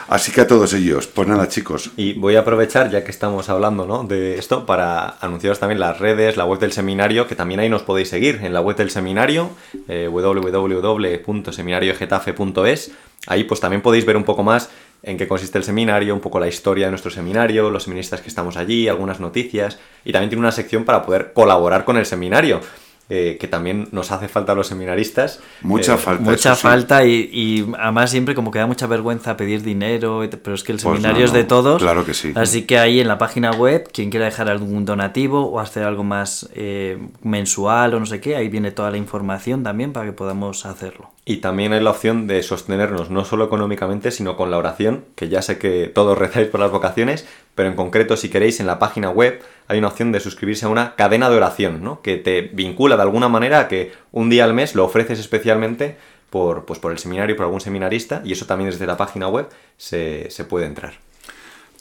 Así 0.09 0.33
que 0.33 0.41
a 0.41 0.47
todos 0.47 0.73
ellos, 0.73 1.07
pues 1.07 1.29
nada, 1.29 1.47
chicos. 1.47 1.91
Y 1.99 2.15
voy 2.15 2.37
a 2.37 2.41
aprovechar, 2.41 2.91
ya 2.91 3.05
que 3.05 3.11
estamos 3.11 3.51
hablando 3.51 3.85
¿no? 3.85 4.05
de 4.05 4.39
esto, 4.39 4.65
para 4.65 5.19
anunciaros 5.21 5.59
también 5.59 5.79
las 5.79 5.99
redes, 5.99 6.39
la 6.39 6.47
web 6.47 6.59
del 6.59 6.73
seminario, 6.73 7.29
que 7.29 7.35
también 7.35 7.61
ahí 7.61 7.69
nos 7.69 7.83
podéis 7.83 8.09
seguir 8.09 8.41
en 8.43 8.55
la 8.55 8.63
web 8.63 8.77
del 8.77 8.89
seminario, 8.89 9.51
eh, 9.89 10.09
www.seminariogetafe.es. 10.11 12.93
Ahí 13.27 13.45
pues 13.45 13.61
también 13.61 13.83
podéis 13.83 14.07
ver 14.07 14.17
un 14.17 14.25
poco 14.25 14.43
más 14.43 14.71
en 15.03 15.17
qué 15.17 15.29
consiste 15.29 15.59
el 15.59 15.65
seminario, 15.65 16.15
un 16.15 16.21
poco 16.21 16.41
la 16.41 16.49
historia 16.49 16.87
de 16.87 16.91
nuestro 16.91 17.11
seminario, 17.11 17.71
los 17.71 17.85
seminaristas 17.85 18.21
que 18.21 18.29
estamos 18.29 18.57
allí, 18.57 18.89
algunas 18.89 19.21
noticias, 19.21 19.79
y 20.05 20.13
también 20.13 20.31
tiene 20.31 20.41
una 20.41 20.53
sección 20.53 20.85
para 20.85 21.05
poder 21.05 21.33
colaborar 21.33 21.85
con 21.85 21.97
el 21.97 22.07
seminario. 22.07 22.61
Eh, 23.09 23.37
que 23.39 23.47
también 23.47 23.87
nos 23.93 24.11
hace 24.11 24.27
falta 24.27 24.51
a 24.51 24.55
los 24.57 24.67
seminaristas. 24.67 25.39
Mucha 25.63 25.95
eh, 25.95 25.97
falta. 25.97 26.25
Mucha 26.25 26.57
falta 26.57 27.03
sí. 27.03 27.31
y, 27.33 27.61
y, 27.61 27.75
además 27.79 28.11
siempre 28.11 28.35
como 28.35 28.51
que 28.51 28.59
da 28.59 28.67
mucha 28.67 28.89
vergüenza 28.89 29.37
pedir 29.37 29.63
dinero, 29.63 30.29
pero 30.43 30.57
es 30.57 30.65
que 30.65 30.73
el 30.73 30.81
seminario 30.81 31.21
pues 31.21 31.21
no, 31.21 31.25
es 31.27 31.33
de 31.33 31.45
todos. 31.45 31.81
Claro 31.81 32.05
que 32.05 32.15
sí. 32.15 32.33
Así 32.35 32.63
que 32.63 32.81
ahí 32.81 32.99
en 32.99 33.07
la 33.07 33.17
página 33.17 33.53
web, 33.53 33.89
quien 33.93 34.11
quiera 34.11 34.27
dejar 34.27 34.49
algún 34.49 34.85
donativo 34.85 35.49
o 35.49 35.61
hacer 35.61 35.85
algo 35.85 36.03
más 36.03 36.49
eh, 36.53 36.99
mensual 37.23 37.95
o 37.95 38.01
no 38.01 38.07
sé 38.07 38.21
qué, 38.21 38.35
ahí 38.35 38.49
viene 38.49 38.73
toda 38.73 38.91
la 38.91 38.97
información 38.97 39.63
también 39.63 39.93
para 39.93 40.07
que 40.07 40.13
podamos 40.13 40.67
hacerlo. 40.67 41.16
Y 41.29 41.39
también 41.39 41.73
hay 41.73 41.81
la 41.81 41.91
opción 41.91 42.29
de 42.29 42.41
sostenernos 42.45 43.11
no 43.11 43.25
solo 43.25 43.47
económicamente, 43.47 44.13
sino 44.13 44.37
con 44.37 44.53
la 44.53 44.59
oración, 44.59 45.05
que 45.17 45.29
ya 45.29 45.43
sé 45.43 45.59
que 45.59 45.89
todos 45.89 46.17
rezáis 46.19 46.47
por 46.47 46.61
las 46.61 46.71
vocaciones, 46.71 47.27
pero 47.57 47.69
en 47.69 47.75
concreto 47.75 48.17
si 48.17 48.29
queréis 48.29 48.61
en 48.61 48.69
la 48.69 48.79
página 48.79 49.11
web 49.11 49.43
hay 49.67 49.79
una 49.79 49.89
opción 49.89 50.13
de 50.13 50.21
suscribirse 50.21 50.67
a 50.67 50.69
una 50.69 50.95
cadena 50.95 51.29
de 51.29 51.37
oración, 51.37 51.83
¿no? 51.83 52.01
que 52.01 52.17
te 52.17 52.43
vincula 52.43 52.95
de 52.95 53.03
alguna 53.03 53.29
manera 53.29 53.59
a 53.59 53.69
que 53.69 53.93
un 54.13 54.31
día 54.31 54.45
al 54.45 54.55
mes 54.55 54.77
lo 54.77 54.85
ofreces 54.85 55.19
especialmente 55.19 55.97
por, 56.31 56.65
pues 56.65 56.79
por 56.79 56.93
el 56.93 56.99
seminario, 56.99 57.35
por 57.35 57.47
algún 57.47 57.61
seminarista, 57.61 58.23
y 58.25 58.31
eso 58.31 58.47
también 58.47 58.71
desde 58.71 58.87
la 58.87 58.97
página 58.97 59.27
web 59.27 59.49
se, 59.77 60.31
se 60.31 60.45
puede 60.45 60.67
entrar. 60.67 60.95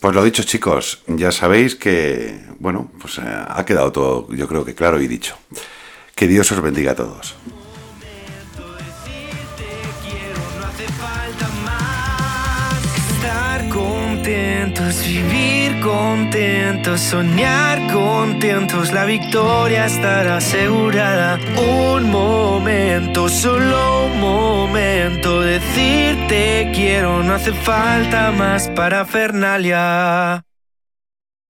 Pues 0.01 0.15
lo 0.15 0.23
dicho 0.23 0.41
chicos, 0.41 1.03
ya 1.05 1.31
sabéis 1.31 1.75
que, 1.75 2.39
bueno, 2.57 2.91
pues 2.99 3.19
eh, 3.19 3.21
ha 3.25 3.63
quedado 3.63 3.91
todo 3.91 4.27
yo 4.33 4.47
creo 4.47 4.65
que 4.65 4.73
claro 4.73 4.99
y 4.99 5.07
dicho. 5.07 5.37
Que 6.15 6.27
Dios 6.27 6.51
os 6.51 6.61
bendiga 6.61 6.93
a 6.93 6.95
todos. 6.95 7.35
Contentos, 14.25 15.05
vivir 15.05 15.79
contentos, 15.81 16.99
soñar 16.99 17.79
contentos, 17.93 18.91
la 18.91 19.05
victoria 19.05 19.85
estará 19.85 20.37
asegurada. 20.37 21.37
Un 21.55 22.09
momento, 22.09 23.29
solo 23.29 24.07
un 24.07 24.19
momento, 24.19 25.41
decirte 25.41 26.71
quiero, 26.73 27.21
no 27.21 27.35
hace 27.35 27.53
falta 27.53 28.31
más 28.31 28.67
para 28.69 29.05
Fernalia. 29.05 30.43